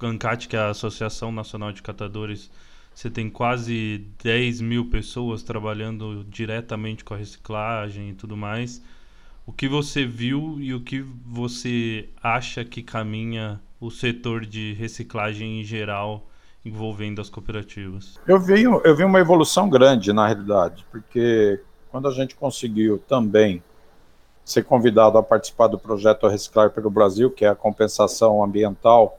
ANCAT 0.00 0.48
que 0.48 0.56
é 0.56 0.60
a 0.60 0.70
Associação 0.70 1.32
Nacional 1.32 1.72
de 1.72 1.82
Catadores 1.82 2.50
você 2.94 3.10
tem 3.10 3.30
quase 3.30 4.04
10 4.22 4.60
mil 4.60 4.86
pessoas 4.86 5.42
trabalhando 5.42 6.24
diretamente 6.28 7.04
com 7.04 7.14
a 7.14 7.16
reciclagem 7.16 8.10
e 8.10 8.14
tudo 8.14 8.36
mais. 8.36 8.82
O 9.46 9.52
que 9.52 9.66
você 9.66 10.04
viu 10.04 10.58
e 10.60 10.74
o 10.74 10.80
que 10.80 11.00
você 11.00 12.08
acha 12.22 12.64
que 12.64 12.82
caminha 12.82 13.60
o 13.80 13.90
setor 13.90 14.46
de 14.46 14.74
reciclagem 14.74 15.60
em 15.60 15.64
geral 15.64 16.30
envolvendo 16.64 17.20
as 17.20 17.28
cooperativas? 17.28 18.18
Eu 18.26 18.38
vi, 18.38 18.62
eu 18.62 18.96
vi 18.96 19.04
uma 19.04 19.20
evolução 19.20 19.68
grande, 19.68 20.12
na 20.12 20.26
realidade, 20.26 20.86
porque 20.90 21.60
quando 21.90 22.08
a 22.08 22.12
gente 22.12 22.34
conseguiu 22.34 22.98
também 22.98 23.62
ser 24.44 24.64
convidado 24.64 25.18
a 25.18 25.22
participar 25.22 25.68
do 25.68 25.78
projeto 25.78 26.26
Reciclar 26.26 26.70
pelo 26.70 26.90
Brasil, 26.90 27.30
que 27.30 27.44
é 27.44 27.48
a 27.48 27.54
compensação 27.54 28.42
ambiental 28.42 29.18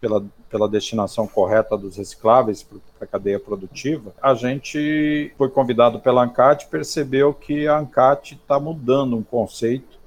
pela, 0.00 0.24
pela 0.48 0.68
destinação 0.68 1.26
correta 1.26 1.76
dos 1.76 1.96
recicláveis 1.96 2.62
para 2.62 2.78
a 3.00 3.06
cadeia 3.06 3.40
produtiva, 3.40 4.14
a 4.22 4.34
gente 4.34 5.32
foi 5.36 5.48
convidado 5.48 6.00
pela 6.00 6.22
ANCAT 6.22 6.64
e 6.64 6.68
percebeu 6.68 7.32
que 7.32 7.66
a 7.66 7.78
ANCAT 7.78 8.34
está 8.34 8.60
mudando 8.60 9.16
um 9.16 9.22
conceito 9.22 9.98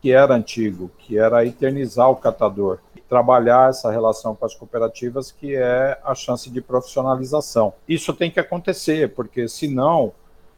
que 0.00 0.10
era 0.10 0.34
antigo, 0.34 0.90
que 0.98 1.16
era 1.16 1.46
eternizar 1.46 2.10
o 2.10 2.16
catador 2.16 2.80
trabalhar 3.12 3.68
essa 3.68 3.90
relação 3.90 4.34
com 4.34 4.46
as 4.46 4.54
cooperativas, 4.54 5.30
que 5.30 5.54
é 5.54 5.98
a 6.02 6.14
chance 6.14 6.48
de 6.48 6.62
profissionalização. 6.62 7.74
Isso 7.86 8.14
tem 8.14 8.30
que 8.30 8.40
acontecer, 8.40 9.12
porque 9.12 9.46
senão 9.48 10.14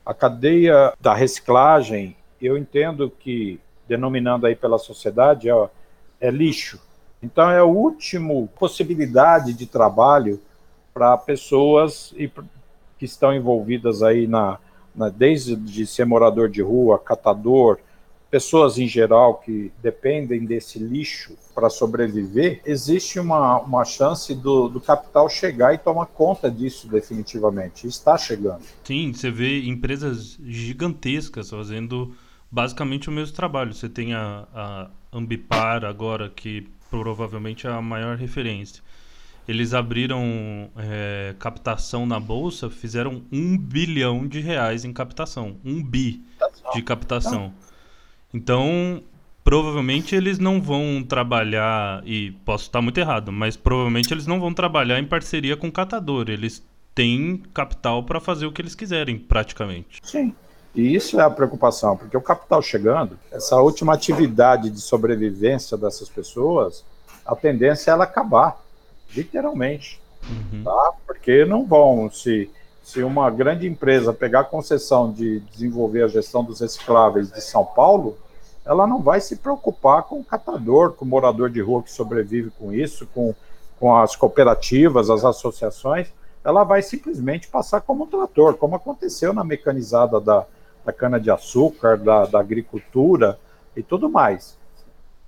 a 0.06 0.14
cadeia 0.14 0.92
da 1.00 1.12
reciclagem, 1.12 2.16
eu 2.40 2.56
entendo 2.56 3.10
que, 3.10 3.58
denominando 3.88 4.46
aí 4.46 4.54
pela 4.54 4.78
sociedade, 4.78 5.50
é, 5.50 5.68
é 6.20 6.30
lixo. 6.30 6.80
Então 7.20 7.50
é 7.50 7.58
a 7.58 7.64
última 7.64 8.46
possibilidade 8.56 9.52
de 9.52 9.66
trabalho 9.66 10.40
para 10.92 11.16
pessoas 11.16 12.14
que 12.96 13.04
estão 13.04 13.34
envolvidas 13.34 14.00
aí 14.00 14.28
na, 14.28 14.60
na 14.94 15.08
desde 15.08 15.56
de 15.56 15.84
ser 15.88 16.04
morador 16.04 16.48
de 16.48 16.62
rua, 16.62 17.00
catador, 17.00 17.80
pessoas 18.34 18.78
em 18.78 18.88
geral 18.88 19.36
que 19.36 19.70
dependem 19.80 20.44
desse 20.44 20.76
lixo 20.76 21.38
para 21.54 21.70
sobreviver, 21.70 22.60
existe 22.66 23.20
uma, 23.20 23.60
uma 23.60 23.84
chance 23.84 24.34
do, 24.34 24.68
do 24.68 24.80
capital 24.80 25.28
chegar 25.28 25.72
e 25.72 25.78
tomar 25.78 26.06
conta 26.06 26.50
disso 26.50 26.88
definitivamente. 26.88 27.86
Está 27.86 28.18
chegando. 28.18 28.64
Sim, 28.82 29.12
você 29.12 29.30
vê 29.30 29.64
empresas 29.64 30.36
gigantescas 30.44 31.50
fazendo 31.50 32.12
basicamente 32.50 33.08
o 33.08 33.12
mesmo 33.12 33.36
trabalho. 33.36 33.72
Você 33.72 33.88
tem 33.88 34.14
a, 34.14 34.48
a 34.52 34.90
Ambipar 35.12 35.84
agora, 35.84 36.28
que 36.28 36.66
provavelmente 36.90 37.68
é 37.68 37.70
a 37.70 37.80
maior 37.80 38.16
referência. 38.16 38.82
Eles 39.46 39.74
abriram 39.74 40.70
é, 40.76 41.36
captação 41.38 42.04
na 42.04 42.18
bolsa, 42.18 42.68
fizeram 42.68 43.22
um 43.30 43.56
bilhão 43.56 44.26
de 44.26 44.40
reais 44.40 44.84
em 44.84 44.92
captação. 44.92 45.56
Um 45.64 45.80
bi 45.80 46.24
de 46.74 46.82
captação. 46.82 47.52
Então, 47.56 47.73
provavelmente 49.42 50.14
eles 50.14 50.38
não 50.38 50.60
vão 50.60 51.04
trabalhar, 51.06 52.02
e 52.06 52.32
posso 52.44 52.64
estar 52.64 52.80
muito 52.80 52.98
errado, 52.98 53.30
mas 53.30 53.56
provavelmente 53.56 54.12
eles 54.12 54.26
não 54.26 54.40
vão 54.40 54.52
trabalhar 54.52 54.98
em 54.98 55.06
parceria 55.06 55.56
com 55.56 55.68
o 55.68 55.72
catador. 55.72 56.26
Eles 56.28 56.62
têm 56.94 57.42
capital 57.52 58.04
para 58.04 58.20
fazer 58.20 58.46
o 58.46 58.52
que 58.52 58.62
eles 58.62 58.74
quiserem, 58.74 59.18
praticamente. 59.18 60.00
Sim. 60.02 60.34
E 60.74 60.94
isso 60.94 61.20
é 61.20 61.22
a 61.22 61.30
preocupação, 61.30 61.96
porque 61.96 62.16
o 62.16 62.20
capital 62.20 62.60
chegando, 62.60 63.16
essa 63.30 63.56
última 63.60 63.94
atividade 63.94 64.70
de 64.70 64.80
sobrevivência 64.80 65.76
dessas 65.76 66.08
pessoas, 66.08 66.84
a 67.24 67.36
tendência 67.36 67.90
é 67.90 67.92
ela 67.92 68.04
acabar, 68.04 68.60
literalmente. 69.14 70.00
Uhum. 70.28 70.64
Tá? 70.64 70.92
Porque 71.06 71.44
não 71.44 71.64
vão 71.64 72.10
se 72.10 72.50
se 72.84 73.02
uma 73.02 73.30
grande 73.30 73.66
empresa 73.66 74.12
pegar 74.12 74.40
a 74.40 74.44
concessão 74.44 75.10
de 75.10 75.40
desenvolver 75.40 76.04
a 76.04 76.08
gestão 76.08 76.44
dos 76.44 76.60
recicláveis 76.60 77.32
de 77.32 77.40
São 77.40 77.64
Paulo, 77.64 78.18
ela 78.64 78.86
não 78.86 79.02
vai 79.02 79.20
se 79.20 79.36
preocupar 79.36 80.04
com 80.04 80.20
o 80.20 80.24
catador, 80.24 80.92
com 80.92 81.04
o 81.04 81.08
morador 81.08 81.50
de 81.50 81.60
rua 81.60 81.82
que 81.82 81.92
sobrevive 81.92 82.50
com 82.50 82.72
isso, 82.72 83.06
com, 83.14 83.34
com 83.78 83.94
as 83.96 84.16
cooperativas, 84.16 85.10
as 85.10 85.24
associações, 85.24 86.08
ela 86.44 86.64
vai 86.64 86.82
simplesmente 86.82 87.48
passar 87.48 87.80
como 87.80 88.04
um 88.04 88.06
trator, 88.06 88.54
como 88.54 88.76
aconteceu 88.76 89.32
na 89.32 89.44
mecanizada 89.44 90.20
da, 90.20 90.46
da 90.84 90.92
cana-de-açúcar, 90.92 91.98
da, 91.98 92.26
da 92.26 92.40
agricultura 92.40 93.38
e 93.76 93.82
tudo 93.82 94.08
mais. 94.08 94.56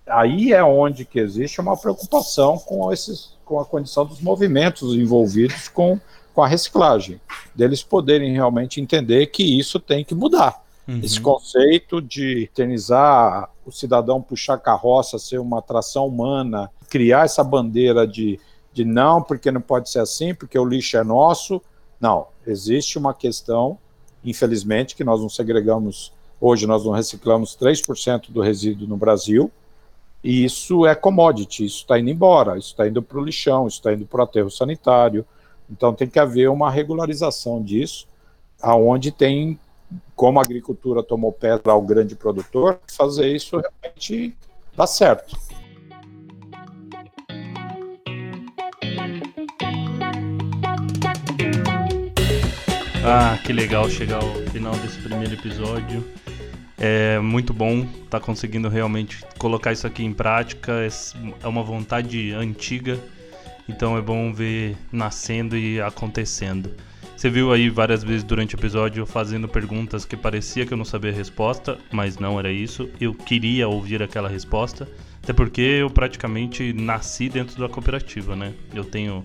Aí 0.07 0.53
é 0.53 0.63
onde 0.63 1.05
que 1.05 1.19
existe 1.19 1.61
uma 1.61 1.77
preocupação 1.77 2.59
com, 2.59 2.93
esses, 2.93 3.37
com 3.45 3.59
a 3.59 3.65
condição 3.65 4.07
dos 4.07 4.21
movimentos 4.21 4.95
envolvidos 4.95 5.69
com 5.69 5.99
com 6.37 6.43
a 6.43 6.47
reciclagem, 6.47 7.19
deles 7.55 7.83
poderem 7.83 8.35
realmente 8.35 8.79
entender 8.79 9.29
que 9.29 9.59
isso 9.59 9.81
tem 9.81 10.05
que 10.05 10.15
mudar. 10.15 10.63
Uhum. 10.87 11.01
Esse 11.03 11.21
conceito 11.21 12.01
de 12.01 12.45
eternizar 12.45 13.51
o 13.65 13.73
cidadão 13.73 14.23
puxar 14.23 14.59
carroça, 14.59 15.19
ser 15.19 15.39
uma 15.39 15.59
atração 15.59 16.07
humana, 16.07 16.71
criar 16.89 17.25
essa 17.25 17.43
bandeira 17.43 18.07
de, 18.07 18.39
de 18.73 18.85
não, 18.85 19.21
porque 19.21 19.51
não 19.51 19.61
pode 19.61 19.91
ser 19.91 19.99
assim, 19.99 20.35
porque 20.35 20.59
o 20.59 20.65
lixo 20.65 20.97
é 20.97 21.03
nosso. 21.03 21.61
Não, 22.01 22.29
existe 22.47 22.99
uma 22.99 23.13
questão, 23.13 23.79
infelizmente, 24.25 24.95
que 24.95 25.03
nós 25.03 25.21
não 25.21 25.29
segregamos, 25.29 26.13
hoje 26.41 26.67
nós 26.67 26.85
não 26.85 26.93
reciclamos 26.93 27.57
3% 27.57 28.31
do 28.31 28.41
resíduo 28.41 28.87
no 28.87 28.97
Brasil, 28.97 29.51
e 30.23 30.45
isso 30.45 30.87
é 30.87 30.95
commodity, 30.95 31.65
isso 31.65 31.79
está 31.79 31.99
indo 31.99 32.11
embora, 32.11 32.59
isso 32.59 32.71
está 32.71 32.87
indo 32.87 33.03
para 33.03 33.19
o 33.19 33.25
lixão, 33.25 33.67
isso 33.67 33.79
está 33.79 33.93
indo 33.93 34.07
para 34.07 34.21
o 34.21 34.25
aterro 34.25 34.51
sanitário, 34.51 35.25
então 35.71 35.95
tem 35.95 36.09
que 36.09 36.19
haver 36.19 36.49
uma 36.49 36.71
regularização 36.71 37.63
disso, 37.63 38.07
aonde 38.61 39.11
tem, 39.11 39.59
como 40.15 40.39
a 40.39 40.43
agricultura 40.43 41.03
tomou 41.03 41.33
pedra 41.33 41.73
ao 41.73 41.83
grande 41.83 42.15
produtor, 42.15 42.79
fazer 42.87 43.35
isso 43.35 43.61
realmente 43.61 44.37
dar 44.77 44.87
certo. 44.87 45.37
Ah, 53.05 53.39
que 53.45 53.53
legal 53.53 53.89
chegar 53.89 54.23
ao 54.23 54.35
final 54.51 54.75
desse 54.77 55.01
primeiro 55.01 55.35
episódio. 55.35 56.05
É 56.79 57.19
muito 57.21 57.55
bom 57.55 57.81
estar 57.81 58.19
tá 58.19 58.21
conseguindo 58.21 58.69
realmente 58.69 59.25
colocar 59.39 59.73
isso 59.73 59.87
aqui 59.87 60.05
em 60.05 60.13
prática. 60.13 60.73
É 61.43 61.47
uma 61.47 61.63
vontade 61.63 62.33
antiga 62.33 62.99
então 63.69 63.97
é 63.97 64.01
bom 64.01 64.33
ver 64.33 64.77
nascendo 64.93 65.57
e 65.57 65.81
acontecendo. 65.81 66.75
Você 67.17 67.31
viu 67.31 67.51
aí 67.51 67.71
várias 67.71 68.05
vezes 68.05 68.23
durante 68.23 68.55
o 68.55 68.59
episódio 68.59 69.07
fazendo 69.07 69.49
perguntas 69.49 70.05
que 70.05 70.19
parecia 70.19 70.67
que 70.67 70.75
eu 70.75 70.77
não 70.77 70.85
sabia 70.85 71.11
a 71.11 71.15
resposta, 71.15 71.79
mas 71.91 72.19
não 72.19 72.39
era 72.39 72.53
isso. 72.53 72.91
Eu 73.01 73.15
queria 73.15 73.67
ouvir 73.67 74.03
aquela 74.03 74.29
resposta, 74.29 74.87
até 75.23 75.33
porque 75.33 75.63
eu 75.63 75.89
praticamente 75.89 76.75
nasci 76.75 77.31
dentro 77.31 77.59
da 77.59 77.71
cooperativa, 77.71 78.37
né? 78.37 78.53
Eu 78.75 78.85
tenho 78.85 79.25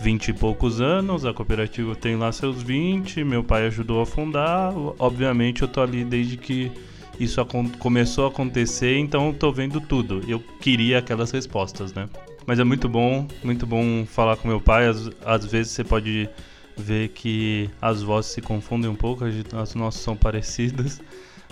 20 0.00 0.28
e 0.28 0.32
poucos 0.34 0.80
anos, 0.80 1.24
a 1.24 1.34
cooperativa 1.34 1.96
tem 1.96 2.14
lá 2.14 2.30
seus 2.30 2.62
20, 2.62 3.24
meu 3.24 3.42
pai 3.42 3.66
ajudou 3.66 4.00
a 4.00 4.06
fundar. 4.06 4.72
Obviamente 4.96 5.62
eu 5.62 5.68
tô 5.68 5.80
ali 5.80 6.04
desde 6.04 6.36
que 6.36 6.70
isso 7.18 7.44
começou 7.80 8.26
a 8.26 8.28
acontecer, 8.28 8.98
então 8.98 9.26
eu 9.26 9.34
tô 9.34 9.50
vendo 9.50 9.80
tudo. 9.80 10.22
Eu 10.28 10.38
queria 10.60 11.00
aquelas 11.00 11.32
respostas, 11.32 11.92
né? 11.92 12.08
Mas 12.46 12.60
é 12.60 12.64
muito 12.64 12.88
bom, 12.88 13.26
muito 13.42 13.66
bom 13.66 14.06
falar 14.06 14.36
com 14.36 14.46
meu 14.46 14.60
pai. 14.60 14.86
Às, 14.86 15.10
às 15.24 15.44
vezes 15.44 15.72
você 15.72 15.82
pode 15.82 16.28
ver 16.76 17.08
que 17.08 17.70
as 17.80 18.02
vozes 18.02 18.32
se 18.32 18.40
confundem 18.40 18.90
um 18.90 18.94
pouco, 18.94 19.24
as 19.24 19.74
nossas 19.74 20.00
são 20.00 20.16
parecidas. 20.16 21.00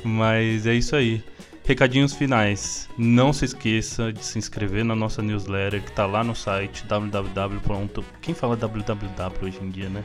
Mas 0.04 0.66
é 0.66 0.74
isso 0.74 0.94
aí. 0.94 1.22
Recadinhos 1.64 2.12
finais. 2.12 2.88
Não 2.98 3.32
se 3.32 3.46
esqueça 3.46 4.12
de 4.12 4.22
se 4.24 4.38
inscrever 4.38 4.84
na 4.84 4.94
nossa 4.94 5.22
newsletter 5.22 5.82
que 5.82 5.88
está 5.88 6.04
lá 6.04 6.22
no 6.22 6.34
site 6.34 6.84
www. 6.84 8.04
Quem 8.20 8.34
fala 8.34 8.54
www 8.54 9.46
hoje 9.46 9.58
em 9.62 9.70
dia, 9.70 9.88
né? 9.88 10.04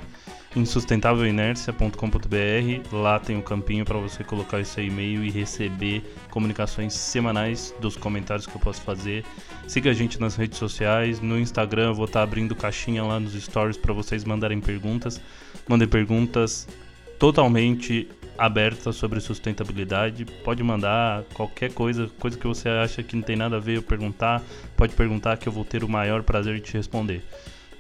insustentávelinércia.com.br. 0.56 2.96
Lá 2.96 3.20
tem 3.20 3.38
um 3.38 3.42
campinho 3.42 3.86
para 3.86 3.98
você 3.98 4.24
colocar 4.24 4.64
seu 4.66 4.84
e-mail 4.84 5.24
e 5.24 5.30
receber 5.30 6.04
comunicações 6.30 6.94
semanais 6.94 7.74
dos 7.80 7.96
comentários 7.96 8.48
que 8.48 8.56
eu 8.56 8.62
posso 8.62 8.82
fazer. 8.82 9.24
Siga 9.68 9.92
a 9.92 9.94
gente 9.94 10.20
nas 10.20 10.36
redes 10.36 10.58
sociais, 10.58 11.22
no 11.22 11.40
Instagram 11.40 11.90
eu 11.90 11.96
vou 11.96 12.06
estar 12.06 12.20
tá 12.20 12.24
abrindo 12.24 12.56
caixinha 12.56 13.04
lá 13.04 13.20
nos 13.20 13.34
stories 13.34 13.78
para 13.78 13.94
vocês 13.94 14.24
mandarem 14.24 14.60
perguntas. 14.60 15.22
Mandem 15.68 15.88
perguntas 15.88 16.68
totalmente 17.20 18.08
aberta 18.38 18.94
sobre 18.94 19.20
sustentabilidade. 19.20 20.26
Pode 20.26 20.64
mandar 20.64 21.24
qualquer 21.34 21.74
coisa, 21.74 22.10
coisa 22.18 22.38
que 22.38 22.48
você 22.48 22.70
acha 22.70 23.04
que 23.04 23.16
não 23.16 23.22
tem 23.22 23.36
nada 23.36 23.58
a 23.58 23.60
ver 23.60 23.78
eu 23.78 23.84
perguntar, 23.84 24.42
pode 24.78 24.96
perguntar 24.96 25.38
que 25.38 25.48
eu 25.48 25.52
vou 25.52 25.66
ter 25.66 25.84
o 25.84 25.90
maior 25.90 26.24
prazer 26.24 26.56
de 26.56 26.62
te 26.62 26.74
responder. 26.74 27.22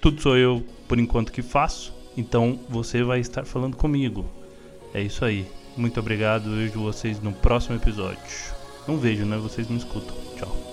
Tudo 0.02 0.22
sou 0.22 0.38
eu 0.38 0.64
por 0.88 1.00
enquanto 1.00 1.32
que 1.32 1.42
faço, 1.42 1.94
então 2.18 2.60
você 2.70 3.04
vai 3.04 3.20
estar 3.20 3.46
falando 3.46 3.78
comigo. 3.78 4.26
É 4.94 5.02
isso 5.02 5.24
aí. 5.24 5.46
Muito 5.78 6.00
obrigado, 6.00 6.50
eu 6.50 6.56
vejo 6.56 6.82
vocês 6.82 7.22
no 7.22 7.32
próximo 7.32 7.76
episódio. 7.76 8.20
Não 8.88 8.98
vejo, 8.98 9.26
né? 9.26 9.38
Vocês 9.38 9.68
me 9.68 9.78
escutam. 9.78 10.16
Tchau. 10.36 10.69